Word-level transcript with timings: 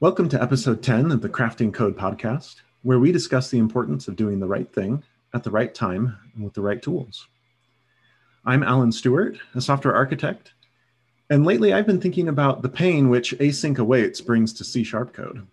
Welcome 0.00 0.28
to 0.28 0.40
episode 0.40 0.80
10 0.80 1.10
of 1.10 1.22
the 1.22 1.28
Crafting 1.28 1.74
Code 1.74 1.96
podcast, 1.96 2.62
where 2.82 3.00
we 3.00 3.10
discuss 3.10 3.50
the 3.50 3.58
importance 3.58 4.06
of 4.06 4.14
doing 4.14 4.38
the 4.38 4.46
right 4.46 4.72
thing 4.72 5.02
at 5.34 5.42
the 5.42 5.50
right 5.50 5.74
time 5.74 6.16
and 6.36 6.44
with 6.44 6.54
the 6.54 6.60
right 6.60 6.80
tools. 6.80 7.26
I'm 8.44 8.62
Alan 8.62 8.92
Stewart, 8.92 9.38
a 9.56 9.60
software 9.60 9.96
architect, 9.96 10.52
and 11.30 11.44
lately 11.44 11.72
I've 11.72 11.88
been 11.88 12.00
thinking 12.00 12.28
about 12.28 12.62
the 12.62 12.68
pain 12.68 13.08
which 13.08 13.36
async 13.38 13.78
awaits 13.78 14.20
brings 14.20 14.52
to 14.52 14.64
C 14.64 14.84
sharp 14.84 15.12
code. 15.12 15.44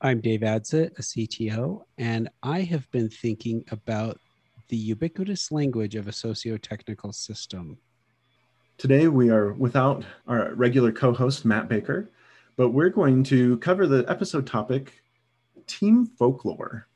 I'm 0.00 0.20
Dave 0.20 0.42
Adsit, 0.42 0.96
a 0.96 1.02
CTO, 1.02 1.82
and 1.98 2.28
I 2.44 2.60
have 2.60 2.88
been 2.92 3.10
thinking 3.10 3.64
about 3.72 4.20
the 4.68 4.76
ubiquitous 4.76 5.50
language 5.50 5.96
of 5.96 6.06
a 6.06 6.12
socio-technical 6.12 7.12
system. 7.12 7.78
Today 8.76 9.08
we 9.08 9.28
are 9.30 9.54
without 9.54 10.04
our 10.28 10.54
regular 10.54 10.92
co-host 10.92 11.44
Matt 11.44 11.68
Baker, 11.68 12.12
but 12.58 12.70
we're 12.70 12.90
going 12.90 13.22
to 13.22 13.56
cover 13.58 13.86
the 13.86 14.04
episode 14.08 14.44
topic 14.44 14.92
team 15.68 16.04
folklore. 16.04 16.88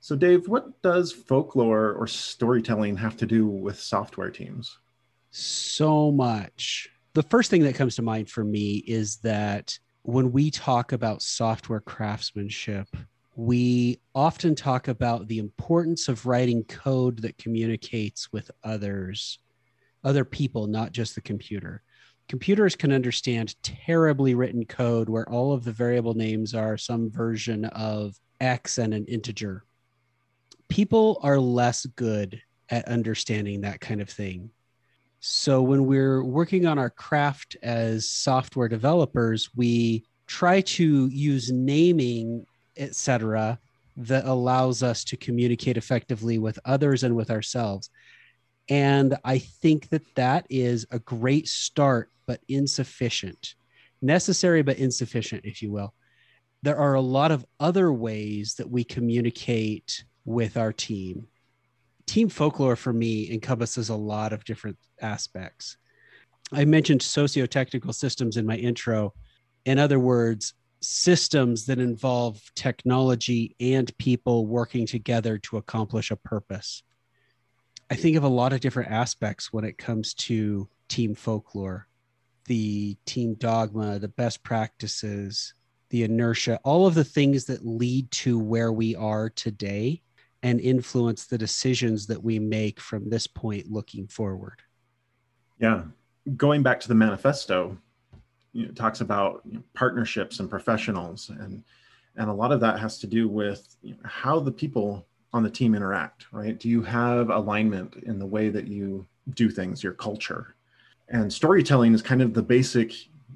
So 0.00 0.16
Dave, 0.16 0.48
what 0.48 0.82
does 0.82 1.12
folklore 1.12 1.92
or 1.92 2.08
storytelling 2.08 2.96
have 2.96 3.16
to 3.18 3.26
do 3.26 3.46
with 3.46 3.78
software 3.80 4.30
teams? 4.30 4.76
So 5.30 6.10
much. 6.10 6.88
The 7.14 7.22
first 7.22 7.48
thing 7.48 7.62
that 7.62 7.76
comes 7.76 7.94
to 7.96 8.02
mind 8.02 8.28
for 8.28 8.42
me 8.42 8.78
is 8.88 9.18
that 9.18 9.78
when 10.02 10.32
we 10.32 10.50
talk 10.50 10.90
about 10.90 11.22
software 11.22 11.80
craftsmanship, 11.80 12.88
we 13.36 14.00
often 14.16 14.56
talk 14.56 14.88
about 14.88 15.28
the 15.28 15.38
importance 15.38 16.08
of 16.08 16.26
writing 16.26 16.64
code 16.64 17.22
that 17.22 17.38
communicates 17.38 18.32
with 18.32 18.50
others, 18.64 19.38
other 20.02 20.24
people, 20.24 20.66
not 20.66 20.90
just 20.90 21.14
the 21.14 21.20
computer. 21.20 21.84
Computers 22.28 22.74
can 22.74 22.92
understand 22.92 23.54
terribly 23.62 24.34
written 24.34 24.64
code 24.64 25.08
where 25.08 25.28
all 25.28 25.52
of 25.52 25.64
the 25.64 25.72
variable 25.72 26.14
names 26.14 26.54
are 26.54 26.76
some 26.76 27.10
version 27.10 27.64
of 27.66 28.18
X 28.40 28.78
and 28.78 28.92
an 28.92 29.04
integer. 29.06 29.64
People 30.68 31.20
are 31.22 31.38
less 31.38 31.86
good 31.86 32.42
at 32.68 32.88
understanding 32.88 33.60
that 33.60 33.80
kind 33.80 34.00
of 34.00 34.10
thing. 34.10 34.50
So 35.20 35.62
when 35.62 35.86
we're 35.86 36.22
working 36.22 36.66
on 36.66 36.78
our 36.78 36.90
craft 36.90 37.56
as 37.62 38.08
software 38.08 38.68
developers, 38.68 39.50
we 39.54 40.04
try 40.26 40.60
to 40.62 41.06
use 41.06 41.52
naming, 41.52 42.44
etc., 42.76 43.58
that 43.96 44.26
allows 44.26 44.82
us 44.82 45.04
to 45.04 45.16
communicate 45.16 45.76
effectively 45.76 46.38
with 46.38 46.58
others 46.64 47.02
and 47.02 47.16
with 47.16 47.30
ourselves. 47.30 47.88
And 48.68 49.16
I 49.24 49.38
think 49.38 49.88
that 49.90 50.14
that 50.16 50.46
is 50.50 50.86
a 50.90 50.98
great 50.98 51.48
start, 51.48 52.10
but 52.26 52.40
insufficient. 52.48 53.54
Necessary, 54.02 54.62
but 54.62 54.78
insufficient, 54.78 55.44
if 55.44 55.62
you 55.62 55.72
will. 55.72 55.94
There 56.62 56.76
are 56.76 56.94
a 56.94 57.00
lot 57.00 57.30
of 57.30 57.46
other 57.60 57.92
ways 57.92 58.54
that 58.58 58.70
we 58.70 58.84
communicate 58.84 60.04
with 60.24 60.56
our 60.56 60.72
team 60.72 61.28
team 62.06 62.28
folklore 62.28 62.76
for 62.76 62.92
me 62.92 63.30
encompasses 63.30 63.88
a 63.88 63.96
lot 63.96 64.32
of 64.32 64.44
different 64.44 64.78
aspects. 65.00 65.76
I 66.52 66.64
mentioned 66.64 67.02
socio-technical 67.02 67.92
systems 67.92 68.36
in 68.36 68.46
my 68.46 68.56
intro. 68.56 69.12
In 69.64 69.78
other 69.78 69.98
words, 69.98 70.54
systems 70.80 71.66
that 71.66 71.80
involve 71.80 72.40
technology 72.54 73.56
and 73.58 73.96
people 73.98 74.46
working 74.46 74.86
together 74.86 75.38
to 75.38 75.56
accomplish 75.56 76.10
a 76.10 76.16
purpose. 76.16 76.82
I 77.90 77.96
think 77.96 78.16
of 78.16 78.22
a 78.22 78.28
lot 78.28 78.52
of 78.52 78.60
different 78.60 78.92
aspects 78.92 79.52
when 79.52 79.64
it 79.64 79.78
comes 79.78 80.14
to 80.14 80.68
team 80.88 81.14
folklore 81.14 81.88
the 82.46 82.96
team 83.06 83.34
dogma, 83.34 83.98
the 83.98 84.08
best 84.08 84.42
practices, 84.42 85.54
the 85.90 86.02
inertia, 86.02 86.58
all 86.64 86.86
of 86.86 86.94
the 86.94 87.04
things 87.04 87.44
that 87.46 87.66
lead 87.66 88.10
to 88.10 88.38
where 88.38 88.72
we 88.72 88.96
are 88.96 89.30
today 89.30 90.02
and 90.42 90.60
influence 90.60 91.26
the 91.26 91.38
decisions 91.38 92.06
that 92.06 92.22
we 92.22 92.38
make 92.38 92.80
from 92.80 93.08
this 93.08 93.26
point 93.26 93.70
looking 93.70 94.06
forward. 94.06 94.62
Yeah. 95.58 95.84
Going 96.36 96.62
back 96.62 96.80
to 96.80 96.88
the 96.88 96.94
manifesto, 96.94 97.78
you 98.52 98.64
know, 98.64 98.68
it 98.70 98.76
talks 98.76 99.00
about 99.00 99.42
you 99.44 99.54
know, 99.54 99.62
partnerships 99.74 100.40
and 100.40 100.48
professionals 100.48 101.28
and 101.28 101.62
and 102.18 102.30
a 102.30 102.32
lot 102.32 102.50
of 102.50 102.60
that 102.60 102.78
has 102.78 102.98
to 103.00 103.06
do 103.06 103.28
with 103.28 103.76
you 103.82 103.92
know, 103.92 104.00
how 104.04 104.40
the 104.40 104.50
people 104.50 105.06
on 105.32 105.42
the 105.42 105.50
team 105.50 105.74
interact 105.74 106.26
right 106.32 106.58
do 106.58 106.68
you 106.68 106.82
have 106.82 107.28
alignment 107.28 107.94
in 108.04 108.18
the 108.18 108.24
way 108.24 108.48
that 108.48 108.66
you 108.66 109.06
do 109.34 109.50
things 109.50 109.82
your 109.82 109.92
culture 109.92 110.55
and 111.08 111.32
storytelling 111.32 111.94
is 111.94 112.02
kind 112.02 112.22
of 112.22 112.34
the 112.34 112.42
basic 112.42 112.92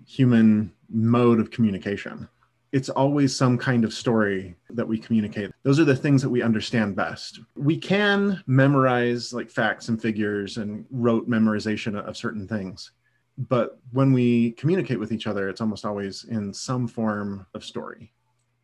human 0.07 0.73
mode 0.89 1.39
of 1.39 1.51
communication 1.51 2.29
it's 2.73 2.89
always 2.89 3.35
some 3.35 3.59
kind 3.59 3.85
of 3.85 3.93
story 3.93 4.55
that 4.71 4.87
we 4.87 4.99
communicate. 4.99 5.51
Those 5.65 5.81
are 5.81 5.85
the 5.85 5.97
things 5.97 6.23
that 6.23 6.29
we 6.29 6.43
understand 6.43 6.95
best. 6.95 7.41
We 7.57 7.77
can 7.77 8.43
memorize 8.47 9.33
like 9.33 9.51
facts 9.51 9.89
and 9.89 10.01
figures 10.01 10.57
and 10.57 10.87
rote 10.91 11.29
memorization 11.29 11.97
of 12.01 12.17
certain 12.17 12.47
things. 12.47 12.93
But 13.39 13.81
when 13.93 14.13
we 14.13 14.53
communicate 14.53 15.01
with 15.01 15.13
each 15.13 15.27
other, 15.27 15.49
it's 15.49 15.61
almost 15.61 15.85
always 15.85 16.25
in 16.25 16.53
some 16.55 16.87
form 16.87 17.47
of 17.55 17.65
story. 17.65 18.13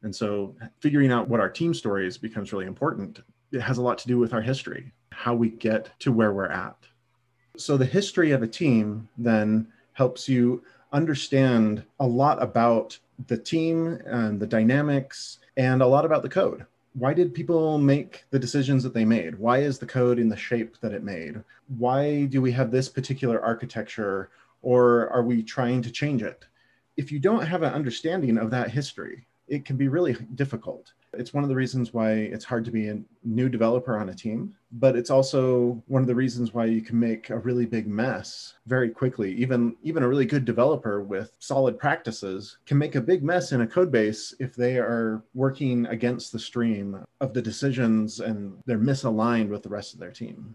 And 0.02 0.14
so 0.14 0.54
figuring 0.80 1.10
out 1.10 1.28
what 1.28 1.40
our 1.40 1.50
team 1.50 1.74
story 1.74 2.06
is 2.06 2.18
becomes 2.18 2.52
really 2.52 2.66
important. 2.66 3.20
It 3.50 3.60
has 3.60 3.78
a 3.78 3.82
lot 3.82 3.98
to 3.98 4.08
do 4.08 4.18
with 4.18 4.34
our 4.34 4.42
history, 4.42 4.92
how 5.10 5.34
we 5.34 5.50
get 5.50 5.90
to 6.00 6.12
where 6.12 6.32
we're 6.32 6.46
at. 6.46 6.76
So 7.58 7.76
the 7.76 7.86
history 7.86 8.32
of 8.32 8.42
a 8.42 8.46
team 8.46 9.08
then 9.16 9.68
helps 9.94 10.28
you 10.28 10.62
understand 10.92 11.84
a 12.00 12.06
lot 12.06 12.42
about 12.42 12.98
the 13.28 13.38
team 13.38 14.00
and 14.04 14.38
the 14.38 14.46
dynamics 14.46 15.38
and 15.56 15.80
a 15.80 15.86
lot 15.86 16.04
about 16.04 16.22
the 16.22 16.28
code. 16.28 16.66
Why 16.94 17.14
did 17.14 17.34
people 17.34 17.78
make 17.78 18.24
the 18.30 18.38
decisions 18.38 18.82
that 18.82 18.94
they 18.94 19.04
made? 19.04 19.38
Why 19.38 19.58
is 19.58 19.78
the 19.78 19.86
code 19.86 20.18
in 20.18 20.28
the 20.28 20.36
shape 20.36 20.78
that 20.80 20.92
it 20.92 21.02
made? 21.02 21.42
Why 21.78 22.26
do 22.26 22.42
we 22.42 22.52
have 22.52 22.70
this 22.70 22.88
particular 22.88 23.42
architecture 23.42 24.30
or 24.62 25.08
are 25.10 25.22
we 25.22 25.42
trying 25.42 25.82
to 25.82 25.90
change 25.90 26.22
it? 26.22 26.44
If 26.96 27.10
you 27.10 27.18
don't 27.18 27.46
have 27.46 27.62
an 27.62 27.72
understanding 27.72 28.38
of 28.38 28.50
that 28.50 28.70
history, 28.70 29.26
it 29.48 29.64
can 29.64 29.76
be 29.76 29.88
really 29.88 30.16
difficult. 30.34 30.92
It's 31.18 31.34
one 31.34 31.42
of 31.42 31.48
the 31.48 31.56
reasons 31.56 31.92
why 31.92 32.12
it's 32.12 32.44
hard 32.44 32.64
to 32.66 32.70
be 32.70 32.88
a 32.88 33.00
new 33.24 33.48
developer 33.48 33.98
on 33.98 34.08
a 34.08 34.14
team, 34.14 34.54
but 34.72 34.96
it's 34.96 35.10
also 35.10 35.82
one 35.86 36.02
of 36.02 36.08
the 36.08 36.14
reasons 36.14 36.54
why 36.54 36.66
you 36.66 36.80
can 36.80 36.98
make 36.98 37.30
a 37.30 37.38
really 37.38 37.66
big 37.66 37.86
mess 37.86 38.54
very 38.66 38.90
quickly. 38.90 39.34
Even 39.34 39.76
even 39.82 40.02
a 40.02 40.08
really 40.08 40.26
good 40.26 40.44
developer 40.44 41.02
with 41.02 41.32
solid 41.38 41.78
practices 41.78 42.58
can 42.66 42.78
make 42.78 42.94
a 42.94 43.00
big 43.00 43.22
mess 43.22 43.52
in 43.52 43.62
a 43.62 43.66
code 43.66 43.90
base 43.90 44.34
if 44.38 44.54
they 44.54 44.78
are 44.78 45.22
working 45.34 45.86
against 45.86 46.32
the 46.32 46.38
stream 46.38 47.04
of 47.20 47.32
the 47.32 47.42
decisions 47.42 48.20
and 48.20 48.58
they're 48.66 48.78
misaligned 48.78 49.48
with 49.48 49.62
the 49.62 49.68
rest 49.68 49.94
of 49.94 50.00
their 50.00 50.12
team. 50.12 50.54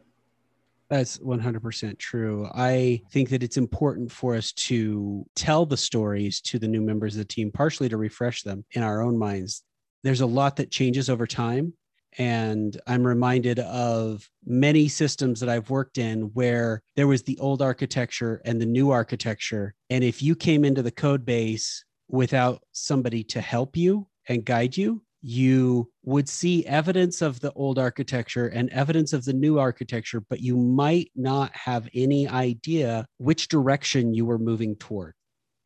That's 0.90 1.20
100% 1.20 1.98
true. 2.00 2.50
I 2.54 3.02
think 3.14 3.30
that 3.30 3.44
it's 3.44 3.56
important 3.56 4.12
for 4.12 4.36
us 4.36 4.52
to 4.54 5.26
tell 5.36 5.66
the 5.66 5.78
stories 5.78 6.42
to 6.42 6.60
the 6.60 6.68
new 6.68 6.82
members 6.82 7.16
of 7.16 7.20
the 7.20 7.26
team, 7.26 7.50
partially 7.50 7.88
to 7.88 7.96
refresh 7.96 8.44
them 8.44 8.66
in 8.72 8.84
our 8.84 9.02
own 9.02 9.18
minds 9.18 9.64
there's 10.04 10.22
a 10.22 10.26
lot 10.26 10.56
that 10.58 10.72
changes 10.72 11.10
over 11.10 11.28
time. 11.28 11.74
And 12.18 12.80
I'm 12.88 13.08
reminded 13.08 13.60
of 13.60 14.30
many 14.46 14.90
systems 14.90 15.40
that 15.40 15.50
I've 15.50 15.70
worked 15.70 15.98
in 15.98 16.24
where 16.34 16.82
there 16.96 17.08
was 17.08 17.24
the 17.24 17.38
old 17.40 17.62
architecture 17.62 18.42
and 18.44 18.60
the 18.60 18.66
new 18.66 18.92
architecture. 18.92 19.74
And 19.90 20.04
if 20.04 20.22
you 20.22 20.36
came 20.36 20.66
into 20.66 20.82
the 20.82 20.92
code 20.92 21.26
base 21.26 21.86
without 22.10 22.62
somebody 22.74 23.24
to 23.26 23.40
help 23.40 23.78
you 23.78 24.08
and 24.28 24.44
guide 24.44 24.76
you, 24.76 25.04
you 25.22 25.90
would 26.04 26.28
see 26.28 26.66
evidence 26.66 27.22
of 27.22 27.40
the 27.40 27.54
old 27.54 27.78
architecture 27.78 28.48
and 28.48 28.70
evidence 28.72 29.14
of 29.14 29.24
the 29.24 29.34
new 29.34 29.60
architecture, 29.60 30.20
but 30.20 30.42
you 30.42 30.58
might 30.58 31.12
not 31.16 31.56
have 31.56 31.88
any 31.94 32.28
idea 32.28 33.06
which 33.20 33.48
direction 33.48 34.14
you 34.14 34.26
were 34.26 34.40
moving 34.40 34.76
toward. 34.76 35.14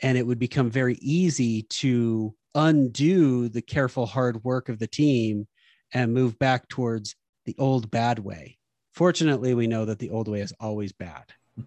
And 0.02 0.18
it 0.18 0.28
would 0.28 0.40
become 0.40 0.70
very 0.70 0.96
easy 0.96 1.64
to 1.64 2.36
undo 2.54 3.50
the 3.50 3.62
careful 3.62 4.06
hard 4.06 4.44
work 4.44 4.70
of 4.70 4.80
the 4.80 4.88
team 4.88 5.48
and 5.94 6.14
move 6.14 6.38
back 6.40 6.68
towards 6.68 7.16
the 7.46 7.56
old 7.58 7.92
bad 7.92 8.20
way. 8.20 8.58
Fortunately, 8.94 9.54
we 9.54 9.68
know 9.68 9.86
that 9.86 10.00
the 10.00 10.10
old 10.10 10.28
way 10.28 10.42
is 10.42 10.54
always 10.60 10.92
bad, 10.94 11.26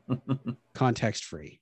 context 0.75 1.25
free. 1.25 1.61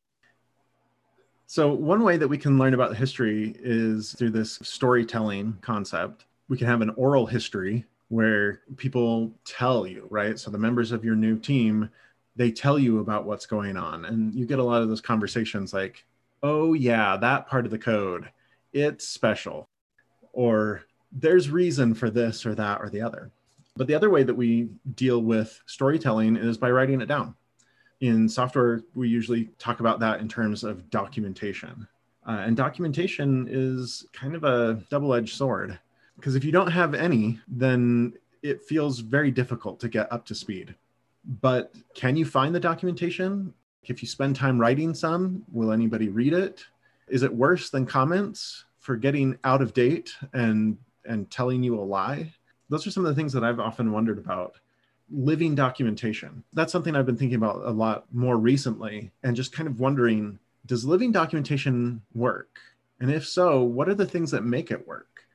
So, 1.48 1.72
one 1.72 2.02
way 2.02 2.16
that 2.16 2.28
we 2.28 2.38
can 2.38 2.58
learn 2.58 2.74
about 2.74 2.90
the 2.90 2.96
history 2.96 3.54
is 3.58 4.12
through 4.12 4.30
this 4.30 4.58
storytelling 4.62 5.58
concept. 5.60 6.24
We 6.48 6.56
can 6.56 6.66
have 6.66 6.82
an 6.82 6.90
oral 6.90 7.26
history 7.26 7.84
where 8.08 8.62
people 8.76 9.32
tell 9.44 9.86
you, 9.86 10.06
right? 10.10 10.38
So, 10.38 10.50
the 10.50 10.58
members 10.58 10.92
of 10.92 11.04
your 11.04 11.14
new 11.14 11.38
team, 11.38 11.90
they 12.34 12.50
tell 12.50 12.78
you 12.78 12.98
about 12.98 13.26
what's 13.26 13.46
going 13.46 13.76
on. 13.76 14.04
And 14.04 14.34
you 14.34 14.44
get 14.44 14.58
a 14.58 14.64
lot 14.64 14.82
of 14.82 14.88
those 14.88 15.00
conversations 15.00 15.72
like, 15.72 16.04
oh, 16.46 16.72
yeah, 16.72 17.16
that 17.16 17.48
part 17.48 17.64
of 17.64 17.70
the 17.70 17.78
code 17.78 18.30
it's 18.72 19.08
special 19.08 19.68
or 20.32 20.82
there's 21.10 21.48
reason 21.48 21.94
for 21.94 22.10
this 22.10 22.44
or 22.44 22.54
that 22.54 22.80
or 22.80 22.90
the 22.90 23.00
other. 23.00 23.30
But 23.74 23.86
the 23.86 23.94
other 23.94 24.10
way 24.10 24.22
that 24.22 24.34
we 24.34 24.68
deal 24.94 25.22
with 25.22 25.60
storytelling 25.66 26.36
is 26.36 26.58
by 26.58 26.70
writing 26.70 27.00
it 27.00 27.06
down. 27.06 27.34
In 28.00 28.28
software, 28.28 28.82
we 28.94 29.08
usually 29.08 29.46
talk 29.58 29.80
about 29.80 29.98
that 30.00 30.20
in 30.20 30.28
terms 30.28 30.62
of 30.62 30.90
documentation. 30.90 31.88
Uh, 32.28 32.42
and 32.44 32.56
documentation 32.56 33.46
is 33.48 34.06
kind 34.12 34.34
of 34.34 34.44
a 34.44 34.82
double 34.90 35.14
edged 35.14 35.34
sword 35.34 35.78
because 36.16 36.34
if 36.34 36.44
you 36.44 36.52
don't 36.52 36.70
have 36.70 36.94
any, 36.94 37.40
then 37.48 38.12
it 38.42 38.62
feels 38.62 38.98
very 38.98 39.30
difficult 39.30 39.80
to 39.80 39.88
get 39.88 40.12
up 40.12 40.26
to 40.26 40.34
speed. 40.34 40.74
But 41.40 41.74
can 41.94 42.16
you 42.16 42.26
find 42.26 42.54
the 42.54 42.60
documentation? 42.60 43.54
If 43.90 44.02
you 44.02 44.08
spend 44.08 44.36
time 44.36 44.60
writing 44.60 44.94
some, 44.94 45.44
will 45.52 45.72
anybody 45.72 46.08
read 46.08 46.32
it? 46.32 46.64
Is 47.08 47.22
it 47.22 47.32
worse 47.32 47.70
than 47.70 47.86
comments 47.86 48.64
for 48.78 48.96
getting 48.96 49.38
out 49.44 49.62
of 49.62 49.74
date 49.74 50.12
and 50.32 50.78
and 51.04 51.30
telling 51.30 51.62
you 51.62 51.78
a 51.78 51.82
lie? 51.82 52.32
Those 52.68 52.86
are 52.86 52.90
some 52.90 53.04
of 53.04 53.14
the 53.14 53.20
things 53.20 53.32
that 53.32 53.44
I've 53.44 53.60
often 53.60 53.92
wondered 53.92 54.18
about. 54.18 54.56
Living 55.08 55.54
documentation. 55.54 56.42
That's 56.52 56.72
something 56.72 56.96
I've 56.96 57.06
been 57.06 57.16
thinking 57.16 57.36
about 57.36 57.64
a 57.64 57.70
lot 57.70 58.06
more 58.12 58.36
recently 58.36 59.12
and 59.22 59.36
just 59.36 59.52
kind 59.52 59.68
of 59.68 59.78
wondering 59.78 60.40
does 60.66 60.84
living 60.84 61.12
documentation 61.12 62.02
work? 62.14 62.58
And 63.00 63.10
if 63.10 63.26
so, 63.26 63.62
what 63.62 63.88
are 63.88 63.94
the 63.94 64.06
things 64.06 64.30
that 64.32 64.44
make 64.44 64.70
it 64.70 64.86
work? 64.86 65.26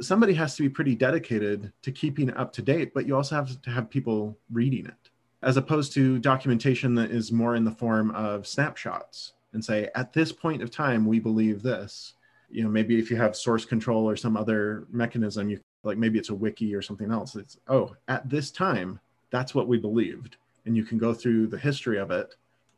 Somebody 0.00 0.34
has 0.34 0.56
to 0.56 0.62
be 0.62 0.68
pretty 0.68 0.96
dedicated 0.96 1.72
to 1.82 1.92
keeping 1.92 2.34
up 2.34 2.52
to 2.54 2.62
date, 2.62 2.92
but 2.92 3.06
you 3.06 3.14
also 3.14 3.36
have 3.36 3.62
to 3.62 3.70
have 3.70 3.88
people 3.88 4.36
reading 4.52 4.86
it, 4.86 5.10
as 5.44 5.56
opposed 5.56 5.92
to 5.94 6.18
documentation 6.18 6.94
that 6.96 7.10
is 7.10 7.30
more 7.30 7.54
in 7.54 7.64
the 7.64 7.70
form 7.70 8.10
of 8.12 8.46
snapshots 8.46 9.34
and 9.52 9.64
say, 9.64 9.88
at 9.94 10.12
this 10.12 10.32
point 10.32 10.62
of 10.62 10.70
time, 10.70 11.06
we 11.06 11.20
believe 11.20 11.62
this. 11.62 12.14
You 12.50 12.64
know, 12.64 12.68
maybe 12.68 12.98
if 12.98 13.10
you 13.10 13.16
have 13.16 13.36
source 13.36 13.64
control 13.64 14.08
or 14.08 14.16
some 14.16 14.36
other 14.36 14.86
mechanism, 14.90 15.48
you 15.48 15.60
like 15.82 15.98
maybe 15.98 16.18
it's 16.18 16.30
a 16.30 16.34
wiki 16.34 16.74
or 16.74 16.82
something 16.82 17.10
else. 17.10 17.36
It's, 17.36 17.58
oh, 17.68 17.94
at 18.08 18.28
this 18.28 18.50
time, 18.50 18.98
that's 19.30 19.54
what 19.54 19.68
we 19.68 19.78
believed. 19.78 20.36
And 20.66 20.76
you 20.76 20.84
can 20.84 20.98
go 20.98 21.12
through 21.12 21.48
the 21.48 21.58
history 21.58 21.98
of 21.98 22.10
it 22.10 22.34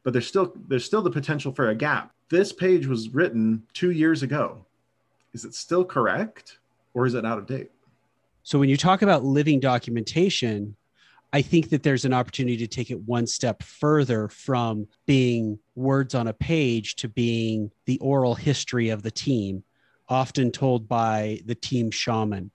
but 0.06 0.12
there's 0.12 0.28
still 0.28 0.52
there's 0.68 0.84
still 0.84 1.02
the 1.02 1.10
potential 1.10 1.50
for 1.50 1.70
a 1.70 1.74
gap. 1.74 2.12
This 2.28 2.52
page 2.52 2.86
was 2.86 3.08
written 3.08 3.64
2 3.74 3.90
years 3.90 4.22
ago. 4.22 4.64
Is 5.32 5.44
it 5.44 5.52
still 5.52 5.84
correct 5.84 6.58
or 6.94 7.06
is 7.06 7.14
it 7.14 7.26
out 7.26 7.38
of 7.38 7.46
date? 7.48 7.72
So 8.44 8.56
when 8.60 8.68
you 8.68 8.76
talk 8.76 9.02
about 9.02 9.24
living 9.24 9.58
documentation, 9.58 10.76
I 11.32 11.42
think 11.42 11.70
that 11.70 11.82
there's 11.82 12.04
an 12.04 12.14
opportunity 12.14 12.56
to 12.58 12.66
take 12.66 12.90
it 12.90 13.00
one 13.00 13.26
step 13.26 13.62
further 13.62 14.28
from 14.28 14.86
being 15.06 15.58
words 15.74 16.14
on 16.14 16.28
a 16.28 16.32
page 16.32 16.96
to 16.96 17.08
being 17.08 17.70
the 17.84 17.98
oral 17.98 18.34
history 18.34 18.88
of 18.90 19.02
the 19.02 19.10
team, 19.10 19.64
often 20.08 20.50
told 20.50 20.88
by 20.88 21.40
the 21.44 21.54
team 21.54 21.90
shaman. 21.90 22.50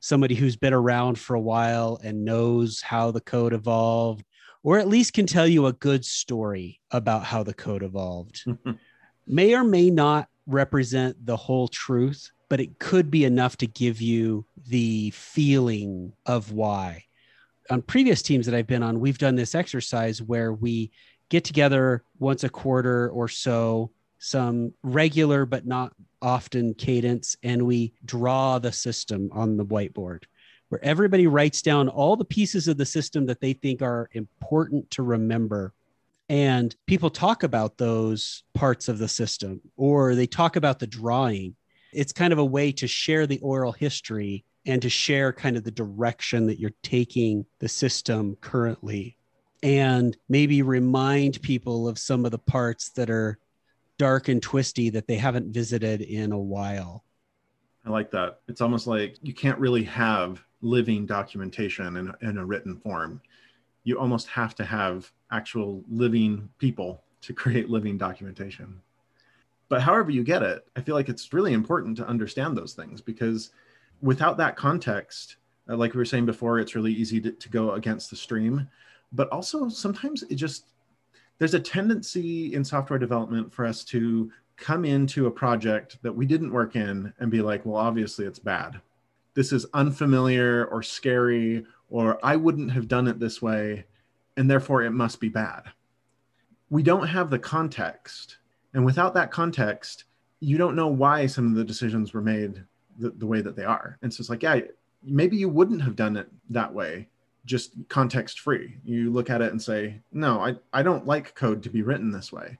Somebody 0.00 0.34
who's 0.34 0.56
been 0.56 0.74
around 0.74 1.18
for 1.18 1.34
a 1.34 1.40
while 1.40 1.98
and 2.02 2.24
knows 2.24 2.82
how 2.82 3.10
the 3.10 3.20
code 3.20 3.52
evolved, 3.52 4.24
or 4.62 4.78
at 4.78 4.88
least 4.88 5.12
can 5.12 5.26
tell 5.26 5.46
you 5.46 5.66
a 5.66 5.72
good 5.72 6.04
story 6.04 6.80
about 6.90 7.24
how 7.24 7.42
the 7.42 7.54
code 7.54 7.82
evolved. 7.82 8.44
may 9.26 9.54
or 9.54 9.64
may 9.64 9.90
not 9.90 10.28
represent 10.46 11.24
the 11.24 11.36
whole 11.36 11.68
truth, 11.68 12.30
but 12.48 12.60
it 12.60 12.78
could 12.78 13.10
be 13.10 13.24
enough 13.24 13.56
to 13.56 13.66
give 13.66 14.00
you 14.00 14.44
the 14.68 15.10
feeling 15.10 16.12
of 16.26 16.52
why. 16.52 17.04
On 17.72 17.80
previous 17.80 18.20
teams 18.20 18.44
that 18.44 18.54
I've 18.54 18.66
been 18.66 18.82
on, 18.82 19.00
we've 19.00 19.16
done 19.16 19.34
this 19.34 19.54
exercise 19.54 20.20
where 20.20 20.52
we 20.52 20.90
get 21.30 21.42
together 21.42 22.04
once 22.18 22.44
a 22.44 22.50
quarter 22.50 23.08
or 23.08 23.28
so, 23.28 23.90
some 24.18 24.74
regular 24.82 25.46
but 25.46 25.66
not 25.66 25.94
often 26.20 26.74
cadence, 26.74 27.34
and 27.42 27.62
we 27.62 27.94
draw 28.04 28.58
the 28.58 28.72
system 28.72 29.30
on 29.32 29.56
the 29.56 29.64
whiteboard 29.64 30.24
where 30.68 30.84
everybody 30.84 31.26
writes 31.26 31.62
down 31.62 31.88
all 31.88 32.14
the 32.14 32.26
pieces 32.26 32.68
of 32.68 32.76
the 32.76 32.84
system 32.84 33.24
that 33.24 33.40
they 33.40 33.54
think 33.54 33.80
are 33.80 34.10
important 34.12 34.90
to 34.90 35.02
remember. 35.02 35.72
And 36.28 36.76
people 36.86 37.08
talk 37.08 37.42
about 37.42 37.78
those 37.78 38.42
parts 38.52 38.88
of 38.88 38.98
the 38.98 39.08
system 39.08 39.62
or 39.78 40.14
they 40.14 40.26
talk 40.26 40.56
about 40.56 40.78
the 40.78 40.86
drawing. 40.86 41.56
It's 41.94 42.12
kind 42.12 42.34
of 42.34 42.38
a 42.38 42.44
way 42.44 42.70
to 42.72 42.86
share 42.86 43.26
the 43.26 43.40
oral 43.40 43.72
history 43.72 44.44
and 44.66 44.82
to 44.82 44.88
share 44.88 45.32
kind 45.32 45.56
of 45.56 45.64
the 45.64 45.70
direction 45.70 46.46
that 46.46 46.60
you're 46.60 46.72
taking 46.82 47.44
the 47.58 47.68
system 47.68 48.36
currently 48.40 49.16
and 49.62 50.16
maybe 50.28 50.62
remind 50.62 51.40
people 51.42 51.88
of 51.88 51.98
some 51.98 52.24
of 52.24 52.30
the 52.30 52.38
parts 52.38 52.90
that 52.90 53.10
are 53.10 53.38
dark 53.98 54.28
and 54.28 54.42
twisty 54.42 54.90
that 54.90 55.06
they 55.06 55.16
haven't 55.16 55.52
visited 55.52 56.00
in 56.00 56.32
a 56.32 56.38
while. 56.38 57.04
I 57.84 57.90
like 57.90 58.10
that. 58.12 58.40
It's 58.48 58.60
almost 58.60 58.86
like 58.86 59.16
you 59.22 59.34
can't 59.34 59.58
really 59.58 59.84
have 59.84 60.42
living 60.60 61.06
documentation 61.06 61.96
in, 61.96 62.12
in 62.22 62.38
a 62.38 62.44
written 62.44 62.76
form. 62.76 63.20
You 63.84 63.98
almost 63.98 64.28
have 64.28 64.54
to 64.56 64.64
have 64.64 65.10
actual 65.30 65.82
living 65.88 66.48
people 66.58 67.02
to 67.22 67.32
create 67.32 67.70
living 67.70 67.98
documentation. 67.98 68.80
But 69.68 69.82
however 69.82 70.10
you 70.10 70.22
get 70.22 70.42
it, 70.42 70.66
I 70.76 70.82
feel 70.82 70.94
like 70.94 71.08
it's 71.08 71.32
really 71.32 71.52
important 71.52 71.96
to 71.96 72.06
understand 72.06 72.56
those 72.56 72.74
things 72.74 73.00
because 73.00 73.50
without 74.02 74.36
that 74.36 74.56
context, 74.56 75.36
uh, 75.68 75.76
like 75.76 75.94
we 75.94 75.98
were 75.98 76.04
saying 76.04 76.26
before, 76.26 76.58
it's 76.58 76.74
really 76.74 76.92
easy 76.92 77.20
to, 77.20 77.32
to 77.32 77.48
go 77.48 77.72
against 77.72 78.10
the 78.10 78.16
stream. 78.16 78.68
But 79.12 79.28
also 79.30 79.68
sometimes 79.68 80.22
it 80.24 80.34
just, 80.34 80.66
there's 81.38 81.54
a 81.54 81.60
tendency 81.60 82.54
in 82.54 82.64
software 82.64 82.98
development 82.98 83.52
for 83.52 83.64
us 83.64 83.84
to 83.84 84.30
come 84.56 84.84
into 84.84 85.26
a 85.26 85.30
project 85.30 85.98
that 86.02 86.12
we 86.12 86.26
didn't 86.26 86.52
work 86.52 86.76
in 86.76 87.12
and 87.18 87.30
be 87.30 87.40
like, 87.40 87.64
well, 87.64 87.76
obviously 87.76 88.26
it's 88.26 88.38
bad 88.38 88.80
this 89.34 89.52
is 89.52 89.66
unfamiliar 89.74 90.66
or 90.66 90.82
scary 90.82 91.64
or 91.88 92.18
I 92.24 92.36
wouldn't 92.36 92.72
have 92.72 92.88
done 92.88 93.08
it 93.08 93.18
this 93.18 93.40
way 93.40 93.84
and 94.36 94.50
therefore 94.50 94.82
it 94.82 94.90
must 94.90 95.20
be 95.20 95.28
bad. 95.28 95.64
We 96.70 96.82
don't 96.82 97.06
have 97.06 97.30
the 97.30 97.38
context. 97.38 98.38
And 98.74 98.84
without 98.84 99.14
that 99.14 99.30
context, 99.30 100.04
you 100.40 100.56
don't 100.56 100.76
know 100.76 100.88
why 100.88 101.26
some 101.26 101.46
of 101.46 101.54
the 101.54 101.64
decisions 101.64 102.12
were 102.12 102.22
made 102.22 102.64
the, 102.98 103.10
the 103.10 103.26
way 103.26 103.40
that 103.40 103.56
they 103.56 103.64
are. 103.64 103.98
And 104.02 104.12
so 104.12 104.20
it's 104.20 104.30
like, 104.30 104.42
yeah, 104.42 104.60
maybe 105.02 105.36
you 105.36 105.48
wouldn't 105.48 105.82
have 105.82 105.96
done 105.96 106.16
it 106.16 106.28
that 106.50 106.72
way, 106.72 107.08
just 107.44 107.72
context 107.88 108.40
free. 108.40 108.76
You 108.84 109.10
look 109.10 109.30
at 109.30 109.42
it 109.42 109.52
and 109.52 109.60
say, 109.60 110.00
no, 110.12 110.40
I, 110.40 110.56
I 110.72 110.82
don't 110.82 111.06
like 111.06 111.34
code 111.34 111.62
to 111.64 111.70
be 111.70 111.82
written 111.82 112.10
this 112.10 112.32
way. 112.32 112.58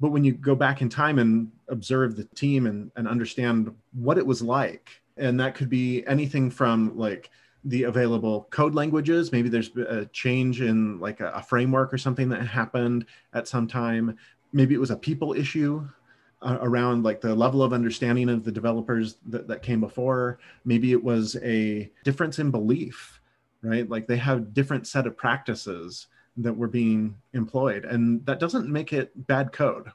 But 0.00 0.12
when 0.12 0.24
you 0.24 0.32
go 0.32 0.54
back 0.54 0.80
in 0.80 0.88
time 0.88 1.18
and 1.18 1.50
observe 1.68 2.16
the 2.16 2.24
team 2.24 2.66
and, 2.66 2.90
and 2.96 3.06
understand 3.06 3.74
what 3.92 4.16
it 4.16 4.26
was 4.26 4.42
like 4.42 5.00
and 5.20 5.38
that 5.38 5.54
could 5.54 5.68
be 5.68 6.04
anything 6.06 6.50
from 6.50 6.96
like 6.96 7.30
the 7.64 7.84
available 7.84 8.48
code 8.50 8.74
languages 8.74 9.32
maybe 9.32 9.48
there's 9.48 9.70
a 9.76 10.06
change 10.06 10.62
in 10.62 10.98
like 10.98 11.20
a, 11.20 11.30
a, 11.32 11.42
framework 11.42 11.92
or 11.92 11.98
something 11.98 12.28
that 12.28 12.46
happened 12.46 13.04
at 13.34 13.46
some 13.46 13.68
time 13.68 14.16
maybe 14.52 14.74
it 14.74 14.80
was 14.80 14.90
a 14.90 14.96
people 14.96 15.34
issue 15.34 15.86
uh, 16.42 16.58
around 16.62 17.04
like 17.04 17.20
the 17.20 17.34
level 17.34 17.62
of 17.62 17.72
understanding 17.72 18.28
of 18.28 18.44
the 18.44 18.52
developers 18.52 19.16
that, 19.26 19.46
that 19.46 19.62
came 19.62 19.80
before 19.80 20.38
maybe 20.64 20.92
it 20.92 21.02
was 21.02 21.36
a 21.42 21.90
difference 22.04 22.38
in 22.38 22.50
belief 22.50 23.20
right 23.62 23.88
like 23.88 24.06
they 24.06 24.16
have 24.16 24.54
different 24.54 24.86
set 24.86 25.06
of 25.06 25.16
practices 25.16 26.06
that 26.36 26.56
were 26.56 26.68
being 26.68 27.14
employed 27.34 27.84
and 27.84 28.24
that 28.24 28.40
doesn't 28.40 28.68
make 28.68 28.92
it 28.92 29.10
bad 29.26 29.52
code 29.52 29.90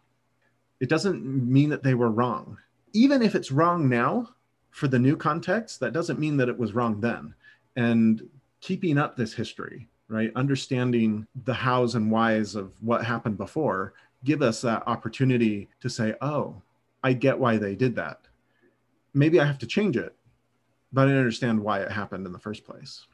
it 0.80 0.90
doesn't 0.90 1.24
mean 1.26 1.70
that 1.70 1.84
they 1.84 1.94
were 1.94 2.12
wrong 2.12 2.58
even 2.94 3.22
if 3.22 3.36
it's 3.36 3.52
wrong 3.52 3.90
now 3.90 4.30
for 4.76 4.90
the 4.90 5.00
new 5.00 5.16
context, 5.16 5.80
that 5.80 5.94
doesn't 5.94 6.20
mean 6.20 6.36
that 6.36 6.50
it 6.50 6.58
was 6.58 6.76
wrong 6.76 7.00
then. 7.00 7.34
And 7.78 8.22
keeping 8.60 8.98
up 8.98 9.16
this 9.16 9.34
history, 9.34 9.88
right? 10.10 10.34
Understanding 10.36 11.26
the 11.46 11.54
hows 11.54 11.96
and 11.96 12.12
whys 12.12 12.56
of 12.56 12.74
what 12.82 13.06
happened 13.06 13.38
before 13.38 13.94
give 14.26 14.42
us 14.42 14.62
that 14.62 14.84
opportunity 14.88 15.70
to 15.82 15.90
say, 15.90 16.16
oh, 16.22 16.62
I 17.04 17.14
get 17.14 17.40
why 17.40 17.58
they 17.58 17.76
did 17.76 17.96
that. 17.96 18.20
Maybe 19.14 19.40
I 19.40 19.46
have 19.46 19.60
to 19.60 19.68
change 19.68 19.96
it, 19.96 20.16
but 20.92 21.08
I 21.08 21.12
understand 21.14 21.62
why 21.62 21.80
it 21.80 21.92
happened 21.92 22.26
in 22.26 22.34
the 22.34 22.40
first 22.40 22.66
place. 22.66 23.06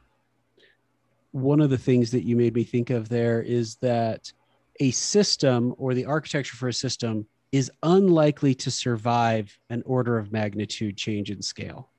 One 1.30 1.60
of 1.60 1.70
the 1.70 1.78
things 1.78 2.10
that 2.10 2.24
you 2.24 2.34
made 2.34 2.54
me 2.54 2.64
think 2.64 2.90
of 2.90 3.08
there 3.08 3.40
is 3.40 3.76
that 3.76 4.32
a 4.80 4.90
system 4.90 5.74
or 5.78 5.94
the 5.94 6.06
architecture 6.06 6.56
for 6.56 6.68
a 6.68 6.72
system 6.72 7.26
is 7.52 7.70
unlikely 7.82 8.54
to 8.54 8.70
survive 8.70 9.56
an 9.68 9.82
order 9.84 10.18
of 10.18 10.32
magnitude 10.32 10.96
change 10.96 11.30
in 11.30 11.42
scale. 11.42 11.90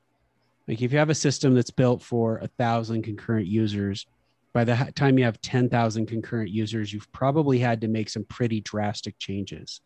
Like 0.67 0.81
if 0.81 0.91
you 0.91 0.97
have 0.97 1.11
a 1.11 1.15
system 1.15 1.53
that's 1.53 1.71
built 1.71 2.01
for 2.01 2.37
a 2.37 2.47
thousand 2.47 3.03
concurrent 3.03 3.47
users, 3.47 4.07
by 4.53 4.63
the 4.63 4.91
time 4.95 5.17
you 5.17 5.25
have 5.25 5.41
10,000 5.41 6.05
concurrent 6.05 6.51
users, 6.51 6.93
you've 6.93 7.11
probably 7.11 7.59
had 7.59 7.81
to 7.81 7.87
make 7.87 8.09
some 8.09 8.23
pretty 8.25 8.61
drastic 8.61 9.17
changes. 9.17 9.81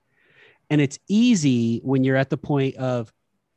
And 0.70 0.82
it's 0.82 1.00
easy 1.08 1.80
when 1.84 2.04
you're 2.04 2.18
at 2.18 2.30
the 2.30 2.38
point 2.38 2.76
of 2.76 3.12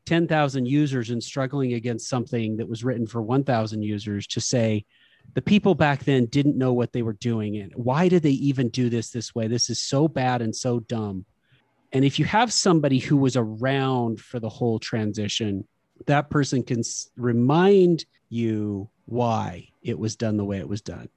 10,000 0.06 0.66
users 0.66 1.10
and 1.10 1.22
struggling 1.22 1.74
against 1.74 2.08
something 2.08 2.56
that 2.56 2.68
was 2.68 2.84
written 2.84 3.06
for 3.06 3.20
1,000 3.22 3.82
users 3.82 4.26
to 4.28 4.40
say, 4.40 4.84
the 5.34 5.42
people 5.42 5.74
back 5.74 6.04
then 6.04 6.26
didn't 6.26 6.56
know 6.56 6.72
what 6.72 6.92
they 6.92 7.02
were 7.02 7.12
doing. 7.14 7.56
And 7.58 7.72
why 7.74 8.08
did 8.08 8.22
they 8.22 8.30
even 8.30 8.68
do 8.68 8.88
this 8.88 9.10
this 9.10 9.34
way? 9.34 9.48
This 9.48 9.68
is 9.70 9.80
so 9.80 10.08
bad 10.08 10.42
and 10.42 10.54
so 10.54 10.80
dumb. 10.80 11.26
And 11.92 12.04
if 12.04 12.18
you 12.18 12.24
have 12.24 12.52
somebody 12.52 12.98
who 12.98 13.16
was 13.16 13.36
around 13.36 14.20
for 14.20 14.38
the 14.38 14.48
whole 14.48 14.78
transition, 14.78 15.66
that 16.06 16.30
person 16.30 16.62
can 16.62 16.82
remind 17.16 18.06
you 18.28 18.88
why 19.06 19.69
it 19.82 19.98
was 19.98 20.16
done 20.16 20.36
the 20.36 20.44
way 20.44 20.58
it 20.58 20.68
was 20.68 20.80
done. 20.80 21.08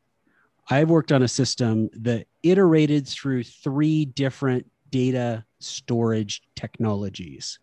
I've 0.70 0.90
worked 0.90 1.12
on 1.12 1.24
a 1.24 1.28
system 1.28 1.90
that 1.94 2.28
iterated 2.42 3.08
through 3.08 3.44
three 3.44 4.06
different 4.06 4.70
data 4.90 5.44
storage 5.60 6.42
technologies, 6.56 7.60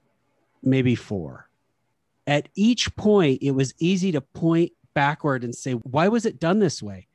maybe 0.63 0.95
four. 0.95 1.49
At 2.27 2.49
each 2.55 2.95
point, 2.97 3.43
it 3.43 3.53
was 3.53 3.75
easy 3.79 4.13
to 4.13 4.21
point 4.21 4.73
backward 4.95 5.45
and 5.45 5.55
say, 5.55 5.73
why 5.73 6.09
was 6.09 6.27
it 6.27 6.41
done 6.41 6.59
this 6.59 6.83
way? 6.83 7.07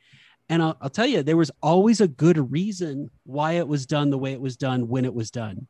And 0.50 0.62
I'll, 0.62 0.78
I'll, 0.82 0.90
tell 0.90 1.08
you, 1.08 1.24
there 1.24 1.38
was 1.38 1.52
always 1.62 2.02
a 2.02 2.08
good 2.08 2.52
reason 2.52 3.10
why 3.24 3.54
it 3.54 3.68
was 3.68 3.86
done 3.86 4.10
the 4.10 4.18
way 4.18 4.32
it 4.32 4.42
was 4.42 4.58
done 4.58 4.88
when 4.88 5.06
it 5.06 5.14
was 5.14 5.32
done. 5.32 5.68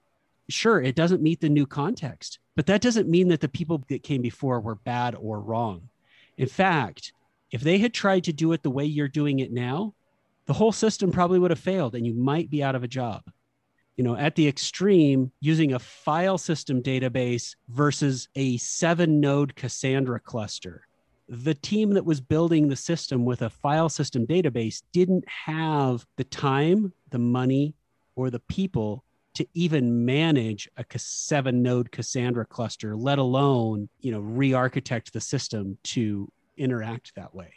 Sure, 0.50 0.81
it 0.81 0.95
doesn't 0.95 1.22
meet 1.22 1.41
the 1.41 1.50
new 1.50 1.65
context, 1.65 2.39
but 2.55 2.65
that 2.67 2.81
doesn't 2.81 3.10
mean 3.10 3.29
that 3.29 3.41
the 3.41 3.48
people 3.48 3.84
that 3.89 4.03
came 4.03 4.22
before 4.22 4.60
were 4.60 4.75
bad 4.75 5.15
or 5.15 5.39
wrong. 5.39 5.89
In 6.38 6.48
fact, 6.48 7.13
if 7.55 7.62
they 7.62 7.77
had 7.77 7.93
tried 7.93 8.25
to 8.25 8.33
do 8.33 8.51
it 8.51 8.63
the 8.63 8.69
way 8.69 8.83
you're 8.83 9.07
doing 9.07 9.39
it 9.39 9.50
now, 9.50 9.93
the 10.45 10.51
whole 10.51 10.74
system 10.74 11.09
probably 11.09 11.39
would 11.39 11.51
have 11.51 11.59
failed 11.59 11.95
and 11.95 12.05
you 12.05 12.13
might 12.13 12.50
be 12.50 12.62
out 12.62 12.75
of 12.75 12.83
a 12.83 12.88
job. 12.88 13.24
You 13.95 14.03
know, 14.03 14.17
at 14.17 14.35
the 14.35 14.45
extreme, 14.45 15.31
using 15.39 15.71
a 15.71 15.79
file 15.79 16.38
system 16.38 16.83
database 16.83 17.55
versus 17.69 18.27
a 18.35 18.57
seven 18.57 19.21
node 19.21 19.55
Cassandra 19.55 20.19
cluster 20.19 20.85
the 21.29 21.55
team 21.55 21.91
that 21.91 22.05
was 22.05 22.21
building 22.21 22.67
the 22.67 22.75
system 22.75 23.25
with 23.25 23.41
a 23.41 23.50
file 23.50 23.89
system 23.89 24.27
database 24.27 24.83
didn't 24.91 25.25
have 25.27 26.05
the 26.17 26.24
time, 26.24 26.93
the 27.09 27.17
money, 27.17 27.74
or 28.15 28.29
the 28.29 28.41
people 28.41 29.03
to 29.33 29.47
even 29.53 30.05
manage 30.05 30.69
a 30.77 30.85
seven 31.00 31.62
node 31.62 31.91
Cassandra 31.91 32.45
cluster, 32.45 32.95
let 32.95 33.17
alone, 33.17 33.89
you 34.01 34.12
know, 34.12 34.19
re-architect 34.19 35.12
the 35.12 35.19
system 35.19 35.77
to 35.83 36.31
interact 36.57 37.15
that 37.15 37.33
way. 37.33 37.53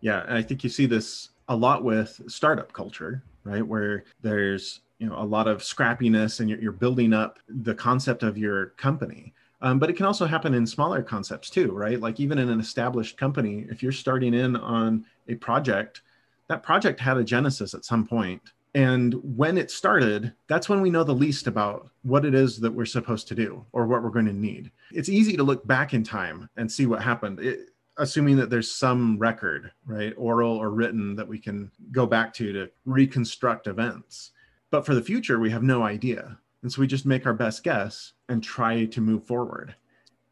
Yeah, 0.00 0.24
I 0.28 0.42
think 0.42 0.64
you 0.64 0.70
see 0.70 0.86
this 0.86 1.30
a 1.48 1.56
lot 1.56 1.84
with 1.84 2.20
startup 2.28 2.72
culture, 2.72 3.22
right? 3.44 3.66
Where 3.66 4.04
there's, 4.22 4.80
you 4.98 5.08
know, 5.08 5.18
a 5.18 5.24
lot 5.24 5.46
of 5.46 5.58
scrappiness 5.58 6.40
and 6.40 6.48
you're, 6.48 6.60
you're 6.60 6.72
building 6.72 7.12
up 7.12 7.38
the 7.48 7.74
concept 7.74 8.22
of 8.22 8.38
your 8.38 8.66
company 8.70 9.34
um, 9.62 9.78
but 9.78 9.90
it 9.90 9.96
can 9.96 10.06
also 10.06 10.26
happen 10.26 10.54
in 10.54 10.66
smaller 10.66 11.02
concepts 11.02 11.50
too, 11.50 11.72
right? 11.72 12.00
Like 12.00 12.18
even 12.18 12.38
in 12.38 12.48
an 12.48 12.60
established 12.60 13.16
company, 13.18 13.66
if 13.68 13.82
you're 13.82 13.92
starting 13.92 14.34
in 14.34 14.56
on 14.56 15.04
a 15.28 15.34
project, 15.34 16.02
that 16.48 16.62
project 16.62 16.98
had 16.98 17.18
a 17.18 17.24
genesis 17.24 17.74
at 17.74 17.84
some 17.84 18.06
point. 18.06 18.40
And 18.74 19.14
when 19.36 19.58
it 19.58 19.70
started, 19.70 20.32
that's 20.46 20.68
when 20.68 20.80
we 20.80 20.90
know 20.90 21.04
the 21.04 21.12
least 21.12 21.46
about 21.46 21.90
what 22.02 22.24
it 22.24 22.34
is 22.34 22.58
that 22.60 22.72
we're 22.72 22.86
supposed 22.86 23.28
to 23.28 23.34
do 23.34 23.64
or 23.72 23.86
what 23.86 24.02
we're 24.02 24.10
going 24.10 24.26
to 24.26 24.32
need. 24.32 24.70
It's 24.92 25.08
easy 25.08 25.36
to 25.36 25.42
look 25.42 25.66
back 25.66 25.92
in 25.92 26.04
time 26.04 26.48
and 26.56 26.70
see 26.70 26.86
what 26.86 27.02
happened, 27.02 27.40
it, 27.40 27.70
assuming 28.00 28.36
that 28.36 28.50
there's 28.50 28.70
some 28.70 29.18
record, 29.18 29.70
right, 29.86 30.14
oral 30.16 30.56
or 30.56 30.70
written, 30.70 31.14
that 31.16 31.28
we 31.28 31.38
can 31.38 31.70
go 31.92 32.06
back 32.06 32.32
to 32.34 32.52
to 32.52 32.70
reconstruct 32.86 33.66
events. 33.66 34.32
But 34.70 34.86
for 34.86 34.94
the 34.94 35.02
future, 35.02 35.38
we 35.38 35.50
have 35.50 35.62
no 35.62 35.82
idea. 35.82 36.38
And 36.62 36.72
so 36.72 36.80
we 36.80 36.86
just 36.86 37.06
make 37.06 37.26
our 37.26 37.34
best 37.34 37.62
guess 37.62 38.12
and 38.28 38.42
try 38.42 38.86
to 38.86 39.00
move 39.00 39.24
forward. 39.24 39.74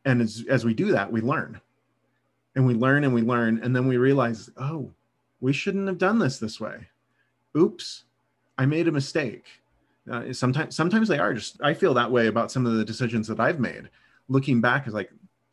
And 0.04 0.20
as, 0.22 0.44
as 0.48 0.64
we 0.64 0.74
do 0.74 0.92
that, 0.92 1.10
we 1.12 1.20
learn 1.20 1.60
and 2.54 2.66
we 2.66 2.74
learn 2.74 3.04
and 3.04 3.14
we 3.14 3.22
learn. 3.22 3.60
And 3.62 3.74
then 3.74 3.86
we 3.86 3.96
realize, 3.96 4.50
oh, 4.56 4.90
we 5.40 5.52
shouldn't 5.52 5.88
have 5.88 5.98
done 5.98 6.18
this 6.18 6.38
this 6.38 6.60
way. 6.60 6.88
Oops, 7.56 8.04
I 8.56 8.66
made 8.66 8.88
a 8.88 8.92
mistake. 8.92 9.44
Uh, 10.10 10.32
sometimes, 10.32 10.74
sometimes 10.74 11.08
they 11.08 11.18
are 11.18 11.34
just, 11.34 11.60
I 11.62 11.74
feel 11.74 11.94
that 11.94 12.10
way 12.10 12.28
about 12.28 12.50
some 12.50 12.64
of 12.64 12.74
the 12.74 12.84
decisions 12.84 13.28
that 13.28 13.40
I've 13.40 13.60
made. 13.60 13.90
Looking 14.28 14.60
back 14.60 14.86
is 14.86 14.94
like, 14.94 15.10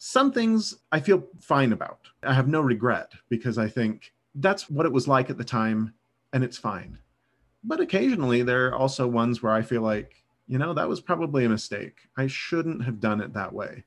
some 0.07 0.31
things 0.31 0.75
I 0.91 1.00
feel 1.00 1.24
fine 1.39 1.74
about. 1.74 1.97
I 2.21 2.31
have 2.35 2.47
no 2.47 2.62
regret 2.62 3.12
because 3.27 3.57
I 3.57 3.67
think 3.67 4.13
that's 4.35 4.69
what 4.69 4.85
it 4.85 4.91
was 4.91 5.07
like 5.07 5.31
at 5.31 5.38
the 5.39 5.43
time 5.43 5.95
and 6.31 6.43
it's 6.43 6.59
fine. 6.59 7.00
But 7.63 7.79
occasionally 7.79 8.43
there 8.43 8.67
are 8.67 8.75
also 8.75 9.07
ones 9.07 9.41
where 9.41 9.51
I 9.51 9.63
feel 9.63 9.81
like 9.81 10.24
you 10.47 10.59
know, 10.59 10.75
that 10.75 10.88
was 10.88 11.01
probably 11.01 11.43
a 11.43 11.50
mistake. 11.50 12.07
I 12.17 12.27
shouldn't 12.27 12.85
have 12.85 13.00
done 13.00 13.19
it 13.19 13.33
that 13.33 13.51
way. 13.51 13.83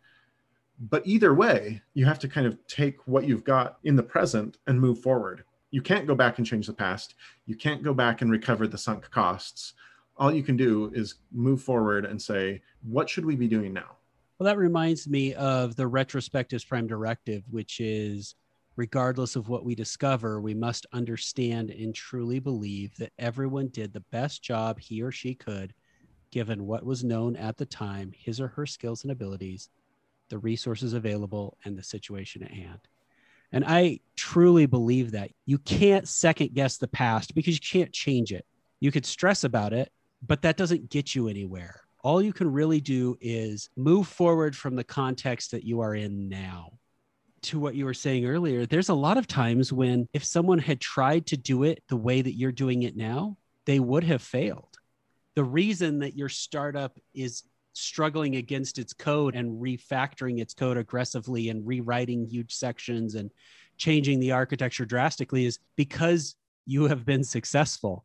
But 0.80 1.06
either 1.06 1.32
way, 1.32 1.82
you 1.94 2.04
have 2.04 2.18
to 2.18 2.28
kind 2.28 2.48
of 2.48 2.58
take 2.66 2.98
what 3.06 3.28
you've 3.28 3.44
got 3.44 3.78
in 3.84 3.94
the 3.94 4.02
present 4.02 4.58
and 4.66 4.80
move 4.80 4.98
forward. 4.98 5.44
You 5.70 5.82
can't 5.82 6.08
go 6.08 6.16
back 6.16 6.38
and 6.38 6.46
change 6.46 6.66
the 6.66 6.72
past. 6.72 7.14
You 7.46 7.54
can't 7.54 7.84
go 7.84 7.94
back 7.94 8.22
and 8.22 8.30
recover 8.32 8.66
the 8.66 8.76
sunk 8.76 9.08
costs. 9.12 9.74
All 10.16 10.32
you 10.32 10.42
can 10.42 10.56
do 10.56 10.90
is 10.96 11.14
move 11.30 11.62
forward 11.62 12.06
and 12.06 12.20
say, 12.20 12.60
what 12.82 13.08
should 13.08 13.24
we 13.24 13.36
be 13.36 13.46
doing 13.46 13.72
now? 13.72 13.97
Well, 14.38 14.46
that 14.46 14.58
reminds 14.58 15.08
me 15.08 15.34
of 15.34 15.74
the 15.74 15.90
retrospectives 15.90 16.66
prime 16.66 16.86
directive, 16.86 17.42
which 17.50 17.80
is 17.80 18.36
regardless 18.76 19.34
of 19.34 19.48
what 19.48 19.64
we 19.64 19.74
discover, 19.74 20.40
we 20.40 20.54
must 20.54 20.86
understand 20.92 21.70
and 21.70 21.92
truly 21.92 22.38
believe 22.38 22.96
that 22.98 23.12
everyone 23.18 23.66
did 23.68 23.92
the 23.92 24.04
best 24.12 24.40
job 24.40 24.78
he 24.78 25.02
or 25.02 25.10
she 25.10 25.34
could 25.34 25.74
given 26.30 26.66
what 26.66 26.84
was 26.84 27.02
known 27.02 27.34
at 27.34 27.56
the 27.56 27.66
time, 27.66 28.12
his 28.16 28.40
or 28.40 28.48
her 28.48 28.66
skills 28.66 29.02
and 29.02 29.10
abilities, 29.10 29.70
the 30.28 30.38
resources 30.38 30.92
available, 30.92 31.56
and 31.64 31.76
the 31.76 31.82
situation 31.82 32.42
at 32.42 32.52
hand. 32.52 32.80
And 33.50 33.64
I 33.66 34.00
truly 34.14 34.66
believe 34.66 35.12
that 35.12 35.32
you 35.46 35.58
can't 35.58 36.06
second 36.06 36.54
guess 36.54 36.76
the 36.76 36.86
past 36.86 37.34
because 37.34 37.54
you 37.54 37.80
can't 37.80 37.92
change 37.92 38.30
it. 38.32 38.46
You 38.78 38.92
could 38.92 39.06
stress 39.06 39.42
about 39.42 39.72
it, 39.72 39.90
but 40.24 40.42
that 40.42 40.56
doesn't 40.56 40.90
get 40.90 41.14
you 41.14 41.26
anywhere. 41.28 41.80
All 42.02 42.22
you 42.22 42.32
can 42.32 42.50
really 42.50 42.80
do 42.80 43.16
is 43.20 43.70
move 43.76 44.06
forward 44.06 44.56
from 44.56 44.76
the 44.76 44.84
context 44.84 45.50
that 45.50 45.64
you 45.64 45.80
are 45.80 45.94
in 45.94 46.28
now. 46.28 46.72
To 47.42 47.60
what 47.60 47.74
you 47.74 47.84
were 47.84 47.94
saying 47.94 48.26
earlier, 48.26 48.66
there's 48.66 48.88
a 48.88 48.94
lot 48.94 49.16
of 49.16 49.26
times 49.26 49.72
when 49.72 50.08
if 50.12 50.24
someone 50.24 50.58
had 50.58 50.80
tried 50.80 51.26
to 51.26 51.36
do 51.36 51.62
it 51.62 51.82
the 51.88 51.96
way 51.96 52.20
that 52.20 52.34
you're 52.34 52.52
doing 52.52 52.82
it 52.82 52.96
now, 52.96 53.36
they 53.64 53.78
would 53.78 54.04
have 54.04 54.22
failed 54.22 54.78
the 55.38 55.44
reason 55.44 56.00
that 56.00 56.16
your 56.16 56.28
startup 56.28 56.98
is 57.14 57.44
struggling 57.72 58.34
against 58.34 58.76
its 58.76 58.92
code 58.92 59.36
and 59.36 59.62
refactoring 59.62 60.40
its 60.40 60.52
code 60.52 60.76
aggressively 60.76 61.48
and 61.48 61.64
rewriting 61.64 62.26
huge 62.26 62.52
sections 62.52 63.14
and 63.14 63.30
changing 63.76 64.18
the 64.18 64.32
architecture 64.32 64.84
drastically 64.84 65.46
is 65.46 65.60
because 65.76 66.34
you 66.66 66.88
have 66.88 67.04
been 67.06 67.22
successful. 67.22 68.04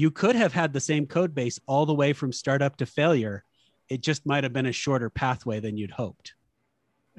You 0.00 0.10
could 0.10 0.34
have 0.34 0.54
had 0.54 0.72
the 0.72 0.80
same 0.80 1.04
code 1.04 1.34
base 1.34 1.60
all 1.66 1.84
the 1.84 1.92
way 1.92 2.14
from 2.14 2.32
startup 2.32 2.76
to 2.76 2.86
failure. 2.86 3.44
It 3.90 4.00
just 4.00 4.24
might 4.24 4.44
have 4.44 4.52
been 4.54 4.64
a 4.64 4.72
shorter 4.72 5.10
pathway 5.10 5.60
than 5.60 5.76
you'd 5.76 5.90
hoped. 5.90 6.32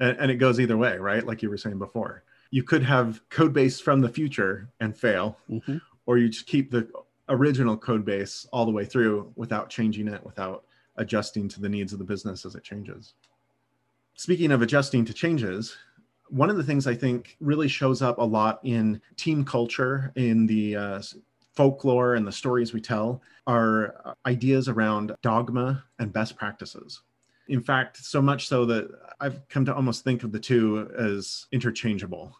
And, 0.00 0.18
and 0.18 0.30
it 0.32 0.38
goes 0.38 0.58
either 0.58 0.76
way, 0.76 0.96
right? 0.96 1.24
Like 1.24 1.42
you 1.42 1.48
were 1.48 1.56
saying 1.56 1.78
before. 1.78 2.24
You 2.50 2.64
could 2.64 2.82
have 2.82 3.20
code 3.28 3.52
base 3.52 3.78
from 3.78 4.00
the 4.00 4.08
future 4.08 4.68
and 4.80 4.96
fail, 4.96 5.38
mm-hmm. 5.48 5.76
or 6.06 6.18
you 6.18 6.28
just 6.28 6.48
keep 6.48 6.72
the 6.72 6.88
original 7.28 7.76
code 7.76 8.04
base 8.04 8.48
all 8.52 8.66
the 8.66 8.72
way 8.72 8.84
through 8.84 9.32
without 9.36 9.70
changing 9.70 10.08
it, 10.08 10.26
without 10.26 10.64
adjusting 10.96 11.48
to 11.50 11.60
the 11.60 11.68
needs 11.68 11.92
of 11.92 12.00
the 12.00 12.04
business 12.04 12.44
as 12.44 12.56
it 12.56 12.64
changes. 12.64 13.14
Speaking 14.16 14.50
of 14.50 14.60
adjusting 14.60 15.04
to 15.04 15.14
changes, 15.14 15.76
one 16.30 16.50
of 16.50 16.56
the 16.56 16.64
things 16.64 16.88
I 16.88 16.96
think 16.96 17.36
really 17.38 17.68
shows 17.68 18.02
up 18.02 18.18
a 18.18 18.24
lot 18.24 18.58
in 18.64 19.00
team 19.14 19.44
culture, 19.44 20.10
in 20.16 20.46
the 20.46 20.74
uh, 20.74 21.02
folklore 21.54 22.14
and 22.14 22.26
the 22.26 22.32
stories 22.32 22.72
we 22.72 22.80
tell, 22.80 23.22
are 23.46 24.16
ideas 24.26 24.68
around 24.68 25.14
dogma 25.22 25.84
and 25.98 26.12
best 26.12 26.36
practices. 26.36 27.02
In 27.48 27.60
fact, 27.60 27.98
so 27.98 28.22
much 28.22 28.48
so 28.48 28.64
that 28.66 28.88
I've 29.20 29.46
come 29.48 29.64
to 29.66 29.74
almost 29.74 30.04
think 30.04 30.22
of 30.22 30.32
the 30.32 30.38
two 30.38 30.90
as 30.96 31.46
interchangeable. 31.52 32.36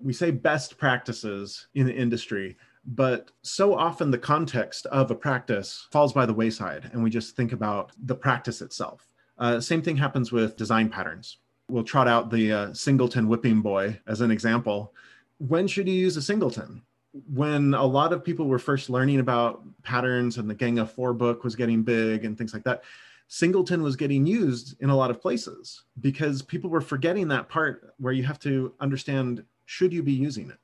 We 0.00 0.12
say 0.12 0.30
best 0.30 0.78
practices 0.78 1.68
in 1.74 1.86
the 1.86 1.94
industry, 1.94 2.56
but 2.84 3.30
so 3.42 3.74
often 3.74 4.10
the 4.10 4.18
context 4.18 4.86
of 4.86 5.10
a 5.10 5.14
practice 5.14 5.86
falls 5.90 6.12
by 6.12 6.26
the 6.26 6.34
wayside 6.34 6.90
and 6.92 7.02
we 7.02 7.10
just 7.10 7.36
think 7.36 7.52
about 7.52 7.92
the 8.04 8.14
practice 8.14 8.60
itself. 8.60 9.08
Uh, 9.38 9.60
same 9.60 9.82
thing 9.82 9.96
happens 9.96 10.32
with 10.32 10.56
design 10.56 10.88
patterns. 10.88 11.38
We'll 11.68 11.84
trot 11.84 12.08
out 12.08 12.30
the 12.30 12.52
uh, 12.52 12.72
singleton 12.74 13.28
whipping 13.28 13.62
boy 13.62 13.98
as 14.06 14.20
an 14.20 14.30
example. 14.30 14.92
When 15.38 15.66
should 15.66 15.88
you 15.88 15.94
use 15.94 16.16
a 16.16 16.22
singleton? 16.22 16.82
When 17.12 17.74
a 17.74 17.84
lot 17.84 18.12
of 18.12 18.24
people 18.24 18.46
were 18.46 18.58
first 18.58 18.88
learning 18.88 19.20
about 19.20 19.62
patterns 19.82 20.38
and 20.38 20.48
the 20.48 20.54
Gang 20.54 20.78
of 20.78 20.90
Four 20.90 21.12
book 21.12 21.44
was 21.44 21.54
getting 21.54 21.82
big 21.82 22.24
and 22.24 22.36
things 22.36 22.54
like 22.54 22.64
that, 22.64 22.84
singleton 23.28 23.82
was 23.82 23.96
getting 23.96 24.26
used 24.26 24.76
in 24.82 24.90
a 24.90 24.96
lot 24.96 25.10
of 25.10 25.18
places 25.18 25.84
because 26.02 26.42
people 26.42 26.68
were 26.68 26.82
forgetting 26.82 27.28
that 27.28 27.48
part 27.48 27.94
where 27.98 28.12
you 28.12 28.22
have 28.22 28.38
to 28.38 28.74
understand 28.80 29.42
should 29.64 29.92
you 29.92 30.02
be 30.02 30.12
using 30.12 30.50
it? 30.50 30.58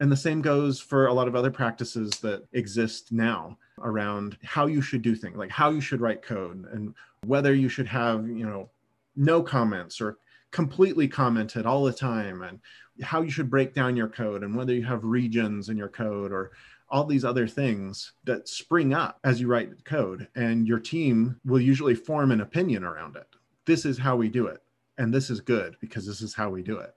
And 0.00 0.10
the 0.10 0.16
same 0.16 0.40
goes 0.40 0.80
for 0.80 1.06
a 1.06 1.12
lot 1.12 1.28
of 1.28 1.36
other 1.36 1.50
practices 1.50 2.10
that 2.20 2.42
exist 2.52 3.12
now 3.12 3.56
around 3.78 4.38
how 4.42 4.66
you 4.66 4.80
should 4.82 5.02
do 5.02 5.14
things, 5.14 5.36
like 5.36 5.50
how 5.50 5.70
you 5.70 5.80
should 5.80 6.00
write 6.00 6.22
code 6.22 6.66
and 6.72 6.94
whether 7.26 7.54
you 7.54 7.68
should 7.68 7.86
have, 7.86 8.26
you 8.26 8.46
know, 8.46 8.68
no 9.14 9.42
comments 9.42 10.00
or 10.00 10.18
completely 10.50 11.08
commented 11.08 11.66
all 11.66 11.84
the 11.84 11.92
time 11.92 12.42
and 12.42 12.60
how 13.02 13.22
you 13.22 13.30
should 13.30 13.50
break 13.50 13.74
down 13.74 13.96
your 13.96 14.08
code 14.08 14.42
and 14.42 14.54
whether 14.54 14.74
you 14.74 14.84
have 14.84 15.04
regions 15.04 15.68
in 15.68 15.76
your 15.76 15.88
code 15.88 16.32
or 16.32 16.52
all 16.88 17.04
these 17.04 17.24
other 17.24 17.46
things 17.46 18.12
that 18.24 18.48
spring 18.48 18.92
up 18.92 19.18
as 19.22 19.40
you 19.40 19.46
write 19.46 19.84
code 19.84 20.26
and 20.34 20.66
your 20.66 20.80
team 20.80 21.40
will 21.44 21.60
usually 21.60 21.94
form 21.94 22.32
an 22.32 22.40
opinion 22.40 22.82
around 22.82 23.16
it. 23.16 23.26
This 23.64 23.84
is 23.84 23.98
how 23.98 24.16
we 24.16 24.28
do 24.28 24.46
it 24.46 24.62
and 24.98 25.14
this 25.14 25.30
is 25.30 25.40
good 25.40 25.76
because 25.80 26.06
this 26.06 26.20
is 26.20 26.34
how 26.34 26.50
we 26.50 26.62
do 26.62 26.78
it 26.78 26.94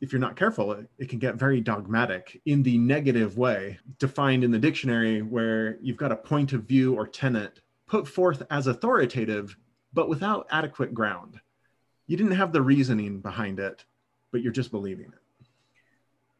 if 0.00 0.12
you're 0.12 0.20
not 0.20 0.36
careful, 0.36 0.72
it, 0.72 0.88
it, 0.98 1.08
can 1.08 1.18
get 1.18 1.34
very 1.34 1.60
dogmatic 1.60 2.40
in 2.46 2.62
the 2.62 2.78
negative 2.78 3.36
way, 3.36 3.78
defined 3.98 4.42
in 4.42 4.50
the 4.50 4.58
dictionary, 4.58 5.20
where 5.20 5.76
you've 5.82 5.96
got 5.96 6.12
a 6.12 6.16
point 6.16 6.52
of 6.52 6.64
view 6.64 6.94
or 6.94 7.06
tenet 7.06 7.60
put 7.86 8.08
forth 8.08 8.42
as 8.50 8.66
authoritative, 8.66 9.56
but 9.92 10.08
without 10.08 10.46
adequate 10.50 10.94
ground. 10.94 11.40
You 12.10 12.16
didn't 12.16 12.32
have 12.32 12.50
the 12.50 12.60
reasoning 12.60 13.20
behind 13.20 13.60
it, 13.60 13.84
but 14.32 14.42
you're 14.42 14.52
just 14.52 14.72
believing 14.72 15.12
it. 15.12 15.46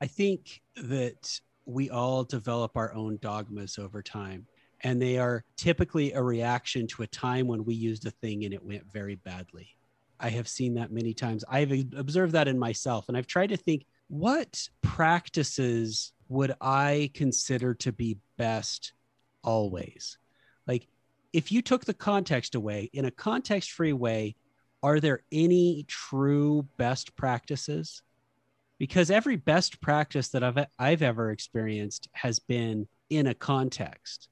I 0.00 0.08
think 0.08 0.62
that 0.74 1.40
we 1.64 1.88
all 1.90 2.24
develop 2.24 2.76
our 2.76 2.92
own 2.92 3.20
dogmas 3.22 3.78
over 3.78 4.02
time, 4.02 4.48
and 4.80 5.00
they 5.00 5.16
are 5.16 5.44
typically 5.56 6.12
a 6.12 6.20
reaction 6.20 6.88
to 6.88 7.04
a 7.04 7.06
time 7.06 7.46
when 7.46 7.64
we 7.64 7.74
used 7.74 8.04
a 8.04 8.10
thing 8.10 8.44
and 8.44 8.52
it 8.52 8.64
went 8.64 8.90
very 8.90 9.14
badly. 9.14 9.76
I 10.18 10.30
have 10.30 10.48
seen 10.48 10.74
that 10.74 10.90
many 10.90 11.14
times. 11.14 11.44
I've 11.48 11.70
observed 11.96 12.32
that 12.32 12.48
in 12.48 12.58
myself, 12.58 13.04
and 13.06 13.16
I've 13.16 13.28
tried 13.28 13.50
to 13.50 13.56
think 13.56 13.86
what 14.08 14.68
practices 14.82 16.12
would 16.28 16.52
I 16.60 17.12
consider 17.14 17.74
to 17.74 17.92
be 17.92 18.18
best 18.36 18.92
always? 19.44 20.18
Like, 20.66 20.88
if 21.32 21.52
you 21.52 21.62
took 21.62 21.84
the 21.84 21.94
context 21.94 22.56
away 22.56 22.90
in 22.92 23.04
a 23.04 23.10
context 23.12 23.70
free 23.70 23.92
way, 23.92 24.34
are 24.82 25.00
there 25.00 25.20
any 25.30 25.84
true 25.88 26.66
best 26.76 27.14
practices? 27.16 28.02
Because 28.78 29.10
every 29.10 29.36
best 29.36 29.80
practice 29.80 30.28
that 30.28 30.42
I've, 30.42 30.66
I've 30.78 31.02
ever 31.02 31.30
experienced 31.30 32.08
has 32.12 32.38
been 32.38 32.88
in 33.10 33.26
a 33.26 33.34
context. 33.34 34.28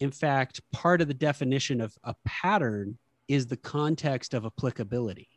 In 0.00 0.10
fact, 0.10 0.60
part 0.72 1.00
of 1.00 1.08
the 1.08 1.14
definition 1.14 1.80
of 1.80 1.96
a 2.04 2.14
pattern 2.24 2.98
is 3.28 3.46
the 3.46 3.56
context 3.56 4.34
of 4.34 4.44
applicability. 4.44 5.28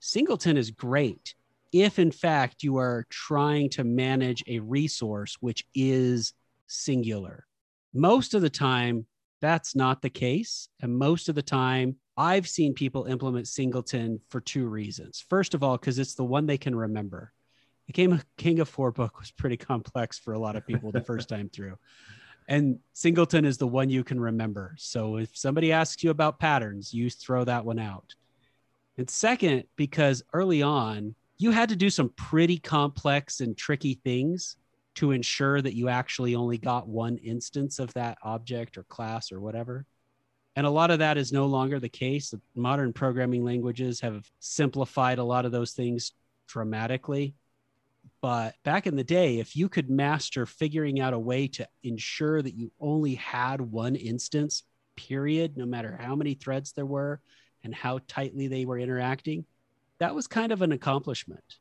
Singleton 0.00 0.56
is 0.56 0.70
great 0.70 1.34
if, 1.72 1.98
in 1.98 2.12
fact, 2.12 2.62
you 2.62 2.76
are 2.76 3.04
trying 3.10 3.68
to 3.70 3.82
manage 3.82 4.44
a 4.46 4.60
resource 4.60 5.36
which 5.40 5.66
is 5.74 6.32
singular. 6.68 7.46
Most 7.92 8.34
of 8.34 8.42
the 8.42 8.50
time, 8.50 9.06
that's 9.40 9.74
not 9.74 10.00
the 10.00 10.10
case. 10.10 10.68
And 10.80 10.96
most 10.96 11.28
of 11.28 11.34
the 11.34 11.42
time, 11.42 11.96
I've 12.16 12.48
seen 12.48 12.74
people 12.74 13.04
implement 13.04 13.48
Singleton 13.48 14.20
for 14.28 14.40
two 14.40 14.66
reasons. 14.68 15.24
First 15.28 15.54
of 15.54 15.62
all, 15.62 15.76
because 15.76 15.98
it's 15.98 16.14
the 16.14 16.24
one 16.24 16.46
they 16.46 16.58
can 16.58 16.74
remember. 16.74 17.32
The 17.86 17.92
King 17.92 18.12
of, 18.12 18.24
King 18.36 18.60
of 18.60 18.68
Four 18.68 18.92
book 18.92 19.18
was 19.20 19.30
pretty 19.30 19.56
complex 19.56 20.18
for 20.18 20.32
a 20.32 20.38
lot 20.38 20.56
of 20.56 20.66
people 20.66 20.92
the 20.92 21.00
first 21.00 21.28
time 21.28 21.48
through. 21.48 21.76
And 22.46 22.78
Singleton 22.92 23.44
is 23.44 23.58
the 23.58 23.66
one 23.66 23.90
you 23.90 24.04
can 24.04 24.20
remember. 24.20 24.74
So 24.78 25.16
if 25.16 25.36
somebody 25.36 25.72
asks 25.72 26.04
you 26.04 26.10
about 26.10 26.38
patterns, 26.38 26.92
you 26.92 27.10
throw 27.10 27.44
that 27.44 27.64
one 27.64 27.78
out. 27.78 28.14
And 28.96 29.08
second, 29.10 29.64
because 29.76 30.22
early 30.32 30.62
on, 30.62 31.14
you 31.38 31.50
had 31.50 31.70
to 31.70 31.76
do 31.76 31.90
some 31.90 32.10
pretty 32.10 32.58
complex 32.58 33.40
and 33.40 33.56
tricky 33.56 33.94
things 34.04 34.56
to 34.96 35.10
ensure 35.10 35.60
that 35.60 35.74
you 35.74 35.88
actually 35.88 36.36
only 36.36 36.58
got 36.58 36.86
one 36.86 37.16
instance 37.18 37.78
of 37.78 37.92
that 37.94 38.18
object 38.22 38.78
or 38.78 38.84
class 38.84 39.32
or 39.32 39.40
whatever. 39.40 39.84
And 40.56 40.66
a 40.66 40.70
lot 40.70 40.90
of 40.90 41.00
that 41.00 41.18
is 41.18 41.32
no 41.32 41.46
longer 41.46 41.80
the 41.80 41.88
case. 41.88 42.32
Modern 42.54 42.92
programming 42.92 43.44
languages 43.44 44.00
have 44.00 44.30
simplified 44.38 45.18
a 45.18 45.24
lot 45.24 45.44
of 45.44 45.52
those 45.52 45.72
things 45.72 46.12
dramatically. 46.46 47.34
But 48.20 48.54
back 48.62 48.86
in 48.86 48.96
the 48.96 49.04
day, 49.04 49.38
if 49.38 49.56
you 49.56 49.68
could 49.68 49.90
master 49.90 50.46
figuring 50.46 51.00
out 51.00 51.12
a 51.12 51.18
way 51.18 51.48
to 51.48 51.66
ensure 51.82 52.40
that 52.40 52.54
you 52.54 52.70
only 52.78 53.16
had 53.16 53.60
one 53.60 53.96
instance, 53.96 54.62
period, 54.96 55.56
no 55.56 55.66
matter 55.66 55.98
how 56.00 56.14
many 56.14 56.34
threads 56.34 56.72
there 56.72 56.86
were 56.86 57.20
and 57.64 57.74
how 57.74 57.98
tightly 58.06 58.46
they 58.46 58.64
were 58.64 58.78
interacting, 58.78 59.44
that 59.98 60.14
was 60.14 60.26
kind 60.26 60.52
of 60.52 60.62
an 60.62 60.72
accomplishment. 60.72 61.58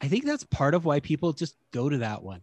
I 0.00 0.08
think 0.08 0.24
that's 0.24 0.44
part 0.44 0.74
of 0.74 0.84
why 0.84 1.00
people 1.00 1.32
just 1.32 1.56
go 1.72 1.88
to 1.88 1.98
that 1.98 2.22
one. 2.22 2.40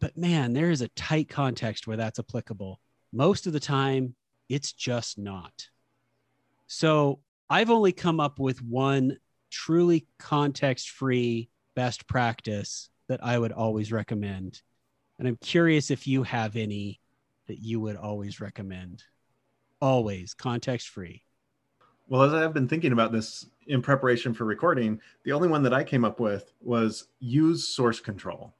But 0.00 0.16
man, 0.16 0.52
there 0.52 0.70
is 0.70 0.80
a 0.80 0.88
tight 0.88 1.28
context 1.28 1.86
where 1.86 1.96
that's 1.96 2.18
applicable. 2.18 2.80
Most 3.12 3.46
of 3.46 3.52
the 3.52 3.60
time, 3.60 4.14
it's 4.48 4.72
just 4.72 5.18
not. 5.18 5.68
So 6.66 7.20
I've 7.48 7.70
only 7.70 7.92
come 7.92 8.20
up 8.20 8.38
with 8.38 8.62
one 8.62 9.18
truly 9.50 10.06
context 10.18 10.90
free 10.90 11.48
best 11.74 12.06
practice 12.06 12.90
that 13.08 13.22
I 13.22 13.38
would 13.38 13.52
always 13.52 13.92
recommend. 13.92 14.60
And 15.18 15.28
I'm 15.28 15.36
curious 15.36 15.90
if 15.90 16.06
you 16.06 16.22
have 16.24 16.56
any 16.56 17.00
that 17.46 17.60
you 17.60 17.80
would 17.80 17.96
always 17.96 18.40
recommend. 18.40 19.04
Always 19.80 20.34
context 20.34 20.88
free. 20.88 21.22
Well, 22.08 22.22
as 22.22 22.32
I've 22.32 22.54
been 22.54 22.68
thinking 22.68 22.92
about 22.92 23.12
this 23.12 23.46
in 23.66 23.82
preparation 23.82 24.32
for 24.32 24.44
recording, 24.44 25.00
the 25.24 25.32
only 25.32 25.48
one 25.48 25.62
that 25.64 25.74
I 25.74 25.84
came 25.84 26.04
up 26.04 26.20
with 26.20 26.52
was 26.60 27.08
use 27.18 27.68
source 27.68 28.00
control. 28.00 28.54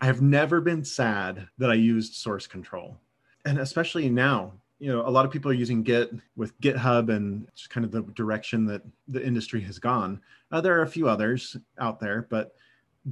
I 0.00 0.06
have 0.06 0.22
never 0.22 0.60
been 0.60 0.84
sad 0.84 1.48
that 1.58 1.70
I 1.70 1.74
used 1.74 2.14
source 2.14 2.46
control. 2.46 2.98
And 3.44 3.58
especially 3.58 4.08
now, 4.08 4.52
you 4.78 4.92
know, 4.92 5.06
a 5.06 5.10
lot 5.10 5.24
of 5.24 5.30
people 5.30 5.50
are 5.50 5.54
using 5.54 5.82
Git 5.82 6.12
with 6.36 6.58
GitHub 6.60 7.14
and 7.14 7.46
just 7.54 7.70
kind 7.70 7.84
of 7.84 7.92
the 7.92 8.02
direction 8.14 8.66
that 8.66 8.82
the 9.08 9.24
industry 9.24 9.60
has 9.62 9.78
gone. 9.78 10.20
Uh, 10.50 10.60
there 10.60 10.78
are 10.78 10.82
a 10.82 10.88
few 10.88 11.08
others 11.08 11.56
out 11.78 12.00
there, 12.00 12.26
but 12.28 12.54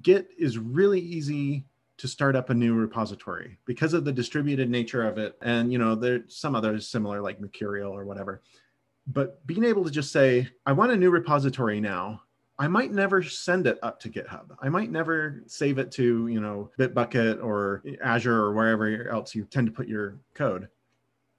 Git 0.03 0.29
is 0.39 0.59
really 0.59 1.01
easy 1.01 1.65
to 1.99 2.09
start 2.09 2.35
up 2.35 2.51
a 2.51 2.55
new 2.55 2.75
repository 2.75 3.59
because 3.65 3.95
of 3.95 4.05
the 4.05 4.13
distributed 4.13 4.69
nature 4.69 5.07
of 5.07 5.19
it. 5.19 5.37
And, 5.43 5.73
you 5.73 5.79
know, 5.79 5.95
there's 5.95 6.37
some 6.37 6.55
others 6.55 6.89
similar 6.89 7.21
like 7.21 7.41
Mercurial 7.41 7.93
or 7.93 8.05
whatever 8.05 8.43
but 9.07 9.45
being 9.47 9.65
able 9.65 9.85
to 9.85 9.91
just 9.91 10.13
say, 10.13 10.49
I 10.67 10.73
want 10.73 10.93
a 10.93 10.97
new 10.97 11.11
repository 11.11 11.81
now. 11.81 12.23
I 12.59 12.69
might 12.69 12.93
never 12.93 13.23
send 13.23 13.67
it 13.67 13.79
up 13.83 13.99
to 14.01 14.11
GitHub. 14.11 14.57
I 14.61 14.69
might 14.69 14.91
never 14.91 15.43
save 15.47 15.79
it 15.79 15.91
to, 15.93 16.29
you 16.29 16.41
know, 16.41 16.71
Bitbucket 16.79 17.43
or 17.43 17.83
Azure 18.03 18.37
or 18.37 18.53
wherever 18.53 19.09
else 19.09 19.35
you 19.35 19.45
tend 19.45 19.67
to 19.67 19.73
put 19.73 19.89
your 19.89 20.19
code. 20.35 20.69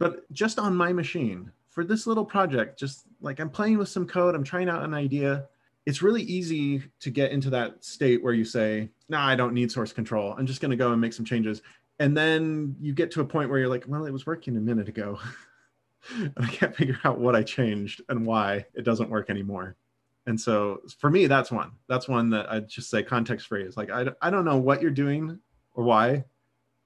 But 0.04 0.30
just 0.34 0.60
on 0.60 0.76
my 0.76 0.92
machine 0.92 1.50
for 1.70 1.86
this 1.86 2.06
little 2.06 2.26
project, 2.26 2.78
just 2.78 3.06
like 3.22 3.40
I'm 3.40 3.50
playing 3.50 3.78
with 3.78 3.88
some 3.88 4.06
code, 4.06 4.36
I'm 4.36 4.44
trying 4.44 4.68
out 4.68 4.84
an 4.84 4.94
idea. 4.94 5.48
It's 5.86 6.02
really 6.02 6.24
easy 6.24 6.84
to 7.00 7.10
get 7.10 7.32
into 7.32 7.50
that 7.52 7.86
state 7.86 8.22
where 8.22 8.34
you 8.34 8.44
say, 8.44 8.90
"No, 9.08 9.18
nah, 9.18 9.26
I 9.26 9.38
don't 9.38 9.54
need 9.54 9.72
source 9.72 9.94
control. 9.94 10.36
I'm 10.38 10.46
just 10.46 10.60
going 10.60 10.72
to 10.72 10.76
go 10.76 10.92
and 10.92 11.00
make 11.00 11.14
some 11.14 11.24
changes." 11.24 11.62
And 12.00 12.18
then 12.18 12.76
you 12.82 12.94
get 12.94 13.12
to 13.12 13.22
a 13.22 13.26
point 13.26 13.50
where 13.50 13.60
you're 13.60 13.70
like, 13.70 13.86
"Well, 13.88 14.06
it 14.06 14.12
was 14.12 14.26
working 14.26 14.58
a 14.58 14.60
minute 14.60 14.90
ago." 14.90 15.20
and 16.18 16.34
I 16.36 16.48
can't 16.48 16.76
figure 16.76 17.00
out 17.06 17.18
what 17.18 17.34
I 17.34 17.42
changed 17.42 18.02
and 18.10 18.26
why 18.26 18.66
it 18.74 18.84
doesn't 18.84 19.10
work 19.10 19.30
anymore. 19.30 19.78
And 20.26 20.38
so 20.38 20.82
for 21.00 21.10
me, 21.10 21.28
that's 21.28 21.50
one. 21.50 21.72
That's 21.88 22.10
one 22.10 22.30
that 22.32 22.52
I 22.52 22.60
just 22.60 22.90
say 22.90 23.04
context 23.04 23.48
free 23.48 23.64
is 23.64 23.78
like 23.78 23.90
I, 23.90 24.08
I 24.22 24.30
don't 24.30 24.44
know 24.44 24.58
what 24.58 24.82
you're 24.82 24.92
doing 24.92 25.40
or 25.76 25.86
why, 25.86 26.26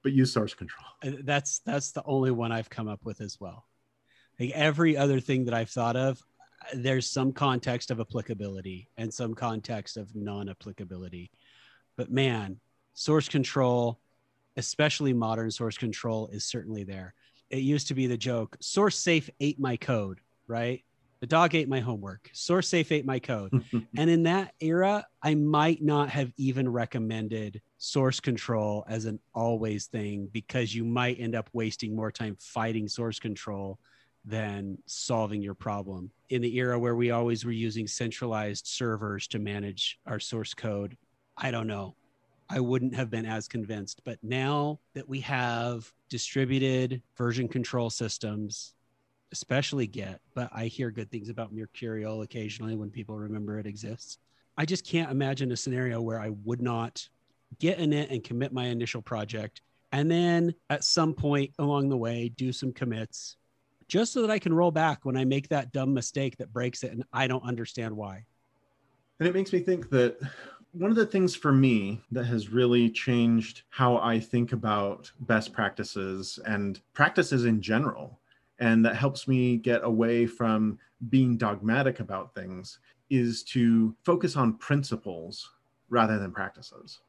but 0.02 0.12
use 0.12 0.32
source 0.32 0.54
control. 0.54 0.86
That's 1.02 1.60
that's 1.60 1.92
the 1.92 2.02
only 2.04 2.30
one 2.30 2.52
I've 2.52 2.70
come 2.70 2.88
up 2.88 3.04
with 3.04 3.20
as 3.20 3.38
well. 3.40 3.66
Like 4.38 4.50
every 4.50 4.96
other 4.96 5.20
thing 5.20 5.44
that 5.46 5.54
I've 5.54 5.70
thought 5.70 5.96
of, 5.96 6.22
there's 6.74 7.10
some 7.10 7.32
context 7.32 7.90
of 7.90 8.00
applicability 8.00 8.88
and 8.96 9.12
some 9.12 9.34
context 9.34 9.96
of 9.96 10.14
non-applicability. 10.14 11.30
But 11.96 12.10
man, 12.10 12.60
source 12.94 13.28
control, 13.28 13.98
especially 14.56 15.12
modern 15.12 15.50
source 15.50 15.76
control, 15.76 16.28
is 16.28 16.44
certainly 16.44 16.84
there 16.84 17.14
it 17.50 17.58
used 17.58 17.88
to 17.88 17.94
be 17.94 18.06
the 18.06 18.16
joke 18.16 18.56
SourceSafe 18.60 19.30
ate 19.40 19.58
my 19.58 19.76
code 19.76 20.20
right 20.46 20.84
the 21.20 21.26
dog 21.26 21.54
ate 21.54 21.68
my 21.68 21.80
homework 21.80 22.30
SourceSafe 22.34 22.92
ate 22.92 23.06
my 23.06 23.18
code 23.18 23.52
and 23.96 24.10
in 24.10 24.24
that 24.24 24.54
era 24.60 25.06
i 25.22 25.34
might 25.34 25.82
not 25.82 26.10
have 26.10 26.32
even 26.36 26.68
recommended 26.68 27.60
source 27.78 28.20
control 28.20 28.84
as 28.88 29.04
an 29.04 29.18
always 29.34 29.86
thing 29.86 30.28
because 30.32 30.74
you 30.74 30.84
might 30.84 31.18
end 31.20 31.34
up 31.34 31.48
wasting 31.52 31.94
more 31.94 32.10
time 32.10 32.36
fighting 32.40 32.88
source 32.88 33.18
control 33.18 33.78
than 34.24 34.76
solving 34.86 35.40
your 35.40 35.54
problem 35.54 36.10
in 36.28 36.42
the 36.42 36.56
era 36.56 36.78
where 36.78 36.96
we 36.96 37.12
always 37.12 37.44
were 37.44 37.52
using 37.52 37.86
centralized 37.86 38.66
servers 38.66 39.28
to 39.28 39.38
manage 39.38 39.98
our 40.06 40.18
source 40.18 40.54
code 40.54 40.96
i 41.36 41.50
don't 41.50 41.68
know 41.68 41.94
I 42.50 42.60
wouldn't 42.60 42.94
have 42.94 43.10
been 43.10 43.26
as 43.26 43.46
convinced. 43.46 44.02
But 44.04 44.18
now 44.22 44.80
that 44.94 45.08
we 45.08 45.20
have 45.20 45.92
distributed 46.08 47.02
version 47.16 47.48
control 47.48 47.90
systems, 47.90 48.74
especially 49.32 49.86
Git, 49.86 50.20
but 50.34 50.48
I 50.52 50.66
hear 50.66 50.90
good 50.90 51.10
things 51.10 51.28
about 51.28 51.52
Mercurial 51.52 52.22
occasionally 52.22 52.74
when 52.74 52.90
people 52.90 53.16
remember 53.16 53.58
it 53.58 53.66
exists. 53.66 54.18
I 54.56 54.64
just 54.64 54.86
can't 54.86 55.10
imagine 55.10 55.52
a 55.52 55.56
scenario 55.56 56.00
where 56.00 56.20
I 56.20 56.30
would 56.44 56.62
not 56.62 57.06
get 57.58 57.78
in 57.78 57.92
it 57.92 58.10
and 58.10 58.22
commit 58.22 58.52
my 58.52 58.66
initial 58.66 59.02
project. 59.02 59.62
And 59.92 60.10
then 60.10 60.54
at 60.70 60.84
some 60.84 61.14
point 61.14 61.52
along 61.58 61.88
the 61.88 61.96
way, 61.96 62.28
do 62.28 62.52
some 62.52 62.72
commits 62.72 63.36
just 63.88 64.12
so 64.12 64.20
that 64.20 64.30
I 64.30 64.38
can 64.38 64.52
roll 64.52 64.70
back 64.70 65.04
when 65.04 65.16
I 65.16 65.24
make 65.24 65.48
that 65.48 65.72
dumb 65.72 65.94
mistake 65.94 66.36
that 66.36 66.52
breaks 66.52 66.84
it 66.84 66.92
and 66.92 67.04
I 67.12 67.26
don't 67.26 67.42
understand 67.42 67.96
why. 67.96 68.24
And 69.18 69.28
it 69.28 69.34
makes 69.34 69.52
me 69.52 69.60
think 69.60 69.88
that 69.90 70.18
one 70.72 70.90
of 70.90 70.96
the 70.96 71.06
things 71.06 71.34
for 71.34 71.52
me 71.52 72.02
that 72.12 72.24
has 72.24 72.50
really 72.50 72.90
changed 72.90 73.62
how 73.70 73.96
I 73.96 74.20
think 74.20 74.52
about 74.52 75.10
best 75.20 75.52
practices 75.52 76.38
and 76.46 76.80
practices 76.92 77.46
in 77.46 77.60
general, 77.60 78.20
and 78.60 78.84
that 78.84 78.94
helps 78.94 79.26
me 79.26 79.56
get 79.56 79.82
away 79.82 80.26
from 80.26 80.78
being 81.08 81.36
dogmatic 81.36 82.00
about 82.00 82.34
things, 82.34 82.78
is 83.08 83.42
to 83.44 83.96
focus 84.04 84.36
on 84.36 84.58
principles 84.58 85.50
rather 85.88 86.18
than 86.18 86.30
practices. 86.30 87.00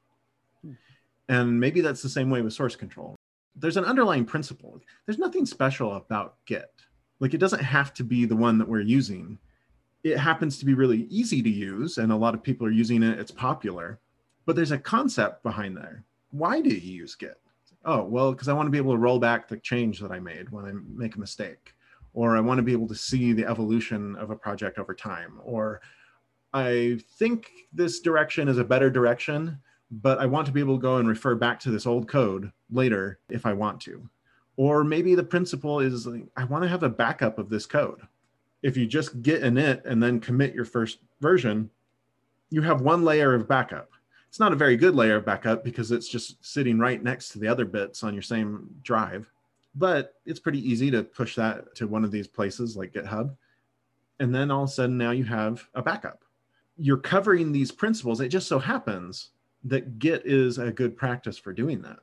And 1.30 1.60
maybe 1.60 1.80
that's 1.80 2.02
the 2.02 2.10
same 2.10 2.30
way 2.30 2.42
with 2.42 2.54
source 2.54 2.76
control. 2.76 3.16
There's 3.56 3.78
an 3.78 3.86
underlying 3.86 4.26
principle. 4.26 4.82
There's 5.06 5.20
nothing 5.20 5.46
special 5.46 5.96
about 5.96 6.36
Git. 6.46 6.74
Like 7.20 7.34
it 7.34 7.40
doesn't 7.40 7.64
have 7.64 7.94
to 7.94 8.04
be 8.04 8.26
the 8.26 8.36
one 8.36 8.58
that 8.58 8.68
we're 8.68 8.82
using. 8.82 9.38
It 10.04 10.18
happens 10.18 10.58
to 10.58 10.66
be 10.66 10.74
really 10.74 11.04
easy 11.10 11.42
to 11.42 11.50
use, 11.50 11.98
and 11.98 12.12
a 12.12 12.16
lot 12.16 12.34
of 12.34 12.42
people 12.42 12.66
are 12.66 12.72
using 12.72 13.04
it. 13.04 13.20
It's 13.20 13.32
popular, 13.32 14.00
but 14.46 14.56
there's 14.56 14.72
a 14.72 14.78
concept 14.78 15.44
behind 15.44 15.78
there. 15.78 16.04
Why 16.32 16.62
do 16.62 16.70
you 16.70 16.78
use 16.78 17.16
Git? 17.16 17.40
Oh, 17.86 18.04
well, 18.04 18.32
because 18.32 18.48
I 18.48 18.54
want 18.54 18.68
to 18.68 18.72
be 18.72 18.78
able 18.78 18.94
to 18.94 18.98
roll 18.98 19.20
back 19.20 19.48
the 19.48 19.58
change 19.58 20.00
that 20.00 20.12
I 20.12 20.20
made 20.20 20.50
when 20.50 20.66
I 20.66 20.72
make 20.96 21.16
a 21.16 21.20
mistake, 21.20 21.74
or 22.14 22.38
I 22.38 22.40
want 22.40 22.58
to 22.58 22.64
be 22.64 22.72
able 22.72 22.88
to 22.88 22.96
see 22.96 23.34
the 23.34 23.46
evolution 23.46 24.16
of 24.16 24.32
a 24.32 24.36
project 24.36 24.80
over 24.80 24.94
time, 24.94 25.40
or 25.44 25.82
I 26.54 27.00
think 27.18 27.52
this 27.74 28.00
direction 28.00 28.48
is 28.48 28.58
a 28.58 28.64
better 28.64 28.90
direction, 28.90 29.60
but 29.92 30.20
I 30.20 30.26
want 30.26 30.46
to 30.48 30.54
be 30.54 30.60
able 30.60 30.78
to 30.78 30.82
go 30.82 30.98
and 30.98 31.08
refer 31.08 31.36
back 31.36 31.60
to 31.62 31.72
this 31.72 31.86
old 31.86 32.08
code 32.08 32.52
later 32.72 33.20
if 33.30 33.46
I 33.46 33.54
want 33.54 33.82
to. 33.82 34.08
Or 34.56 34.84
maybe 34.84 35.16
the 35.16 35.24
principle 35.24 35.80
is 35.80 36.06
like, 36.06 36.26
I 36.36 36.44
want 36.44 36.64
to 36.64 36.70
have 36.70 36.84
a 36.84 36.90
backup 36.90 37.40
of 37.40 37.50
this 37.50 37.66
code. 37.66 38.02
If 38.62 38.76
you 38.76 38.86
just 38.86 39.22
get 39.22 39.42
git 39.42 39.54
init 39.54 39.86
and 39.86 40.04
then 40.04 40.20
commit 40.20 40.54
your 40.54 40.66
first 40.66 41.00
version, 41.22 41.70
you 42.50 42.62
have 42.62 42.82
one 42.82 43.04
layer 43.04 43.34
of 43.34 43.48
backup. 43.48 43.92
It's 44.28 44.40
not 44.40 44.52
a 44.52 44.58
very 44.58 44.76
good 44.76 44.96
layer 44.96 45.16
of 45.16 45.26
backup 45.26 45.64
because 45.64 45.92
it's 45.92 46.08
just 46.08 46.44
sitting 46.46 46.78
right 46.78 47.02
next 47.02 47.30
to 47.30 47.40
the 47.40 47.48
other 47.48 47.66
bits 47.66 48.04
on 48.04 48.14
your 48.14 48.22
same 48.22 48.70
drive, 48.84 49.32
but 49.76 50.16
it's 50.26 50.40
pretty 50.40 50.60
easy 50.70 50.92
to 50.92 51.04
push 51.04 51.36
that 51.36 51.74
to 51.76 51.88
one 51.88 52.04
of 52.04 52.12
these 52.12 52.28
places 52.28 52.78
like 52.78 52.94
GitHub. 52.94 53.36
And 54.20 54.36
then 54.36 54.52
all 54.52 54.64
of 54.64 54.70
a 54.70 54.72
sudden 54.72 54.98
now 54.98 55.12
you 55.12 55.24
have 55.24 55.68
a 55.74 55.82
backup. 55.82 56.24
You're 56.78 56.98
covering 56.98 57.52
these 57.52 57.72
principles. 57.72 58.20
It 58.20 58.30
just 58.30 58.48
so 58.48 58.60
happens 58.60 59.30
that 59.64 60.00
Git 60.00 60.24
is 60.26 60.58
a 60.58 60.72
good 60.72 60.96
practice 60.96 61.38
for 61.38 61.54
doing 61.54 61.82
that 61.82 62.00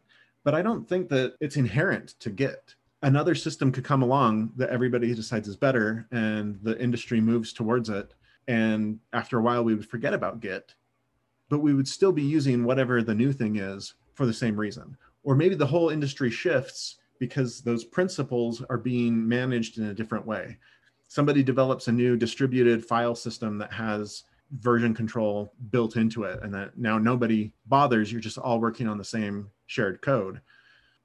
but 0.46 0.54
I 0.54 0.62
don't 0.62 0.88
think 0.88 1.08
that 1.08 1.34
it's 1.40 1.56
inherent 1.56 2.10
to 2.20 2.30
Git. 2.30 2.76
Another 3.02 3.34
system 3.34 3.72
could 3.72 3.82
come 3.82 4.00
along 4.00 4.52
that 4.54 4.70
everybody 4.70 5.12
decides 5.12 5.48
is 5.48 5.56
better 5.56 6.06
and 6.12 6.60
the 6.62 6.80
industry 6.80 7.20
moves 7.20 7.52
towards 7.52 7.88
it. 7.88 8.14
And 8.46 9.00
after 9.12 9.40
a 9.40 9.42
while, 9.42 9.64
we 9.64 9.74
would 9.74 9.88
forget 9.88 10.14
about 10.14 10.38
Git, 10.38 10.76
but 11.48 11.58
we 11.58 11.74
would 11.74 11.88
still 11.88 12.12
be 12.12 12.22
using 12.22 12.62
whatever 12.62 13.02
the 13.02 13.12
new 13.12 13.32
thing 13.32 13.56
is 13.56 13.94
for 14.14 14.24
the 14.24 14.32
same 14.32 14.54
reason. 14.54 14.96
Or 15.24 15.34
maybe 15.34 15.56
the 15.56 15.66
whole 15.66 15.88
industry 15.88 16.30
shifts 16.30 16.98
because 17.18 17.60
those 17.60 17.82
principles 17.82 18.62
are 18.70 18.78
being 18.78 19.26
managed 19.26 19.78
in 19.78 19.86
a 19.86 19.94
different 19.94 20.26
way. 20.26 20.58
Somebody 21.08 21.42
develops 21.42 21.88
a 21.88 21.92
new 21.92 22.16
distributed 22.16 22.86
file 22.86 23.16
system 23.16 23.58
that 23.58 23.72
has 23.72 24.22
version 24.52 24.94
control 24.94 25.52
built 25.70 25.96
into 25.96 26.24
it 26.24 26.40
and 26.42 26.54
that 26.54 26.78
now 26.78 26.98
nobody 26.98 27.52
bothers 27.66 28.12
you're 28.12 28.20
just 28.20 28.38
all 28.38 28.60
working 28.60 28.86
on 28.88 28.98
the 28.98 29.04
same 29.04 29.50
shared 29.66 30.00
code. 30.00 30.40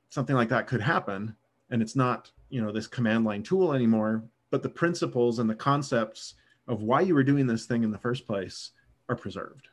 Something 0.09 0.35
like 0.35 0.49
that 0.49 0.67
could 0.67 0.81
happen 0.81 1.35
and 1.69 1.81
it's 1.81 1.95
not 1.95 2.31
you 2.49 2.61
know 2.61 2.71
this 2.71 2.87
command 2.87 3.25
line 3.25 3.43
tool 3.43 3.73
anymore 3.73 4.23
but 4.51 4.61
the 4.61 4.69
principles 4.69 5.39
and 5.39 5.49
the 5.49 5.55
concepts 5.55 6.35
of 6.67 6.83
why 6.83 7.01
you 7.01 7.15
were 7.15 7.23
doing 7.23 7.47
this 7.47 7.65
thing 7.65 7.83
in 7.83 7.91
the 7.91 7.97
first 7.97 8.27
place 8.27 8.71
are 9.09 9.15
preserved. 9.15 9.69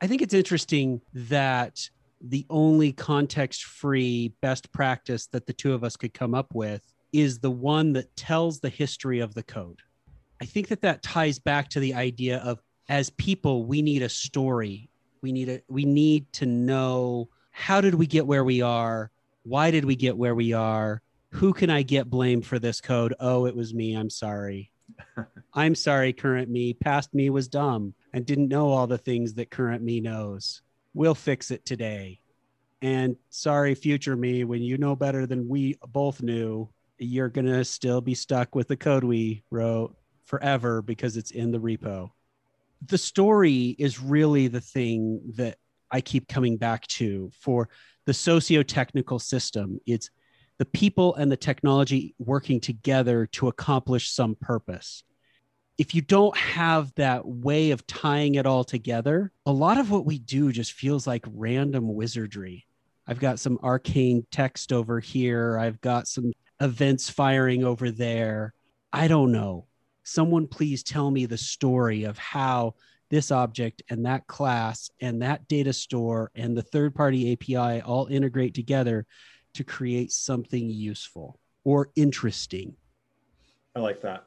I 0.00 0.06
think 0.06 0.22
it's 0.22 0.34
interesting 0.34 1.00
that 1.12 1.80
the 2.20 2.46
only 2.50 2.92
context 2.92 3.64
free 3.64 4.34
best 4.40 4.70
practice 4.72 5.26
that 5.28 5.46
the 5.46 5.52
two 5.52 5.72
of 5.72 5.82
us 5.82 5.96
could 5.96 6.14
come 6.14 6.34
up 6.34 6.54
with 6.54 6.82
is 7.12 7.38
the 7.38 7.50
one 7.50 7.92
that 7.94 8.14
tells 8.16 8.60
the 8.60 8.68
history 8.68 9.20
of 9.20 9.34
the 9.34 9.42
code. 9.42 9.80
I 10.40 10.44
think 10.44 10.68
that 10.68 10.82
that 10.82 11.02
ties 11.02 11.38
back 11.38 11.68
to 11.70 11.80
the 11.80 11.94
idea 11.94 12.38
of 12.38 12.60
as 12.88 13.10
people 13.10 13.64
we 13.64 13.82
need 13.82 14.02
a 14.02 14.08
story. 14.08 14.88
We 15.20 15.32
need 15.32 15.48
a 15.48 15.62
we 15.68 15.84
need 15.84 16.32
to 16.34 16.46
know 16.46 17.28
how 17.50 17.80
did 17.80 17.94
we 17.94 18.06
get 18.06 18.26
where 18.26 18.44
we 18.44 18.62
are? 18.62 19.10
Why 19.42 19.70
did 19.70 19.84
we 19.84 19.96
get 19.96 20.16
where 20.16 20.34
we 20.34 20.52
are? 20.52 21.02
Who 21.32 21.52
can 21.52 21.68
i 21.68 21.82
get 21.82 22.08
blamed 22.08 22.46
for 22.46 22.58
this 22.58 22.80
code? 22.80 23.14
Oh 23.20 23.46
it 23.46 23.54
was 23.54 23.74
me. 23.74 23.94
I'm 23.94 24.10
sorry. 24.10 24.70
I'm 25.54 25.74
sorry 25.74 26.12
current 26.12 26.48
me. 26.48 26.72
Past 26.72 27.12
me 27.14 27.30
was 27.30 27.48
dumb 27.48 27.94
and 28.12 28.24
didn't 28.24 28.48
know 28.48 28.70
all 28.70 28.86
the 28.86 28.98
things 28.98 29.34
that 29.34 29.50
current 29.50 29.82
me 29.82 30.00
knows. 30.00 30.62
We'll 30.94 31.14
fix 31.14 31.50
it 31.50 31.66
today. 31.66 32.20
And 32.80 33.16
sorry 33.28 33.74
future 33.74 34.16
me 34.16 34.44
when 34.44 34.62
you 34.62 34.78
know 34.78 34.94
better 34.94 35.26
than 35.26 35.48
we 35.48 35.76
both 35.88 36.22
knew 36.22 36.68
you're 36.98 37.28
going 37.28 37.46
to 37.46 37.64
still 37.64 38.00
be 38.00 38.14
stuck 38.14 38.54
with 38.54 38.68
the 38.68 38.76
code 38.76 39.04
we 39.04 39.42
wrote 39.50 39.94
forever 40.24 40.80
because 40.80 41.16
it's 41.16 41.32
in 41.32 41.50
the 41.50 41.58
repo 41.58 42.10
the 42.86 42.98
story 42.98 43.76
is 43.78 44.00
really 44.00 44.48
the 44.48 44.60
thing 44.60 45.20
that 45.36 45.56
I 45.90 46.00
keep 46.00 46.28
coming 46.28 46.56
back 46.56 46.86
to 46.88 47.30
for 47.40 47.68
the 48.06 48.14
socio-technical 48.14 49.18
system. 49.18 49.80
It's 49.86 50.10
the 50.58 50.64
people 50.64 51.14
and 51.14 51.30
the 51.30 51.36
technology 51.36 52.14
working 52.18 52.60
together 52.60 53.26
to 53.26 53.48
accomplish 53.48 54.10
some 54.10 54.34
purpose. 54.34 55.04
If 55.78 55.94
you 55.94 56.02
don't 56.02 56.36
have 56.36 56.92
that 56.96 57.26
way 57.26 57.70
of 57.70 57.86
tying 57.86 58.34
it 58.34 58.46
all 58.46 58.64
together, 58.64 59.30
a 59.46 59.52
lot 59.52 59.78
of 59.78 59.90
what 59.90 60.04
we 60.04 60.18
do 60.18 60.50
just 60.50 60.72
feels 60.72 61.06
like 61.06 61.24
random 61.28 61.94
wizardry. 61.94 62.66
I've 63.06 63.20
got 63.20 63.38
some 63.38 63.58
arcane 63.62 64.26
text 64.32 64.72
over 64.72 64.98
here. 64.98 65.56
I've 65.56 65.80
got 65.80 66.08
some 66.08 66.32
events 66.60 67.08
firing 67.08 67.62
over 67.62 67.92
there. 67.92 68.52
I 68.92 69.06
don't 69.06 69.30
know 69.30 69.67
someone 70.08 70.46
please 70.46 70.82
tell 70.82 71.10
me 71.10 71.26
the 71.26 71.36
story 71.36 72.04
of 72.04 72.16
how 72.16 72.74
this 73.10 73.30
object 73.30 73.82
and 73.90 74.06
that 74.06 74.26
class 74.26 74.90
and 75.00 75.20
that 75.20 75.46
data 75.48 75.72
store 75.72 76.30
and 76.34 76.56
the 76.56 76.62
third 76.62 76.94
party 76.94 77.32
API 77.32 77.82
all 77.82 78.06
integrate 78.06 78.54
together 78.54 79.06
to 79.54 79.64
create 79.64 80.10
something 80.10 80.70
useful 80.70 81.38
or 81.64 81.90
interesting. 81.94 82.74
I 83.76 83.80
like 83.80 84.00
that. 84.02 84.24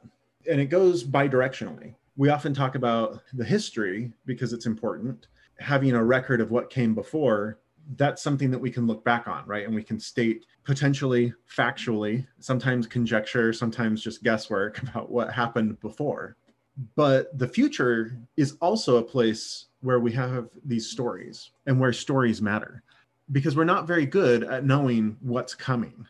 And 0.50 0.60
it 0.60 0.66
goes 0.66 1.04
bidirectionally. 1.04 1.94
We 2.16 2.28
often 2.28 2.54
talk 2.54 2.74
about 2.74 3.22
the 3.32 3.44
history 3.44 4.12
because 4.24 4.52
it's 4.52 4.66
important, 4.66 5.26
having 5.58 5.92
a 5.92 6.04
record 6.04 6.40
of 6.40 6.50
what 6.50 6.70
came 6.70 6.94
before 6.94 7.58
that's 7.96 8.22
something 8.22 8.50
that 8.50 8.58
we 8.58 8.70
can 8.70 8.86
look 8.86 9.04
back 9.04 9.28
on, 9.28 9.46
right? 9.46 9.66
And 9.66 9.74
we 9.74 9.82
can 9.82 9.98
state 9.98 10.46
potentially 10.64 11.34
factually, 11.48 12.26
sometimes 12.38 12.86
conjecture, 12.86 13.52
sometimes 13.52 14.02
just 14.02 14.22
guesswork 14.22 14.82
about 14.88 15.10
what 15.10 15.32
happened 15.32 15.80
before. 15.80 16.36
But 16.96 17.36
the 17.38 17.48
future 17.48 18.16
is 18.36 18.56
also 18.60 18.96
a 18.96 19.02
place 19.02 19.66
where 19.80 20.00
we 20.00 20.12
have 20.12 20.48
these 20.64 20.88
stories 20.88 21.50
and 21.66 21.78
where 21.78 21.92
stories 21.92 22.40
matter 22.40 22.82
because 23.30 23.56
we're 23.56 23.64
not 23.64 23.86
very 23.86 24.06
good 24.06 24.44
at 24.44 24.64
knowing 24.64 25.16
what's 25.20 25.54
coming. 25.54 26.06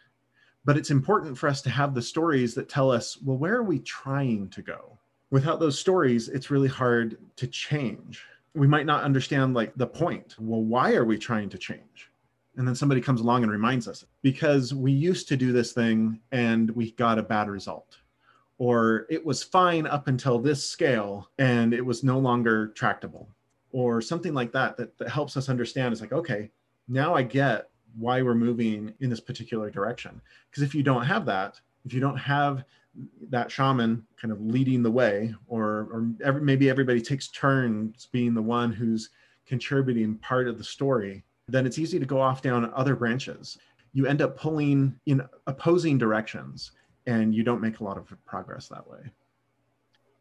But 0.64 0.76
it's 0.76 0.90
important 0.90 1.36
for 1.36 1.48
us 1.48 1.62
to 1.62 1.70
have 1.70 1.94
the 1.94 2.02
stories 2.02 2.54
that 2.54 2.68
tell 2.68 2.90
us, 2.90 3.20
well, 3.20 3.36
where 3.36 3.56
are 3.56 3.64
we 3.64 3.80
trying 3.80 4.48
to 4.50 4.62
go? 4.62 4.98
Without 5.30 5.58
those 5.58 5.78
stories, 5.78 6.28
it's 6.28 6.50
really 6.50 6.68
hard 6.68 7.18
to 7.36 7.46
change 7.46 8.24
we 8.54 8.66
might 8.66 8.86
not 8.86 9.04
understand 9.04 9.54
like 9.54 9.72
the 9.76 9.86
point. 9.86 10.36
Well, 10.38 10.62
why 10.62 10.94
are 10.94 11.04
we 11.04 11.18
trying 11.18 11.48
to 11.50 11.58
change? 11.58 12.10
And 12.56 12.68
then 12.68 12.74
somebody 12.74 13.00
comes 13.00 13.22
along 13.22 13.42
and 13.42 13.52
reminds 13.52 13.88
us 13.88 14.04
because 14.20 14.74
we 14.74 14.92
used 14.92 15.26
to 15.28 15.36
do 15.36 15.52
this 15.52 15.72
thing 15.72 16.20
and 16.32 16.70
we 16.70 16.92
got 16.92 17.18
a 17.18 17.22
bad 17.22 17.48
result. 17.48 17.96
Or 18.58 19.06
it 19.08 19.24
was 19.24 19.42
fine 19.42 19.86
up 19.86 20.06
until 20.06 20.38
this 20.38 20.64
scale 20.64 21.30
and 21.38 21.72
it 21.72 21.84
was 21.84 22.04
no 22.04 22.18
longer 22.18 22.68
tractable. 22.68 23.28
Or 23.72 24.02
something 24.02 24.34
like 24.34 24.52
that, 24.52 24.76
that, 24.76 24.98
that 24.98 25.08
helps 25.08 25.36
us 25.38 25.48
understand 25.48 25.94
is 25.94 26.02
like, 26.02 26.12
okay, 26.12 26.50
now 26.88 27.14
I 27.14 27.22
get 27.22 27.70
why 27.96 28.20
we're 28.20 28.34
moving 28.34 28.92
in 29.00 29.08
this 29.08 29.20
particular 29.20 29.70
direction. 29.70 30.20
Because 30.50 30.62
if 30.62 30.74
you 30.74 30.82
don't 30.82 31.06
have 31.06 31.24
that, 31.26 31.58
if 31.86 31.94
you 31.94 32.00
don't 32.00 32.18
have 32.18 32.64
that 33.30 33.50
shaman 33.50 34.06
kind 34.20 34.32
of 34.32 34.40
leading 34.40 34.82
the 34.82 34.90
way, 34.90 35.34
or 35.46 35.88
or 35.90 36.10
every, 36.22 36.42
maybe 36.42 36.68
everybody 36.68 37.00
takes 37.00 37.28
turns 37.28 38.08
being 38.12 38.34
the 38.34 38.42
one 38.42 38.72
who's 38.72 39.10
contributing 39.46 40.16
part 40.18 40.48
of 40.48 40.58
the 40.58 40.64
story, 40.64 41.24
then 41.48 41.66
it's 41.66 41.78
easy 41.78 41.98
to 41.98 42.06
go 42.06 42.20
off 42.20 42.42
down 42.42 42.70
other 42.74 42.94
branches. 42.94 43.58
You 43.92 44.06
end 44.06 44.22
up 44.22 44.38
pulling 44.38 44.98
in 45.06 45.22
opposing 45.46 45.98
directions, 45.98 46.72
and 47.06 47.34
you 47.34 47.42
don't 47.42 47.60
make 47.60 47.80
a 47.80 47.84
lot 47.84 47.98
of 47.98 48.12
progress 48.24 48.68
that 48.68 48.86
way. 48.88 49.00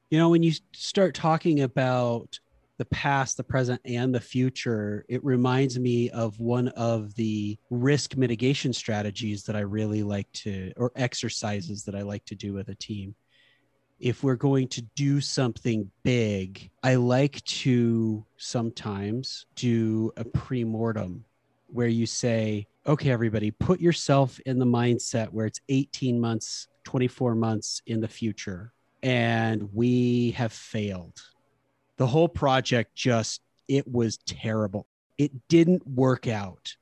You 0.09 0.17
know, 0.17 0.29
when 0.29 0.43
you 0.43 0.51
start 0.73 1.13
talking 1.13 1.61
about 1.61 2.39
the 2.81 2.85
past, 2.85 3.37
the 3.37 3.43
present, 3.43 3.79
and 3.85 4.13
the 4.13 4.19
future, 4.19 5.05
it 5.07 5.23
reminds 5.23 5.77
me 5.77 6.09
of 6.09 6.39
one 6.39 6.69
of 6.69 7.13
the 7.13 7.55
risk 7.69 8.17
mitigation 8.17 8.73
strategies 8.73 9.43
that 9.43 9.55
I 9.55 9.59
really 9.59 10.01
like 10.01 10.31
to, 10.45 10.73
or 10.77 10.91
exercises 10.95 11.83
that 11.83 11.93
I 11.93 12.01
like 12.01 12.25
to 12.25 12.33
do 12.33 12.53
with 12.53 12.69
a 12.69 12.75
team. 12.75 13.13
If 13.99 14.23
we're 14.23 14.35
going 14.35 14.67
to 14.69 14.81
do 14.95 15.21
something 15.21 15.91
big, 16.01 16.71
I 16.81 16.95
like 16.95 17.43
to 17.61 18.25
sometimes 18.37 19.45
do 19.53 20.11
a 20.17 20.25
pre 20.25 20.63
mortem 20.63 21.23
where 21.67 21.87
you 21.87 22.07
say, 22.07 22.65
okay, 22.87 23.11
everybody, 23.11 23.51
put 23.51 23.79
yourself 23.79 24.39
in 24.47 24.57
the 24.57 24.65
mindset 24.65 25.27
where 25.29 25.45
it's 25.45 25.61
18 25.69 26.19
months, 26.19 26.67
24 26.85 27.35
months 27.35 27.83
in 27.85 28.01
the 28.01 28.07
future, 28.07 28.73
and 29.03 29.69
we 29.71 30.31
have 30.31 30.51
failed 30.51 31.21
the 32.01 32.07
whole 32.07 32.29
project 32.29 32.93
just 32.95 33.41
it 33.67 33.87
was 33.87 34.17
terrible 34.25 34.85
it 35.17 35.31
didn't 35.47 35.85
work 35.87 36.27
out 36.27 36.75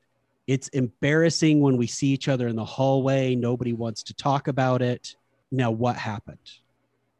it's 0.47 0.67
embarrassing 0.69 1.59
when 1.61 1.77
we 1.77 1.85
see 1.85 2.07
each 2.07 2.27
other 2.27 2.47
in 2.47 2.55
the 2.55 2.65
hallway 2.65 3.35
nobody 3.35 3.73
wants 3.73 4.01
to 4.01 4.13
talk 4.13 4.47
about 4.47 4.81
it 4.81 5.15
now 5.51 5.71
what 5.71 5.95
happened? 5.95 6.37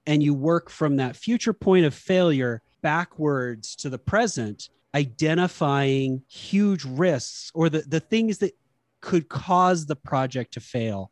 And 0.06 0.24
you 0.24 0.34
work 0.34 0.70
from 0.70 0.98
that 0.98 1.16
future 1.16 1.54
point 1.54 1.86
of 1.86 1.94
failure 1.94 2.62
backwards 2.82 3.76
to 3.78 3.90
the 3.90 3.98
present, 3.98 4.70
identifying 4.96 6.24
huge 6.28 6.86
risks 6.86 7.52
or 7.54 7.70
the, 7.70 7.82
the 7.82 8.00
things 8.00 8.40
that 8.40 8.56
could 9.02 9.30
cause 9.30 9.86
the 9.86 9.96
project 9.96 10.54
to 10.54 10.60
fail. 10.60 11.12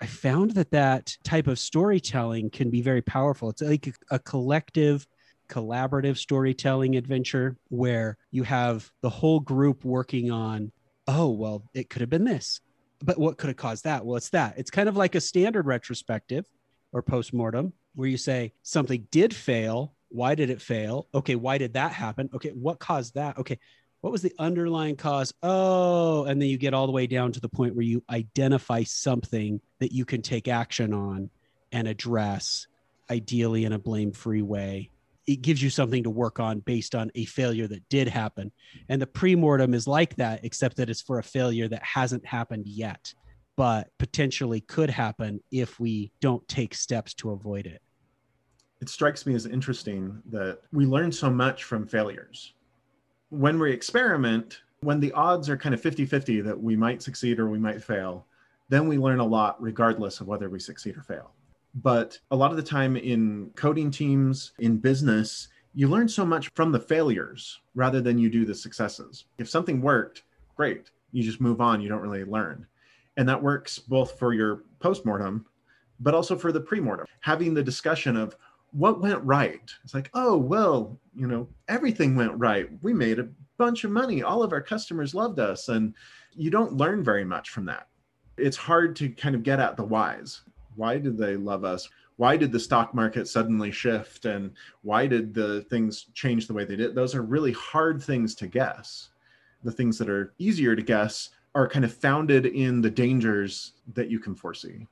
I 0.00 0.06
found 0.06 0.52
that 0.52 0.70
that 0.70 1.16
type 1.24 1.48
of 1.48 1.58
storytelling 1.58 2.50
can 2.50 2.70
be 2.70 2.82
very 2.82 3.02
powerful. 3.02 3.50
It's 3.50 3.62
like 3.62 3.88
a, 3.88 4.14
a 4.14 4.18
collective 4.18 5.06
collaborative 5.48 6.16
storytelling 6.16 6.96
adventure 6.96 7.56
where 7.68 8.16
you 8.30 8.42
have 8.42 8.90
the 9.00 9.10
whole 9.10 9.40
group 9.40 9.84
working 9.84 10.30
on, 10.30 10.72
oh, 11.06 11.30
well, 11.30 11.68
it 11.74 11.90
could 11.90 12.00
have 12.00 12.10
been 12.10 12.24
this. 12.24 12.60
But 13.02 13.18
what 13.18 13.38
could 13.38 13.48
have 13.48 13.56
caused 13.56 13.84
that? 13.84 14.04
Well, 14.04 14.16
it's 14.16 14.30
that. 14.30 14.54
It's 14.58 14.70
kind 14.70 14.88
of 14.88 14.96
like 14.96 15.14
a 15.14 15.20
standard 15.20 15.66
retrospective 15.66 16.44
or 16.92 17.02
postmortem 17.02 17.72
where 17.94 18.08
you 18.08 18.16
say 18.16 18.52
something 18.62 19.06
did 19.10 19.34
fail. 19.34 19.94
Why 20.08 20.34
did 20.34 20.50
it 20.50 20.60
fail? 20.60 21.06
Okay, 21.14 21.34
why 21.34 21.58
did 21.58 21.74
that 21.74 21.92
happen? 21.92 22.30
Okay, 22.34 22.50
what 22.50 22.78
caused 22.78 23.14
that? 23.14 23.38
Okay, 23.38 23.58
what 24.00 24.12
was 24.12 24.22
the 24.22 24.34
underlying 24.38 24.96
cause? 24.96 25.34
Oh, 25.42 26.24
and 26.24 26.40
then 26.40 26.48
you 26.48 26.58
get 26.58 26.74
all 26.74 26.86
the 26.86 26.92
way 26.92 27.06
down 27.06 27.32
to 27.32 27.40
the 27.40 27.48
point 27.48 27.74
where 27.74 27.84
you 27.84 28.02
identify 28.10 28.84
something 28.84 29.60
that 29.80 29.92
you 29.92 30.04
can 30.04 30.22
take 30.22 30.48
action 30.48 30.92
on 30.92 31.30
and 31.72 31.86
address, 31.86 32.66
ideally 33.10 33.64
in 33.64 33.72
a 33.72 33.78
blame 33.78 34.12
free 34.12 34.42
way 34.42 34.90
it 35.28 35.42
gives 35.42 35.62
you 35.62 35.68
something 35.68 36.02
to 36.02 36.10
work 36.10 36.40
on 36.40 36.60
based 36.60 36.94
on 36.94 37.12
a 37.14 37.26
failure 37.26 37.66
that 37.66 37.86
did 37.90 38.08
happen. 38.08 38.50
And 38.88 39.00
the 39.00 39.06
pre-mortem 39.06 39.74
is 39.74 39.86
like 39.86 40.16
that, 40.16 40.42
except 40.42 40.78
that 40.78 40.88
it's 40.88 41.02
for 41.02 41.18
a 41.18 41.22
failure 41.22 41.68
that 41.68 41.82
hasn't 41.82 42.24
happened 42.24 42.66
yet, 42.66 43.12
but 43.54 43.90
potentially 43.98 44.62
could 44.62 44.88
happen 44.88 45.40
if 45.52 45.78
we 45.78 46.10
don't 46.22 46.48
take 46.48 46.74
steps 46.74 47.12
to 47.14 47.32
avoid 47.32 47.66
it. 47.66 47.82
It 48.80 48.88
strikes 48.88 49.26
me 49.26 49.34
as 49.34 49.44
interesting 49.44 50.22
that 50.30 50.60
we 50.72 50.86
learn 50.86 51.12
so 51.12 51.28
much 51.28 51.64
from 51.64 51.86
failures. 51.86 52.54
When 53.28 53.58
we 53.58 53.70
experiment, 53.70 54.62
when 54.80 54.98
the 54.98 55.12
odds 55.12 55.50
are 55.50 55.58
kind 55.58 55.74
of 55.74 55.80
50 55.82 56.06
50 56.06 56.40
that 56.40 56.58
we 56.58 56.74
might 56.74 57.02
succeed 57.02 57.38
or 57.38 57.50
we 57.50 57.58
might 57.58 57.84
fail, 57.84 58.24
then 58.70 58.88
we 58.88 58.96
learn 58.96 59.20
a 59.20 59.26
lot 59.26 59.60
regardless 59.60 60.20
of 60.20 60.26
whether 60.26 60.48
we 60.48 60.58
succeed 60.58 60.96
or 60.96 61.02
fail. 61.02 61.32
But 61.74 62.18
a 62.30 62.36
lot 62.36 62.50
of 62.50 62.56
the 62.56 62.62
time 62.62 62.96
in 62.96 63.50
coding 63.54 63.90
teams, 63.90 64.52
in 64.58 64.78
business, 64.78 65.48
you 65.74 65.88
learn 65.88 66.08
so 66.08 66.24
much 66.24 66.50
from 66.54 66.72
the 66.72 66.80
failures 66.80 67.60
rather 67.74 68.00
than 68.00 68.18
you 68.18 68.30
do 68.30 68.44
the 68.44 68.54
successes. 68.54 69.26
If 69.38 69.48
something 69.48 69.80
worked, 69.80 70.24
great. 70.56 70.90
You 71.12 71.22
just 71.22 71.40
move 71.40 71.60
on, 71.60 71.80
you 71.80 71.88
don't 71.88 72.00
really 72.00 72.24
learn. 72.24 72.66
And 73.16 73.28
that 73.28 73.42
works 73.42 73.78
both 73.78 74.18
for 74.18 74.32
your 74.32 74.64
postmortem, 74.80 75.46
but 76.00 76.14
also 76.14 76.36
for 76.36 76.52
the 76.52 76.60
premortem. 76.60 77.04
Having 77.20 77.54
the 77.54 77.62
discussion 77.62 78.16
of 78.16 78.36
what 78.72 79.00
went 79.00 79.22
right. 79.22 79.70
It's 79.84 79.94
like, 79.94 80.10
oh, 80.14 80.36
well, 80.36 80.98
you 81.14 81.26
know, 81.26 81.48
everything 81.68 82.14
went 82.14 82.36
right. 82.36 82.68
We 82.82 82.92
made 82.92 83.18
a 83.18 83.28
bunch 83.56 83.84
of 83.84 83.90
money. 83.90 84.22
All 84.22 84.42
of 84.42 84.52
our 84.52 84.60
customers 84.60 85.14
loved 85.14 85.38
us. 85.38 85.68
And 85.68 85.94
you 86.34 86.50
don't 86.50 86.76
learn 86.76 87.02
very 87.02 87.24
much 87.24 87.50
from 87.50 87.64
that. 87.66 87.88
It's 88.36 88.56
hard 88.56 88.94
to 88.96 89.08
kind 89.08 89.34
of 89.34 89.42
get 89.42 89.58
at 89.58 89.76
the 89.76 89.84
whys 89.84 90.42
why 90.78 90.98
did 90.98 91.18
they 91.18 91.36
love 91.36 91.64
us? 91.64 91.88
Why 92.16 92.36
did 92.36 92.52
the 92.52 92.60
stock 92.60 92.94
market 92.94 93.28
suddenly 93.28 93.70
shift? 93.70 94.24
And 94.24 94.52
why 94.82 95.06
did 95.06 95.34
the 95.34 95.62
things 95.62 96.06
change 96.14 96.46
the 96.46 96.54
way 96.54 96.64
they 96.64 96.76
did? 96.76 96.94
Those 96.94 97.14
are 97.14 97.22
really 97.22 97.52
hard 97.52 98.02
things 98.02 98.34
to 98.36 98.46
guess. 98.46 99.10
The 99.64 99.72
things 99.72 99.98
that 99.98 100.08
are 100.08 100.32
easier 100.38 100.74
to 100.74 100.82
guess 100.82 101.30
are 101.54 101.68
kind 101.68 101.84
of 101.84 101.92
founded 101.92 102.46
in 102.46 102.80
the 102.80 102.90
dangers 102.90 103.72
that 103.94 104.10
you 104.10 104.18
can 104.18 104.34
foresee. 104.34 104.86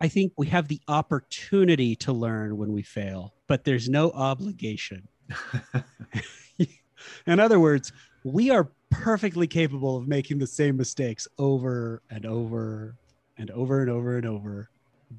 I 0.00 0.08
think 0.08 0.32
we 0.36 0.48
have 0.48 0.66
the 0.66 0.80
opportunity 0.88 1.94
to 1.96 2.12
learn 2.12 2.56
when 2.56 2.72
we 2.72 2.82
fail 2.82 3.34
but 3.52 3.64
there's 3.64 3.86
no 3.86 4.10
obligation. 4.12 5.06
In 7.26 7.38
other 7.38 7.60
words 7.60 7.92
we 8.24 8.48
are 8.50 8.70
perfectly 8.88 9.46
capable 9.46 9.98
of 9.98 10.08
making 10.08 10.38
the 10.38 10.46
same 10.46 10.78
mistakes 10.78 11.28
over 11.36 12.02
and 12.08 12.24
over 12.24 12.96
and 13.36 13.50
over 13.50 13.82
and 13.82 13.90
over 13.90 14.16
and 14.16 14.24
over 14.24 14.70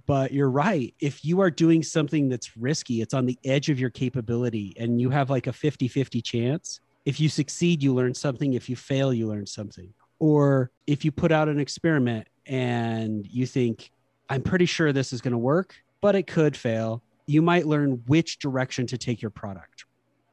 but 0.05 0.31
you're 0.31 0.49
right 0.49 0.93
if 0.99 1.23
you 1.23 1.41
are 1.41 1.51
doing 1.51 1.83
something 1.83 2.29
that's 2.29 2.55
risky 2.57 3.01
it's 3.01 3.13
on 3.13 3.25
the 3.25 3.37
edge 3.45 3.69
of 3.69 3.79
your 3.79 3.89
capability 3.89 4.73
and 4.79 4.99
you 4.99 5.09
have 5.09 5.29
like 5.29 5.47
a 5.47 5.51
50-50 5.51 6.23
chance 6.23 6.79
if 7.05 7.19
you 7.19 7.29
succeed 7.29 7.83
you 7.83 7.93
learn 7.93 8.13
something 8.13 8.53
if 8.53 8.69
you 8.69 8.75
fail 8.75 9.13
you 9.13 9.27
learn 9.27 9.45
something. 9.45 9.93
Or 10.19 10.71
if 10.87 11.03
you 11.03 11.11
put 11.11 11.33
out 11.33 11.49
an 11.49 11.59
experiment 11.59 12.27
and 12.45 13.25
you 13.27 13.45
think 13.45 13.91
i'm 14.29 14.41
pretty 14.41 14.65
sure 14.65 14.91
this 14.91 15.13
is 15.13 15.21
going 15.21 15.31
to 15.31 15.37
work 15.37 15.75
but 16.01 16.15
it 16.15 16.27
could 16.27 16.55
fail 16.55 17.01
you 17.25 17.41
might 17.41 17.65
learn 17.65 18.03
which 18.07 18.39
direction 18.39 18.85
to 18.85 18.97
take 18.97 19.21
your 19.21 19.31
product. 19.31 19.85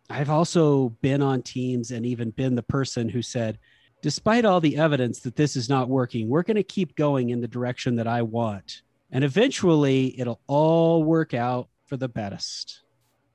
I've 0.09 0.31
also 0.31 0.88
been 1.03 1.23
on 1.23 1.42
teams 1.42 1.92
and 1.92 2.05
even 2.05 2.31
been 2.31 2.57
the 2.57 2.64
person 2.64 3.09
who 3.09 3.23
said 3.23 3.59
despite 4.03 4.44
all 4.44 4.61
the 4.61 4.77
evidence 4.77 5.20
that 5.20 5.37
this 5.37 5.57
is 5.57 5.68
not 5.68 5.88
working 5.88 6.29
we're 6.29 6.42
going 6.42 6.57
to 6.57 6.62
keep 6.62 6.96
going 6.96 7.31
in 7.31 7.40
the 7.40 7.49
direction 7.49 7.96
that 7.96 8.07
i 8.07 8.23
want 8.23 8.83
and 9.12 9.25
eventually 9.25 10.18
it'll 10.18 10.40
all 10.46 11.03
work 11.05 11.35
out 11.35 11.68
for 11.87 11.96
the 11.96 12.09
best. 12.09 12.83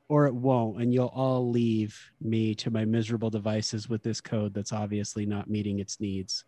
Or 0.07 0.27
it 0.27 0.35
won't 0.35 0.81
and 0.81 0.93
you'll 0.93 1.07
all 1.07 1.49
leave 1.49 1.99
me 2.21 2.53
to 2.55 2.69
my 2.69 2.85
miserable 2.85 3.31
devices 3.31 3.89
with 3.89 4.03
this 4.03 4.21
code 4.21 4.53
that's 4.53 4.71
obviously 4.71 5.25
not 5.25 5.49
meeting 5.49 5.79
its 5.79 5.99
needs. 5.99 6.45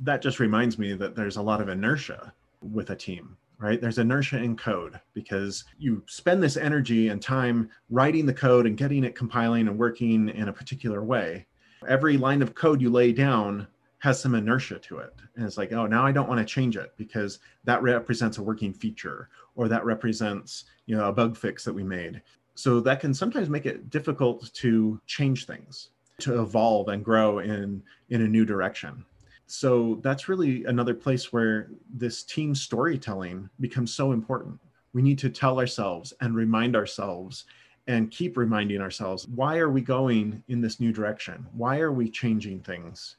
That 0.00 0.22
just 0.22 0.40
reminds 0.40 0.78
me 0.78 0.92
that 0.94 1.14
there's 1.14 1.36
a 1.36 1.42
lot 1.42 1.60
of 1.60 1.68
inertia 1.68 2.32
with 2.60 2.90
a 2.90 2.96
team 2.96 3.36
right? 3.58 3.80
There's 3.80 3.98
inertia 3.98 4.38
in 4.38 4.56
code 4.56 5.00
because 5.14 5.64
you 5.78 6.02
spend 6.06 6.42
this 6.42 6.56
energy 6.56 7.08
and 7.08 7.22
time 7.22 7.70
writing 7.90 8.26
the 8.26 8.34
code 8.34 8.66
and 8.66 8.76
getting 8.76 9.04
it 9.04 9.14
compiling 9.14 9.68
and 9.68 9.78
working 9.78 10.28
in 10.28 10.48
a 10.48 10.52
particular 10.52 11.02
way. 11.02 11.46
Every 11.88 12.16
line 12.16 12.42
of 12.42 12.54
code 12.54 12.80
you 12.80 12.90
lay 12.90 13.12
down 13.12 13.66
has 14.06 14.20
some 14.20 14.36
inertia 14.36 14.78
to 14.78 14.98
it. 14.98 15.12
And 15.34 15.44
it's 15.44 15.58
like, 15.58 15.72
oh, 15.72 15.84
now 15.84 16.06
I 16.06 16.12
don't 16.12 16.28
want 16.28 16.38
to 16.38 16.44
change 16.44 16.76
it 16.76 16.92
because 16.96 17.40
that 17.64 17.82
represents 17.82 18.38
a 18.38 18.42
working 18.42 18.72
feature 18.72 19.30
or 19.56 19.66
that 19.66 19.84
represents, 19.84 20.66
you 20.86 20.96
know, 20.96 21.08
a 21.08 21.12
bug 21.12 21.36
fix 21.36 21.64
that 21.64 21.74
we 21.74 21.82
made. 21.82 22.22
So 22.54 22.78
that 22.78 23.00
can 23.00 23.12
sometimes 23.12 23.50
make 23.50 23.66
it 23.66 23.90
difficult 23.90 24.52
to 24.54 25.00
change 25.06 25.46
things, 25.46 25.88
to 26.20 26.40
evolve 26.40 26.86
and 26.86 27.04
grow 27.04 27.40
in 27.40 27.82
in 28.10 28.22
a 28.22 28.28
new 28.28 28.44
direction. 28.44 29.04
So 29.48 29.98
that's 30.04 30.28
really 30.28 30.64
another 30.66 30.94
place 30.94 31.32
where 31.32 31.70
this 31.92 32.22
team 32.22 32.54
storytelling 32.54 33.50
becomes 33.58 33.92
so 33.92 34.12
important. 34.12 34.60
We 34.92 35.02
need 35.02 35.18
to 35.18 35.30
tell 35.30 35.58
ourselves 35.58 36.12
and 36.20 36.36
remind 36.36 36.76
ourselves 36.76 37.46
and 37.88 38.12
keep 38.12 38.36
reminding 38.36 38.80
ourselves 38.80 39.26
why 39.26 39.58
are 39.58 39.70
we 39.70 39.80
going 39.80 40.44
in 40.46 40.60
this 40.60 40.78
new 40.78 40.92
direction? 40.92 41.44
Why 41.54 41.80
are 41.80 41.92
we 41.92 42.08
changing 42.08 42.60
things? 42.60 43.16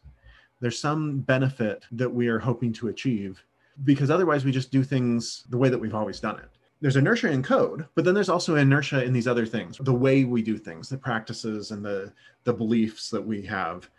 There's 0.60 0.80
some 0.80 1.20
benefit 1.20 1.86
that 1.91 2.12
we 2.13 2.28
are 2.28 2.39
hoping 2.39 2.74
to 2.74 2.88
achieve 2.88 3.43
because 3.84 4.10
otherwise 4.10 4.43
we 4.43 4.52
just 4.52 4.72
do 4.72 4.84
things 4.84 5.46
the 5.50 5.58
way 5.58 5.70
that 5.70 5.78
we've 5.78 5.96
always 5.96 6.20
done 6.20 6.39
it. 6.39 6.50
There's 6.80 6.96
inertia 6.96 7.32
in 7.32 7.41
code, 7.41 7.88
but 7.96 8.06
then 8.06 8.13
there's 8.13 8.30
also 8.30 8.56
inertia 8.56 9.04
in 9.04 9.13
these 9.13 9.28
other 9.28 9.46
things, 9.46 9.78
the 9.80 9.93
way 9.93 10.26
we 10.26 10.43
do 10.43 10.58
things, 10.58 10.89
the 10.89 10.98
practices 10.98 11.72
and 11.72 11.84
the 11.84 12.13
the 12.43 12.54
beliefs 12.54 13.10
that 13.10 13.26
we 13.26 13.41
have. 13.43 13.89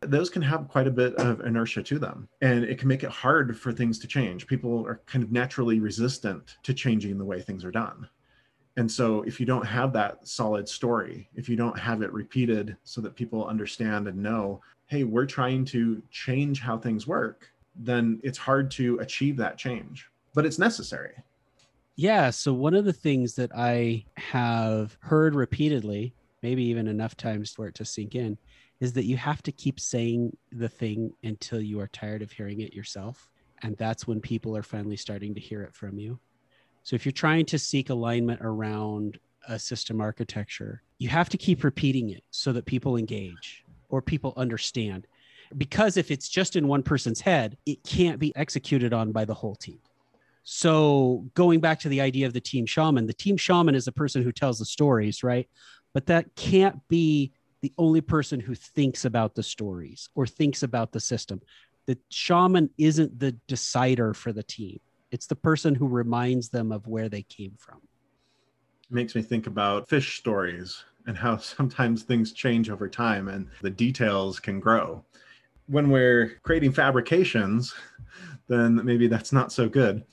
Those 0.00 0.28
can 0.28 0.42
have 0.42 0.68
quite 0.68 0.86
a 0.86 0.90
bit 0.90 1.14
of 1.14 1.40
inertia 1.40 1.82
to 1.84 1.98
them, 1.98 2.28
and 2.42 2.64
it 2.64 2.78
can 2.78 2.88
make 2.88 3.04
it 3.04 3.10
hard 3.10 3.58
for 3.58 3.72
things 3.72 3.98
to 4.00 4.08
change. 4.08 4.46
People 4.46 4.84
are 4.86 5.00
kind 5.06 5.22
of 5.24 5.32
naturally 5.32 5.80
resistant 5.80 6.56
to 6.64 6.74
changing 6.74 7.16
the 7.16 7.24
way 7.24 7.40
things 7.40 7.64
are 7.64 7.70
done. 7.70 8.08
And 8.76 8.90
so, 8.90 9.22
if 9.22 9.40
you 9.40 9.46
don't 9.46 9.64
have 9.64 9.92
that 9.94 10.26
solid 10.26 10.68
story, 10.68 11.30
if 11.34 11.48
you 11.48 11.56
don't 11.56 11.78
have 11.78 12.02
it 12.02 12.12
repeated 12.12 12.76
so 12.82 13.00
that 13.00 13.14
people 13.14 13.46
understand 13.46 14.08
and 14.08 14.18
know 14.18 14.60
hey, 14.86 15.04
we're 15.04 15.26
trying 15.26 15.64
to 15.66 16.02
change 16.10 16.60
how 16.60 16.78
things 16.78 17.06
work, 17.06 17.48
then 17.74 18.20
it's 18.22 18.38
hard 18.38 18.70
to 18.72 18.98
achieve 19.00 19.36
that 19.36 19.58
change, 19.58 20.08
but 20.34 20.46
it's 20.46 20.58
necessary. 20.58 21.12
Yeah. 21.96 22.30
So, 22.30 22.52
one 22.52 22.74
of 22.74 22.84
the 22.84 22.92
things 22.92 23.34
that 23.36 23.50
I 23.54 24.04
have 24.16 24.96
heard 25.00 25.34
repeatedly, 25.34 26.14
maybe 26.42 26.62
even 26.64 26.86
enough 26.86 27.16
times 27.16 27.50
for 27.50 27.66
it 27.66 27.74
to 27.76 27.84
sink 27.84 28.14
in, 28.14 28.38
is 28.80 28.92
that 28.92 29.06
you 29.06 29.16
have 29.16 29.42
to 29.44 29.52
keep 29.52 29.80
saying 29.80 30.36
the 30.52 30.68
thing 30.68 31.12
until 31.24 31.60
you 31.60 31.80
are 31.80 31.88
tired 31.88 32.22
of 32.22 32.30
hearing 32.30 32.60
it 32.60 32.74
yourself. 32.74 33.30
And 33.62 33.76
that's 33.78 34.06
when 34.06 34.20
people 34.20 34.54
are 34.54 34.62
finally 34.62 34.96
starting 34.96 35.34
to 35.34 35.40
hear 35.40 35.62
it 35.62 35.74
from 35.74 35.98
you. 35.98 36.18
So, 36.82 36.94
if 36.94 37.06
you're 37.06 37.12
trying 37.12 37.46
to 37.46 37.58
seek 37.58 37.88
alignment 37.88 38.40
around 38.42 39.18
a 39.48 39.58
system 39.58 40.00
architecture, 40.00 40.82
you 40.98 41.08
have 41.08 41.30
to 41.30 41.38
keep 41.38 41.64
repeating 41.64 42.10
it 42.10 42.24
so 42.30 42.52
that 42.52 42.66
people 42.66 42.96
engage 42.96 43.64
or 43.88 44.02
people 44.02 44.32
understand. 44.36 45.06
Because 45.56 45.96
if 45.96 46.10
it's 46.10 46.28
just 46.28 46.56
in 46.56 46.66
one 46.66 46.82
person's 46.82 47.20
head, 47.20 47.56
it 47.66 47.84
can't 47.84 48.18
be 48.18 48.34
executed 48.34 48.92
on 48.92 49.12
by 49.12 49.24
the 49.24 49.34
whole 49.34 49.54
team. 49.54 49.78
So, 50.48 51.24
going 51.34 51.60
back 51.60 51.80
to 51.80 51.88
the 51.88 52.00
idea 52.00 52.26
of 52.26 52.32
the 52.32 52.40
team 52.40 52.66
shaman, 52.66 53.06
the 53.06 53.12
team 53.12 53.36
shaman 53.36 53.74
is 53.74 53.84
the 53.84 53.92
person 53.92 54.22
who 54.22 54.30
tells 54.30 54.60
the 54.60 54.64
stories, 54.64 55.24
right? 55.24 55.48
But 55.92 56.06
that 56.06 56.36
can't 56.36 56.86
be 56.88 57.32
the 57.62 57.72
only 57.78 58.00
person 58.00 58.38
who 58.38 58.54
thinks 58.54 59.04
about 59.04 59.34
the 59.34 59.42
stories 59.42 60.08
or 60.14 60.26
thinks 60.26 60.62
about 60.62 60.92
the 60.92 61.00
system. 61.00 61.40
The 61.86 61.98
shaman 62.10 62.70
isn't 62.78 63.18
the 63.18 63.32
decider 63.48 64.14
for 64.14 64.32
the 64.32 64.42
team, 64.42 64.78
It's 65.10 65.26
the 65.26 65.36
person 65.36 65.74
who 65.74 65.88
reminds 65.88 66.48
them 66.48 66.70
of 66.70 66.86
where 66.86 67.08
they 67.08 67.22
came 67.22 67.54
from. 67.58 67.78
It 68.88 68.94
makes 68.94 69.16
me 69.16 69.22
think 69.22 69.48
about 69.48 69.88
fish 69.88 70.18
stories 70.18 70.84
and 71.06 71.16
how 71.16 71.36
sometimes 71.38 72.02
things 72.02 72.32
change 72.32 72.70
over 72.70 72.88
time 72.88 73.28
and 73.28 73.48
the 73.62 73.70
details 73.70 74.40
can 74.40 74.60
grow. 74.60 75.04
When 75.66 75.90
we're 75.90 76.38
creating 76.42 76.72
fabrications, 76.72 77.74
then 78.48 78.84
maybe 78.84 79.08
that's 79.08 79.32
not 79.32 79.52
so 79.52 79.68
good. 79.68 80.04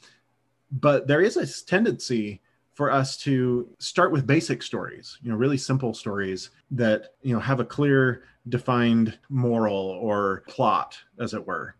But 0.71 1.07
there 1.07 1.21
is 1.21 1.37
a 1.37 1.65
tendency 1.65 2.41
for 2.73 2.91
us 2.91 3.17
to 3.17 3.69
start 3.79 4.11
with 4.11 4.25
basic 4.25 4.63
stories, 4.63 5.19
you 5.21 5.29
know, 5.29 5.37
really 5.37 5.57
simple 5.57 5.93
stories 5.93 6.49
that, 6.71 7.13
you 7.21 7.33
know, 7.33 7.39
have 7.39 7.59
a 7.59 7.65
clear 7.65 8.23
defined 8.49 9.17
moral 9.29 9.75
or 9.75 10.43
plot, 10.47 10.97
as 11.19 11.35
it 11.35 11.45
were, 11.45 11.75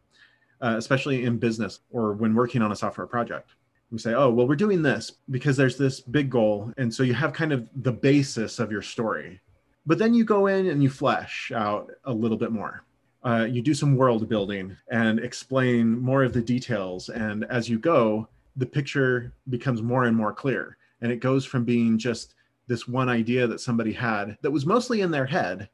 uh, 0.61 0.75
especially 0.77 1.25
in 1.25 1.37
business 1.37 1.79
or 1.89 2.13
when 2.13 2.35
working 2.35 2.61
on 2.61 2.71
a 2.71 2.75
software 2.75 3.07
project. 3.07 3.55
We 3.93 3.99
say, 3.99 4.15
oh, 4.15 4.31
well, 4.31 4.47
we're 4.47 4.55
doing 4.55 4.81
this 4.81 5.11
because 5.29 5.55
there's 5.55 5.77
this 5.77 6.01
big 6.01 6.31
goal. 6.31 6.73
And 6.77 6.91
so 6.91 7.03
you 7.03 7.13
have 7.13 7.31
kind 7.31 7.53
of 7.53 7.69
the 7.75 7.91
basis 7.91 8.57
of 8.57 8.71
your 8.71 8.81
story. 8.81 9.39
But 9.85 9.99
then 9.99 10.15
you 10.15 10.25
go 10.25 10.47
in 10.47 10.67
and 10.67 10.81
you 10.81 10.89
flesh 10.89 11.51
out 11.55 11.91
a 12.05 12.11
little 12.11 12.37
bit 12.37 12.51
more. 12.51 12.83
Uh, 13.23 13.47
you 13.47 13.61
do 13.61 13.75
some 13.75 13.95
world 13.95 14.27
building 14.27 14.75
and 14.89 15.19
explain 15.19 15.99
more 15.99 16.23
of 16.23 16.33
the 16.33 16.41
details. 16.41 17.09
And 17.09 17.45
as 17.51 17.69
you 17.69 17.77
go, 17.77 18.27
the 18.55 18.65
picture 18.65 19.31
becomes 19.49 19.83
more 19.83 20.05
and 20.05 20.17
more 20.17 20.33
clear. 20.33 20.75
And 21.01 21.11
it 21.11 21.19
goes 21.19 21.45
from 21.45 21.63
being 21.63 21.99
just 21.99 22.33
this 22.65 22.87
one 22.87 23.09
idea 23.09 23.45
that 23.45 23.61
somebody 23.61 23.93
had 23.93 24.39
that 24.41 24.49
was 24.49 24.65
mostly 24.65 25.01
in 25.01 25.11
their 25.11 25.27
head 25.27 25.69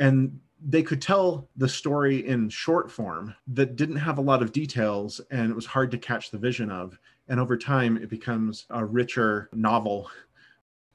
and 0.00 0.40
they 0.62 0.82
could 0.82 1.00
tell 1.00 1.48
the 1.56 1.68
story 1.68 2.26
in 2.26 2.48
short 2.48 2.90
form 2.90 3.34
that 3.46 3.76
didn't 3.76 3.96
have 3.96 4.18
a 4.18 4.22
lot 4.22 4.42
of 4.42 4.52
details 4.52 5.20
and 5.30 5.50
it 5.50 5.54
was 5.54 5.66
hard 5.66 5.90
to 5.90 5.98
catch 5.98 6.30
the 6.30 6.38
vision 6.38 6.70
of 6.70 6.98
and 7.30 7.40
over 7.40 7.56
time 7.56 7.96
it 7.96 8.10
becomes 8.10 8.66
a 8.68 8.84
richer 8.84 9.48
novel. 9.54 10.10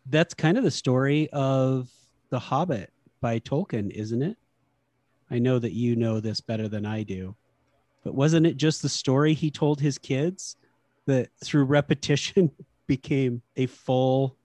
That's 0.06 0.36
kind 0.36 0.58
of 0.58 0.64
the 0.64 0.70
story 0.70 1.28
of 1.34 1.90
the 2.30 2.38
hobbit 2.38 2.94
by 3.22 3.40
tolkien 3.40 3.90
isn't 3.90 4.22
it? 4.22 4.38
I 5.32 5.40
know 5.40 5.58
that 5.58 5.74
you 5.74 5.96
know 5.96 6.20
this 6.20 6.40
better 6.40 6.68
than 6.68 6.86
i 6.86 7.02
do 7.02 7.36
but 8.06 8.14
wasn't 8.14 8.46
it 8.46 8.56
just 8.56 8.84
the 8.84 8.88
story 8.88 9.34
he 9.34 9.50
told 9.50 9.82
his 9.82 9.98
kids 9.98 10.56
that 11.08 11.30
through 11.44 11.66
repetition 11.66 12.52
became 12.88 13.42
a 13.58 13.66
full? 13.66 14.38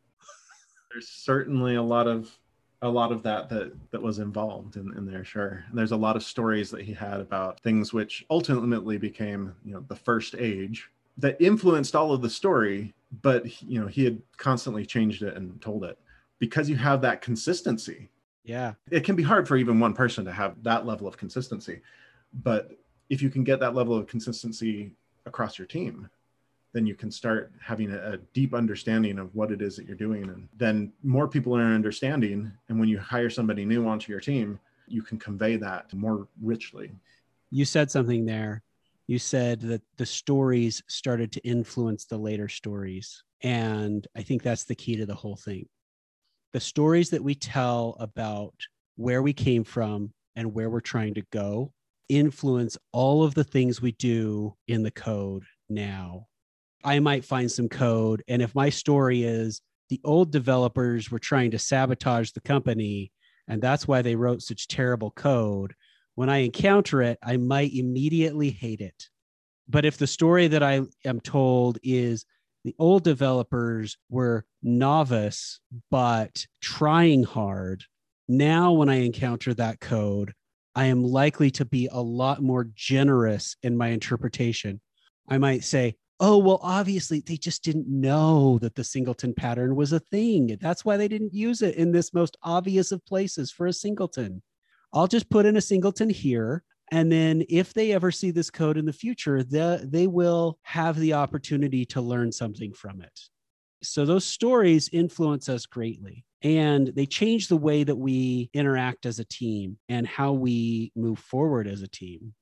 There's 0.90 1.09
certainly 1.09 1.76
a 1.76 1.83
lot 1.83 2.09
of 2.09 2.37
a 2.83 2.88
lot 2.88 3.12
of 3.12 3.22
that 3.22 3.50
that 3.50 3.72
that 3.90 4.00
was 4.00 4.18
involved 4.18 4.76
in, 4.76 4.96
in 4.96 5.05
there 5.05 5.24
sure. 5.24 5.62
And 5.68 5.79
there's 5.79 5.92
a 5.92 5.96
lot 5.96 6.16
of 6.16 6.24
stories 6.24 6.70
that 6.70 6.81
he 6.81 6.94
had 6.94 7.20
about 7.20 7.61
things 7.61 7.92
which 7.92 8.24
ultimately 8.31 8.96
became 8.96 9.55
you 9.62 9.74
know 9.74 9.85
the 9.87 9.94
first 9.94 10.35
age 10.38 10.88
that 11.20 11.40
influenced 11.40 11.94
all 11.94 12.12
of 12.12 12.22
the 12.22 12.30
story 12.30 12.92
but 13.22 13.62
you 13.62 13.80
know 13.80 13.87
he 13.87 14.04
had 14.04 14.20
constantly 14.37 14.85
changed 14.85 15.22
it 15.22 15.37
and 15.37 15.61
told 15.61 15.85
it 15.85 15.98
because 16.38 16.68
you 16.68 16.76
have 16.76 17.00
that 17.00 17.20
consistency 17.20 18.09
yeah 18.44 18.72
it 18.90 19.04
can 19.04 19.16
be 19.16 19.22
hard 19.22 19.46
for 19.46 19.56
even 19.56 19.80
one 19.80 19.94
person 19.94 20.24
to 20.24 20.33
have 20.33 20.62
that 20.62 20.87
level 20.87 21.06
of 21.06 21.16
consistency 21.16 21.80
but 22.42 22.72
if 23.09 23.20
you 23.22 23.30
can 23.30 23.44
get 23.44 23.61
that 23.61 23.74
level 23.74 23.96
of 23.96 24.06
consistency 24.06 24.92
across 25.26 25.59
your 25.59 25.66
team 25.66 26.09
then 26.72 26.87
you 26.87 26.94
can 26.94 27.11
start 27.11 27.52
having 27.61 27.90
a, 27.90 28.12
a, 28.12 28.16
deep 28.33 28.54
understanding 28.54 29.18
of 29.18 29.35
what 29.35 29.50
it 29.50 29.61
is 29.61 29.76
that 29.76 29.87
you're 29.87 29.96
doing. 29.96 30.24
And 30.24 30.48
then 30.56 30.92
more 31.02 31.26
people 31.26 31.56
are 31.56 31.62
understanding. 31.62 32.52
And 32.68 32.78
when 32.78 32.88
you 32.88 32.98
hire 32.98 33.30
somebody 33.30 33.64
new 33.64 33.87
onto 33.88 34.12
your 34.12 34.20
team, 34.20 34.61
you 34.87 35.02
can 35.02 35.18
convey 35.18 35.56
that 35.56 35.92
more 35.92 36.28
richly. 36.40 36.92
You 37.50 37.64
said 37.64 37.90
something 37.90 38.24
there. 38.24 38.62
You 39.11 39.18
said 39.18 39.61
that 39.62 39.83
the 39.96 40.07
stories 40.07 40.85
started 40.87 41.33
to 41.33 41.40
influence 41.40 42.05
the 42.05 42.16
later 42.16 42.49
stories. 42.49 43.25
And 43.42 44.07
I 44.16 44.23
think 44.23 44.44
that's 44.44 44.62
the 44.62 44.77
key 44.77 44.94
to 44.94 45.05
the 45.05 45.16
whole 45.16 45.35
thing. 45.35 45.66
The 46.53 46.61
stories 46.61 47.11
that 47.11 47.25
we 47.25 47.35
tell 47.35 47.96
about 47.99 48.55
where 48.94 49.20
we 49.20 49.33
came 49.33 49.64
from 49.64 50.12
and 50.37 50.55
where 50.55 50.70
we're 50.70 50.79
trying 50.79 51.14
to 51.14 51.23
go 51.33 51.73
influence 52.09 52.79
all 52.92 53.25
of 53.25 53.35
the 53.35 53.42
things 53.42 53.83
we 53.83 53.90
do 53.90 54.55
in 54.68 54.85
the 54.85 54.92
code 54.92 55.42
now 55.68 56.29
I 56.85 57.01
might 57.01 57.25
find 57.25 57.51
some 57.51 57.68
code. 57.68 58.23
And 58.29 58.40
if 58.40 58.55
my 58.55 58.70
story 58.70 59.25
is 59.25 59.61
the 59.88 60.01
old 60.05 60.31
developers 60.31 61.11
were 61.11 61.18
trying 61.18 61.51
to 61.51 61.59
sabotage 61.59 62.31
the 62.31 62.40
company, 62.40 63.11
and 63.49 63.61
that's 63.61 63.88
why 63.88 64.03
they 64.03 64.14
wrote 64.14 64.40
such 64.40 64.68
terrible 64.68 65.11
code, 65.11 65.75
when 66.20 66.28
I 66.28 66.44
encounter 66.44 67.00
it, 67.00 67.18
I 67.22 67.38
might 67.38 67.72
immediately 67.72 68.50
hate 68.50 68.83
it. 68.83 69.09
But 69.70 69.87
if 69.87 69.96
the 69.96 70.06
story 70.06 70.48
that 70.48 70.62
I 70.62 70.83
am 71.02 71.18
told 71.18 71.78
is 71.83 72.26
the 72.62 72.74
old 72.78 73.04
developers 73.04 73.96
were 74.11 74.44
novice, 74.62 75.61
but 75.90 76.46
trying 76.61 77.22
hard, 77.22 77.85
now 78.28 78.72
when 78.72 78.90
I 78.90 78.96
encounter 78.96 79.54
that 79.54 79.80
code, 79.80 80.35
I 80.74 80.85
am 80.85 81.02
likely 81.02 81.50
to 81.52 81.64
be 81.64 81.88
a 81.90 82.02
lot 82.02 82.42
more 82.42 82.68
generous 82.74 83.56
in 83.62 83.78
my 83.78 83.88
interpretation. 83.88 84.83
I 85.26 85.38
might 85.38 85.64
say, 85.64 85.94
oh 86.22 86.37
well 86.37 86.61
obviously 86.62 87.20
they 87.20 87.38
just 87.38 87.64
didn't 87.64 87.88
know 87.88 88.59
that 88.59 88.74
the 88.74 88.85
singleton 88.85 89.33
pattern 89.33 89.74
was 89.74 89.94
a 89.94 89.98
thing 89.98 90.59
that's 90.61 90.85
why 90.85 90.98
they 90.98 91.09
didn't 91.09 91.33
use 91.33 91.62
it 91.62 91.76
in 91.76 91.92
this 91.92 92.12
most 92.12 92.37
obvious 92.42 92.92
of 92.92 93.02
places 93.06 93.50
for 93.50 93.66
a 93.66 93.72
singleton 93.72 94.42
i'll 94.92 95.07
just 95.07 95.29
put 95.31 95.46
in 95.46 95.57
a 95.57 95.61
singleton 95.61 96.11
here 96.11 96.62
and 96.92 97.11
then 97.11 97.44
if 97.48 97.72
they 97.72 97.92
ever 97.92 98.11
see 98.11 98.31
this 98.31 98.50
code 98.50 98.76
in 98.76 98.85
the 98.85 98.92
future 98.92 99.42
the, 99.42 99.81
they 99.85 100.07
will 100.07 100.59
have 100.62 100.98
the 100.98 101.12
opportunity 101.12 101.85
to 101.85 102.00
learn 102.00 102.31
something 102.31 102.72
from 102.72 103.00
it 103.00 103.20
so 103.83 104.05
those 104.05 104.24
stories 104.24 104.88
influence 104.92 105.48
us 105.48 105.66
greatly 105.66 106.24
and 106.42 106.88
they 106.88 107.07
change 107.07 107.48
the 107.48 107.57
way 107.57 107.85
that 107.85 107.96
we 107.96 108.48
interact 108.55 109.05
as 109.05 109.18
a 109.18 109.24
team 109.24 109.79
and 109.88 110.07
how 110.07 110.33
we 110.33 110.90
move 110.96 111.18
forward 111.18 111.66
as 111.66 111.83
a 111.83 111.88
team 111.88 112.35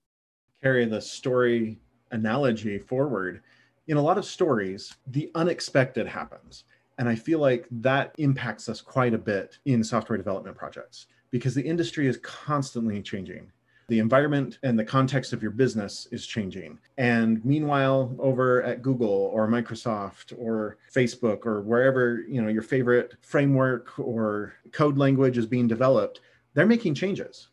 carry 0.63 0.85
the 0.85 1.01
story 1.01 1.79
analogy 2.11 2.79
forward 2.79 3.43
in 3.89 3.97
a 3.97 4.03
lot 4.03 4.19
of 4.19 4.25
stories, 4.25 4.95
the 5.07 5.31
unexpected 5.35 6.07
happens. 6.07 6.65
And 6.99 7.09
I 7.09 7.15
feel 7.15 7.39
like 7.39 7.67
that 7.71 8.15
impacts 8.19 8.69
us 8.69 8.81
quite 8.81 9.15
a 9.15 9.19
bit 9.19 9.59
in 9.65 9.83
software 9.83 10.19
development 10.19 10.57
projects 10.57 11.07
because 11.31 11.55
the 11.55 11.63
industry 11.63 12.07
is 12.07 12.19
constantly 12.19 13.03
changing. 13.03 13.51
The 13.89 14.01
environment 14.01 14.59
and 14.63 14.79
the 14.79 14.85
context 14.85 15.33
of 15.33 15.41
your 15.41 15.51
business 15.51 16.09
is 16.11 16.27
changing. 16.27 16.79
And 16.99 17.43
meanwhile, 17.45 18.15
over 18.19 18.63
at 18.63 18.83
Google 18.83 19.31
or 19.33 19.49
Microsoft 19.49 20.39
or 20.39 20.77
Facebook 20.95 21.47
or 21.47 21.63
wherever, 21.63 22.21
you 22.29 22.43
know, 22.43 22.49
your 22.49 22.63
favorite 22.63 23.15
framework 23.23 23.99
or 23.99 24.55
code 24.73 24.99
language 24.99 25.39
is 25.39 25.47
being 25.47 25.67
developed, 25.67 26.21
they're 26.53 26.67
making 26.67 26.95
changes. 26.95 27.49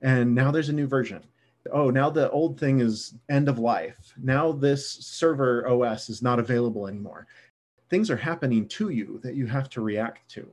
And 0.00 0.32
now 0.32 0.52
there's 0.52 0.68
a 0.68 0.72
new 0.72 0.86
version 0.86 1.24
oh, 1.72 1.90
now 1.90 2.10
the 2.10 2.30
old 2.30 2.58
thing 2.58 2.80
is 2.80 3.14
end 3.28 3.48
of 3.48 3.58
life. 3.58 4.12
Now 4.22 4.52
this 4.52 4.88
server 4.88 5.66
OS 5.68 6.08
is 6.10 6.22
not 6.22 6.38
available 6.38 6.86
anymore. 6.86 7.26
Things 7.90 8.10
are 8.10 8.16
happening 8.16 8.66
to 8.68 8.90
you 8.90 9.20
that 9.22 9.34
you 9.34 9.46
have 9.46 9.68
to 9.70 9.80
react 9.80 10.28
to. 10.32 10.48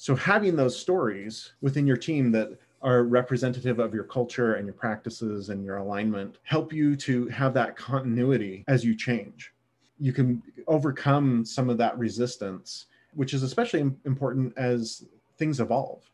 So 0.00 0.16
having 0.16 0.56
those 0.56 0.78
stories 0.78 1.52
within 1.60 1.86
your 1.86 1.98
team 1.98 2.32
that 2.32 2.58
are 2.80 3.02
representative 3.02 3.78
of 3.78 3.92
your 3.92 4.04
culture 4.04 4.54
and 4.54 4.64
your 4.64 4.72
practices 4.72 5.50
and 5.50 5.62
your 5.62 5.76
alignment 5.76 6.38
help 6.44 6.72
you 6.72 6.96
to 6.96 7.28
have 7.28 7.52
that 7.52 7.76
continuity 7.76 8.64
as 8.66 8.82
you 8.82 8.96
change. 8.96 9.52
You 9.98 10.14
can 10.14 10.42
overcome 10.66 11.44
some 11.44 11.68
of 11.68 11.76
that 11.76 11.98
resistance, 11.98 12.86
which 13.12 13.34
is 13.34 13.42
especially 13.42 13.80
important 14.06 14.56
as 14.56 15.04
things 15.36 15.60
evolve 15.60 16.10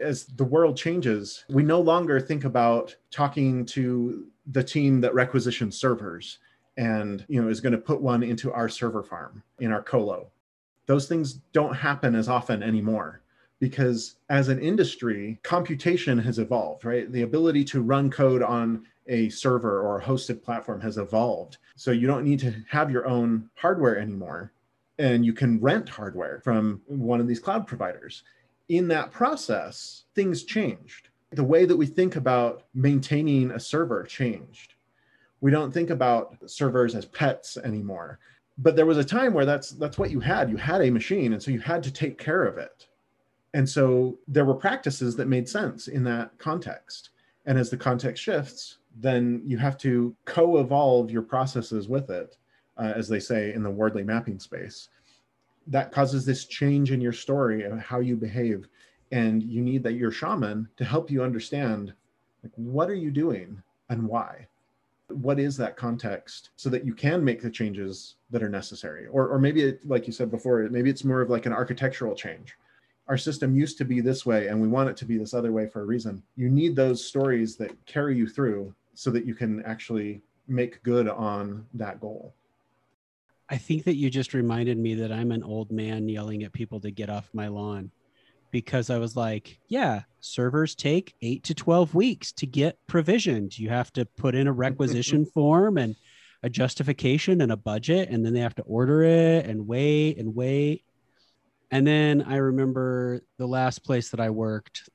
as 0.00 0.24
the 0.24 0.44
world 0.44 0.76
changes, 0.76 1.44
we 1.48 1.64
no 1.64 1.80
longer 1.80 2.20
think 2.20 2.44
about 2.44 2.94
talking 3.10 3.66
to 3.66 4.26
the 4.46 4.62
team 4.62 5.00
that 5.00 5.12
requisitions 5.12 5.76
servers 5.76 6.38
and 6.76 7.24
you 7.28 7.42
know 7.42 7.48
is 7.48 7.60
going 7.60 7.72
to 7.72 7.78
put 7.78 8.00
one 8.00 8.22
into 8.22 8.52
our 8.52 8.68
server 8.68 9.02
farm 9.02 9.42
in 9.58 9.72
our 9.72 9.82
colo. 9.82 10.30
Those 10.88 11.06
things 11.06 11.34
don't 11.52 11.74
happen 11.74 12.16
as 12.16 12.28
often 12.28 12.62
anymore 12.64 13.20
because 13.60 14.16
as 14.30 14.48
an 14.48 14.58
industry, 14.58 15.38
computation 15.42 16.18
has 16.18 16.40
evolved, 16.40 16.84
right? 16.84 17.10
The 17.12 17.22
ability 17.22 17.64
to 17.66 17.82
run 17.82 18.10
code 18.10 18.42
on 18.42 18.86
a 19.06 19.28
server 19.28 19.82
or 19.82 19.98
a 19.98 20.04
hosted 20.04 20.42
platform 20.42 20.80
has 20.80 20.98
evolved. 20.98 21.58
So 21.76 21.92
you 21.92 22.06
don't 22.06 22.24
need 22.24 22.40
to 22.40 22.54
have 22.68 22.90
your 22.90 23.06
own 23.06 23.50
hardware 23.54 23.98
anymore. 23.98 24.52
And 24.98 25.24
you 25.24 25.32
can 25.32 25.60
rent 25.60 25.88
hardware 25.88 26.40
from 26.42 26.80
one 26.86 27.20
of 27.20 27.28
these 27.28 27.38
cloud 27.38 27.66
providers 27.66 28.24
in 28.68 28.88
that 28.88 29.10
process, 29.10 30.04
things 30.14 30.44
changed. 30.44 31.08
The 31.30 31.44
way 31.44 31.64
that 31.64 31.76
we 31.76 31.86
think 31.86 32.16
about 32.16 32.64
maintaining 32.74 33.50
a 33.50 33.60
server 33.60 34.02
changed. 34.04 34.74
We 35.40 35.50
don't 35.50 35.72
think 35.72 35.90
about 35.90 36.36
servers 36.46 36.94
as 36.94 37.04
pets 37.04 37.56
anymore. 37.58 38.18
But 38.58 38.74
there 38.74 38.86
was 38.86 38.98
a 38.98 39.04
time 39.04 39.34
where 39.34 39.46
that's 39.46 39.70
that's 39.70 39.98
what 39.98 40.10
you 40.10 40.20
had. 40.20 40.50
You 40.50 40.56
had 40.56 40.82
a 40.82 40.90
machine, 40.90 41.32
and 41.32 41.42
so 41.42 41.50
you 41.50 41.60
had 41.60 41.82
to 41.84 41.92
take 41.92 42.18
care 42.18 42.44
of 42.44 42.58
it. 42.58 42.88
And 43.54 43.68
so 43.68 44.18
there 44.26 44.44
were 44.44 44.54
practices 44.54 45.16
that 45.16 45.28
made 45.28 45.48
sense 45.48 45.88
in 45.88 46.04
that 46.04 46.36
context. 46.38 47.10
And 47.46 47.56
as 47.56 47.70
the 47.70 47.76
context 47.76 48.22
shifts, 48.22 48.78
then 48.96 49.40
you 49.44 49.56
have 49.58 49.78
to 49.78 50.14
co-evolve 50.24 51.10
your 51.10 51.22
processes 51.22 51.88
with 51.88 52.10
it 52.10 52.36
uh, 52.76 52.92
as 52.94 53.08
they 53.08 53.20
say 53.20 53.54
in 53.54 53.62
the 53.62 53.70
Wardley 53.70 54.02
mapping 54.02 54.38
space. 54.38 54.88
That 55.66 55.92
causes 55.92 56.24
this 56.24 56.44
change 56.44 56.90
in 56.92 57.00
your 57.00 57.12
story 57.12 57.64
and 57.64 57.80
how 57.80 58.00
you 58.00 58.16
behave. 58.16 58.68
And 59.12 59.42
you 59.42 59.62
need 59.62 59.82
that 59.84 59.94
your 59.94 60.10
shaman 60.10 60.68
to 60.76 60.84
help 60.84 61.10
you 61.10 61.22
understand 61.22 61.94
like 62.42 62.52
what 62.56 62.90
are 62.90 62.94
you 62.94 63.10
doing 63.10 63.62
and 63.88 64.06
why 64.06 64.46
what 65.08 65.38
is 65.38 65.56
that 65.56 65.76
context 65.76 66.50
so 66.56 66.68
that 66.68 66.84
you 66.84 66.94
can 66.94 67.24
make 67.24 67.40
the 67.40 67.50
changes 67.50 68.16
that 68.30 68.42
are 68.42 68.48
necessary. 68.48 69.06
Or, 69.06 69.28
or 69.28 69.38
maybe 69.38 69.62
it, 69.62 69.86
like 69.88 70.06
you 70.06 70.12
said 70.12 70.30
before 70.30 70.68
maybe 70.70 70.90
it's 70.90 71.04
more 71.04 71.20
of 71.20 71.30
like 71.30 71.46
an 71.46 71.52
architectural 71.52 72.14
change. 72.14 72.56
Our 73.06 73.16
system 73.16 73.56
used 73.56 73.78
to 73.78 73.84
be 73.84 74.00
this 74.00 74.26
way 74.26 74.48
and 74.48 74.60
we 74.60 74.68
want 74.68 74.90
it 74.90 74.96
to 74.98 75.06
be 75.06 75.16
this 75.16 75.32
other 75.32 75.52
way 75.52 75.66
for 75.66 75.80
a 75.80 75.86
reason. 75.86 76.22
You 76.36 76.50
need 76.50 76.76
those 76.76 77.04
stories 77.04 77.56
that 77.56 77.72
carry 77.86 78.16
you 78.16 78.28
through 78.28 78.74
so 78.94 79.10
that 79.10 79.24
you 79.24 79.34
can 79.34 79.64
actually 79.64 80.20
make 80.46 80.82
good 80.82 81.08
on 81.08 81.66
that 81.74 82.00
goal. 82.00 82.34
I 83.48 83.56
think 83.56 83.84
that 83.84 83.96
you 83.96 84.10
just 84.10 84.34
reminded 84.34 84.76
me 84.76 84.94
that 84.96 85.10
i'm 85.10 85.32
an 85.32 85.42
old 85.42 85.70
man 85.70 86.06
yelling 86.06 86.42
at 86.42 86.52
people 86.52 86.80
to 86.80 86.90
get 86.90 87.08
off 87.08 87.30
my 87.32 87.48
lawn 87.48 87.90
because 88.50 88.90
I 88.90 88.98
was 88.98 89.16
like, 89.16 89.58
yeah, 89.68 90.02
servers 90.20 90.74
take 90.74 91.14
eight 91.22 91.44
to 91.44 91.54
12 91.54 91.94
weeks 91.94 92.32
to 92.32 92.46
get 92.46 92.78
provisioned. 92.86 93.58
You 93.58 93.68
have 93.68 93.92
to 93.94 94.04
put 94.04 94.34
in 94.34 94.46
a 94.46 94.52
requisition 94.66 95.26
form 95.26 95.78
and 95.78 95.96
a 96.42 96.50
justification 96.50 97.40
and 97.40 97.52
a 97.52 97.56
budget, 97.56 98.08
and 98.10 98.24
then 98.24 98.32
they 98.32 98.40
have 98.40 98.54
to 98.56 98.62
order 98.62 99.02
it 99.02 99.46
and 99.46 99.66
wait 99.66 100.18
and 100.18 100.34
wait. 100.34 100.84
And 101.70 101.86
then 101.86 102.22
I 102.22 102.36
remember 102.36 103.20
the 103.36 103.46
last 103.46 103.84
place 103.84 104.10
that 104.10 104.20
I 104.20 104.30
worked, 104.30 104.88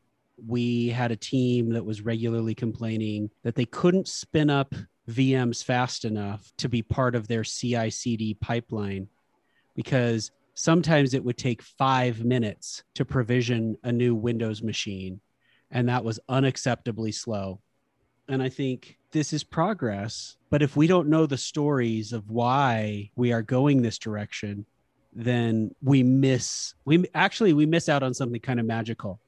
we 0.47 0.89
had 0.89 1.11
a 1.11 1.15
team 1.15 1.69
that 1.73 1.85
was 1.85 2.01
regularly 2.01 2.55
complaining 2.55 3.29
that 3.43 3.55
they 3.55 3.65
couldn't 3.65 4.07
spin 4.07 4.49
up 4.49 4.73
VMs 5.09 5.63
fast 5.63 6.05
enough 6.05 6.51
to 6.57 6.69
be 6.69 6.81
part 6.81 7.15
of 7.15 7.27
their 7.27 7.43
CI 7.43 7.89
CD 7.89 8.33
pipeline 8.33 9.07
because 9.75 10.31
sometimes 10.55 11.13
it 11.13 11.23
would 11.23 11.37
take 11.37 11.61
five 11.61 12.23
minutes 12.23 12.83
to 12.95 13.05
provision 13.05 13.77
a 13.83 13.91
new 13.91 14.15
Windows 14.15 14.61
machine. 14.61 15.19
And 15.71 15.89
that 15.89 16.03
was 16.03 16.19
unacceptably 16.29 17.13
slow. 17.13 17.59
And 18.27 18.41
I 18.41 18.49
think 18.49 18.97
this 19.11 19.33
is 19.33 19.43
progress. 19.43 20.37
But 20.53 20.61
if 20.61 20.77
we 20.77 20.85
don't 20.85 21.07
know 21.07 21.25
the 21.25 21.35
stories 21.35 22.13
of 22.13 22.29
why 22.29 23.09
we 23.15 23.33
are 23.33 23.41
going 23.41 23.81
this 23.81 23.97
direction, 23.97 24.67
then 25.11 25.73
we 25.81 26.03
miss, 26.03 26.75
we 26.85 27.05
actually, 27.15 27.53
we 27.53 27.65
miss 27.65 27.89
out 27.89 28.03
on 28.03 28.13
something 28.13 28.39
kind 28.39 28.59
of 28.59 28.67
magical. 28.67 29.19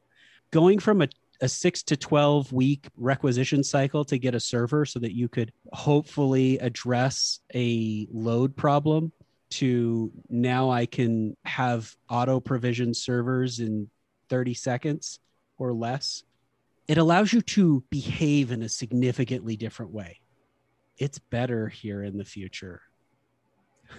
Going 0.51 0.78
from 0.78 1.01
a 1.01 1.07
a 1.41 1.49
six 1.49 1.82
to 1.82 1.97
12 1.97 2.53
week 2.53 2.89
requisition 2.95 3.63
cycle 3.63 4.05
to 4.05 4.19
get 4.19 4.36
a 4.36 4.39
server 4.39 4.86
so 4.86 4.99
that 4.99 5.15
you 5.15 5.28
could 5.28 5.51
hopefully 5.73 6.59
address 6.59 7.39
a 7.55 8.07
load 8.13 8.55
problem 8.55 9.11
to 9.49 10.11
now 10.30 10.69
I 10.69 10.86
can 10.86 11.36
have 11.43 11.91
auto 12.07 12.39
provision 12.39 12.93
servers 12.93 13.59
in 13.59 13.89
30 14.30 14.53
seconds 14.53 15.19
or 15.57 15.73
less. 15.73 16.23
It 16.88 16.99
allows 16.99 17.34
you 17.34 17.41
to 17.41 17.84
behave 17.89 18.51
in 18.51 18.61
a 18.61 18.69
significantly 18.69 19.57
different 19.57 19.91
way. 19.91 20.19
It's 20.98 21.20
better 21.20 21.68
here 21.68 22.04
in 22.04 22.18
the 22.18 22.26
future. 22.26 22.82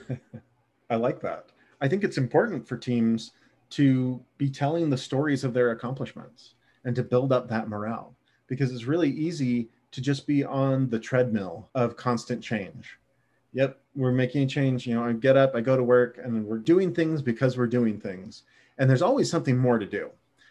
I 0.90 0.97
like 0.97 1.20
that. 1.20 1.47
I 1.80 1.88
think 1.88 2.05
it's 2.05 2.18
important 2.18 2.66
for 2.66 2.76
teams 2.76 3.32
to 3.70 4.20
be 4.38 4.49
telling 4.49 4.88
the 4.88 4.97
stories 4.97 5.44
of 5.44 5.53
their 5.53 5.72
accomplishments 5.72 6.55
and 6.84 6.94
to 6.97 7.03
build 7.03 7.32
up 7.32 7.49
that 7.49 7.68
morale 7.68 8.14
because 8.47 8.72
it's 8.72 8.84
really 8.84 9.11
easy 9.11 9.68
to 9.90 10.01
just 10.01 10.26
be 10.26 10.44
on 10.44 10.88
the 10.88 10.99
treadmill 10.99 11.68
of 11.74 11.97
constant 11.97 12.42
change 12.42 12.99
yep, 13.57 13.80
we're 13.94 14.12
making 14.12 14.42
a 14.42 14.47
change. 14.47 14.86
You 14.86 14.94
know, 14.94 15.05
I 15.05 15.12
get 15.12 15.36
up, 15.36 15.55
I 15.55 15.62
go 15.62 15.76
to 15.78 15.82
work, 15.82 16.20
and 16.22 16.44
we're 16.44 16.59
doing 16.59 16.94
things 16.94 17.22
because 17.22 17.57
we're 17.57 17.66
doing 17.66 17.99
things. 17.99 18.42
And 18.78 18.88
there's 18.88 19.03
always 19.03 19.30
something 19.30 19.57
more 19.57 19.78
to 19.78 19.86
do. 19.86 20.11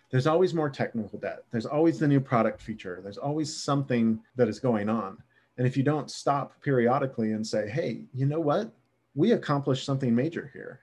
There's 0.10 0.26
always 0.26 0.56
more 0.56 0.72
technical 0.72 1.20
debt. 1.20 1.44
There's 1.52 1.68
always 1.68 2.00
the 2.00 2.08
new 2.08 2.20
product 2.20 2.62
feature. 2.62 3.02
There's 3.04 3.20
always 3.20 3.56
something 3.56 4.20
that 4.36 4.48
is 4.48 4.60
going 4.60 4.90
on. 4.90 5.22
And 5.58 5.66
if 5.66 5.78
you 5.78 5.84
don't 5.84 6.12
stop 6.12 6.62
periodically 6.62 7.32
and 7.32 7.46
say, 7.46 7.70
hey, 7.70 8.04
you 8.14 8.26
know 8.26 8.40
what? 8.40 8.72
We 9.16 9.32
accomplished 9.32 9.86
something 9.86 10.14
major 10.14 10.50
here. 10.54 10.82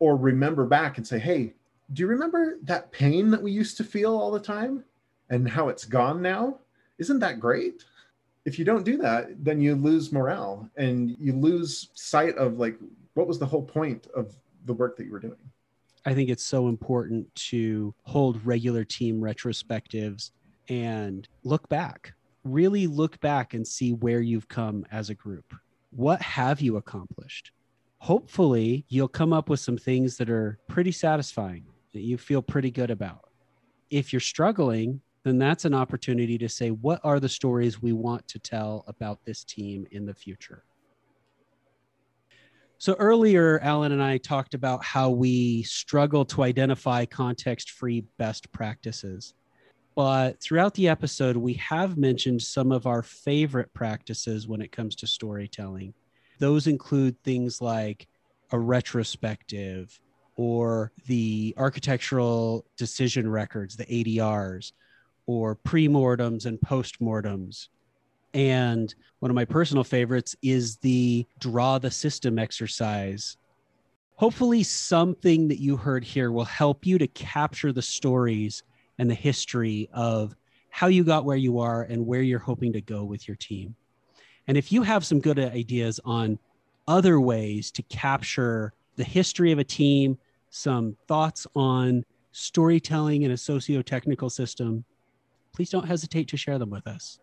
Or 0.00 0.16
remember 0.16 0.66
back 0.66 0.98
and 0.98 1.06
say, 1.06 1.18
hey, 1.18 1.54
do 1.92 2.02
you 2.02 2.06
remember 2.08 2.58
that 2.64 2.92
pain 2.92 3.30
that 3.30 3.42
we 3.42 3.52
used 3.52 3.76
to 3.78 3.84
feel 3.84 4.16
all 4.16 4.30
the 4.30 4.40
time 4.40 4.84
and 5.30 5.48
how 5.48 5.68
it's 5.68 5.84
gone 5.84 6.20
now? 6.20 6.58
Isn't 6.98 7.20
that 7.20 7.40
great? 7.40 7.84
if 8.48 8.58
you 8.58 8.64
don't 8.64 8.82
do 8.82 8.96
that, 8.96 9.44
then 9.44 9.60
you 9.60 9.74
lose 9.74 10.10
morale 10.10 10.70
and 10.78 11.14
you 11.20 11.34
lose 11.34 11.90
sight 11.92 12.34
of 12.36 12.58
like 12.58 12.78
what 13.12 13.28
was 13.28 13.38
the 13.38 13.44
whole 13.44 13.62
point 13.62 14.06
of 14.16 14.34
the 14.64 14.72
work 14.72 14.96
that 14.96 15.04
you 15.04 15.12
were 15.12 15.20
doing. 15.20 15.36
I 16.06 16.14
think 16.14 16.30
it's 16.30 16.44
so 16.44 16.68
important 16.68 17.32
to 17.50 17.94
hold 18.04 18.44
regular 18.46 18.84
team 18.84 19.20
retrospectives 19.20 20.30
and 20.70 21.28
look 21.44 21.68
back. 21.68 22.14
Really 22.44 22.86
look 22.86 23.20
back 23.20 23.54
and 23.54 23.66
see 23.66 23.92
where 23.92 24.20
you've 24.20 24.48
come 24.48 24.86
as 24.90 25.10
a 25.10 25.14
group. 25.14 25.54
What 25.90 26.22
have 26.22 26.60
you 26.60 26.76
accomplished? 26.76 27.52
Hopefully, 27.98 28.84
you'll 28.88 29.08
come 29.08 29.32
up 29.32 29.48
with 29.48 29.60
some 29.60 29.76
things 29.76 30.16
that 30.18 30.30
are 30.30 30.58
pretty 30.68 30.92
satisfying 30.92 31.64
that 31.92 32.00
you 32.00 32.16
feel 32.16 32.42
pretty 32.42 32.70
good 32.70 32.90
about. 32.90 33.28
If 33.90 34.12
you're 34.12 34.20
struggling, 34.20 35.00
then 35.24 35.38
that's 35.38 35.64
an 35.64 35.74
opportunity 35.74 36.38
to 36.38 36.48
say, 36.48 36.70
what 36.70 37.00
are 37.02 37.18
the 37.18 37.28
stories 37.28 37.82
we 37.82 37.92
want 37.92 38.26
to 38.28 38.38
tell 38.38 38.84
about 38.86 39.24
this 39.24 39.42
team 39.44 39.86
in 39.90 40.06
the 40.06 40.14
future? 40.14 40.64
So 42.78 42.94
earlier, 42.94 43.58
Alan 43.58 43.90
and 43.90 44.02
I 44.02 44.18
talked 44.18 44.54
about 44.54 44.84
how 44.84 45.10
we 45.10 45.64
struggle 45.64 46.24
to 46.26 46.44
identify 46.44 47.04
context 47.06 47.72
free 47.72 48.04
best 48.18 48.52
practices. 48.52 49.34
But 49.98 50.40
throughout 50.40 50.74
the 50.74 50.86
episode, 50.86 51.36
we 51.36 51.54
have 51.54 51.98
mentioned 51.98 52.40
some 52.40 52.70
of 52.70 52.86
our 52.86 53.02
favorite 53.02 53.74
practices 53.74 54.46
when 54.46 54.60
it 54.62 54.70
comes 54.70 54.94
to 54.94 55.08
storytelling. 55.08 55.92
Those 56.38 56.68
include 56.68 57.20
things 57.24 57.60
like 57.60 58.06
a 58.52 58.60
retrospective 58.60 59.98
or 60.36 60.92
the 61.08 61.52
architectural 61.56 62.64
decision 62.76 63.28
records, 63.28 63.74
the 63.74 63.86
ADRs, 63.86 64.70
or 65.26 65.56
pre-mortems 65.56 66.46
and 66.46 66.62
post-mortems 66.62 67.68
and 68.34 68.94
one 69.18 69.32
of 69.32 69.34
my 69.34 69.46
personal 69.46 69.82
favorites 69.82 70.36
is 70.42 70.76
the 70.76 71.26
draw 71.40 71.78
the 71.78 71.90
system 71.90 72.38
exercise 72.38 73.36
hopefully 74.16 74.62
something 74.62 75.48
that 75.48 75.60
you 75.60 75.76
heard 75.76 76.04
here 76.04 76.30
will 76.30 76.44
help 76.44 76.84
you 76.84 76.98
to 76.98 77.06
capture 77.08 77.72
the 77.72 77.80
stories 77.80 78.62
and 78.98 79.10
the 79.10 79.14
history 79.14 79.88
of 79.92 80.34
how 80.70 80.86
you 80.86 81.04
got 81.04 81.24
where 81.24 81.36
you 81.36 81.58
are 81.58 81.82
and 81.82 82.06
where 82.06 82.22
you're 82.22 82.38
hoping 82.38 82.72
to 82.72 82.80
go 82.80 83.04
with 83.04 83.26
your 83.26 83.36
team 83.36 83.74
and 84.46 84.56
if 84.56 84.72
you 84.72 84.82
have 84.82 85.04
some 85.04 85.20
good 85.20 85.38
ideas 85.38 86.00
on 86.04 86.38
other 86.86 87.20
ways 87.20 87.70
to 87.70 87.82
capture 87.84 88.72
the 88.96 89.04
history 89.04 89.52
of 89.52 89.58
a 89.58 89.64
team 89.64 90.18
some 90.50 90.96
thoughts 91.06 91.46
on 91.54 92.04
storytelling 92.32 93.22
in 93.22 93.30
a 93.30 93.36
socio-technical 93.36 94.30
system 94.30 94.84
please 95.58 95.70
don't 95.70 95.88
hesitate 95.88 96.28
to 96.28 96.36
share 96.36 96.56
them 96.56 96.70
with 96.70 96.86
us. 96.86 97.18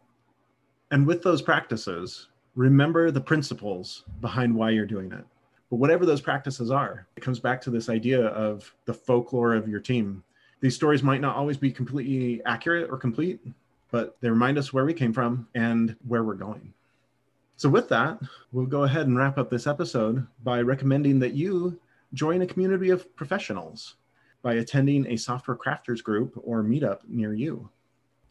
And 0.91 1.07
with 1.07 1.23
those 1.23 1.41
practices, 1.41 2.27
remember 2.55 3.09
the 3.09 3.21
principles 3.21 4.03
behind 4.19 4.53
why 4.53 4.71
you're 4.71 4.85
doing 4.85 5.09
it. 5.13 5.23
But 5.69 5.77
whatever 5.77 6.05
those 6.05 6.19
practices 6.19 6.69
are, 6.69 7.07
it 7.15 7.21
comes 7.21 7.39
back 7.39 7.61
to 7.61 7.69
this 7.69 7.87
idea 7.87 8.25
of 8.25 8.75
the 8.83 8.93
folklore 8.93 9.55
of 9.55 9.69
your 9.69 9.79
team. 9.79 10.21
These 10.65 10.73
stories 10.73 11.03
might 11.03 11.21
not 11.21 11.35
always 11.35 11.57
be 11.57 11.71
completely 11.71 12.43
accurate 12.43 12.89
or 12.89 12.97
complete, 12.97 13.39
but 13.91 14.17
they 14.19 14.31
remind 14.31 14.57
us 14.57 14.73
where 14.73 14.83
we 14.83 14.95
came 14.95 15.13
from 15.13 15.47
and 15.53 15.95
where 16.07 16.23
we're 16.23 16.33
going. 16.33 16.73
So, 17.55 17.69
with 17.69 17.87
that, 17.89 18.17
we'll 18.51 18.65
go 18.65 18.81
ahead 18.81 19.05
and 19.05 19.15
wrap 19.15 19.37
up 19.37 19.51
this 19.51 19.67
episode 19.67 20.25
by 20.43 20.63
recommending 20.63 21.19
that 21.19 21.35
you 21.35 21.79
join 22.15 22.41
a 22.41 22.47
community 22.47 22.89
of 22.89 23.15
professionals 23.15 23.97
by 24.41 24.55
attending 24.55 25.05
a 25.05 25.17
software 25.17 25.55
crafters 25.55 26.01
group 26.01 26.33
or 26.43 26.63
meetup 26.63 27.01
near 27.07 27.35
you. 27.35 27.69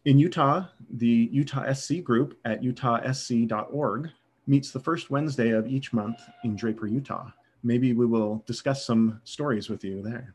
In 0.04 0.18
Utah, 0.18 0.64
the 0.90 1.28
Utah 1.30 1.72
SC 1.72 2.02
group 2.02 2.36
at 2.44 2.62
utahsc.org 2.62 4.10
meets 4.48 4.72
the 4.72 4.80
first 4.80 5.08
Wednesday 5.08 5.50
of 5.50 5.68
each 5.68 5.92
month 5.92 6.18
in 6.42 6.56
Draper, 6.56 6.88
Utah. 6.88 7.30
Maybe 7.62 7.92
we 7.92 8.06
will 8.06 8.42
discuss 8.44 8.84
some 8.84 9.20
stories 9.22 9.70
with 9.70 9.84
you 9.84 10.02
there. 10.02 10.34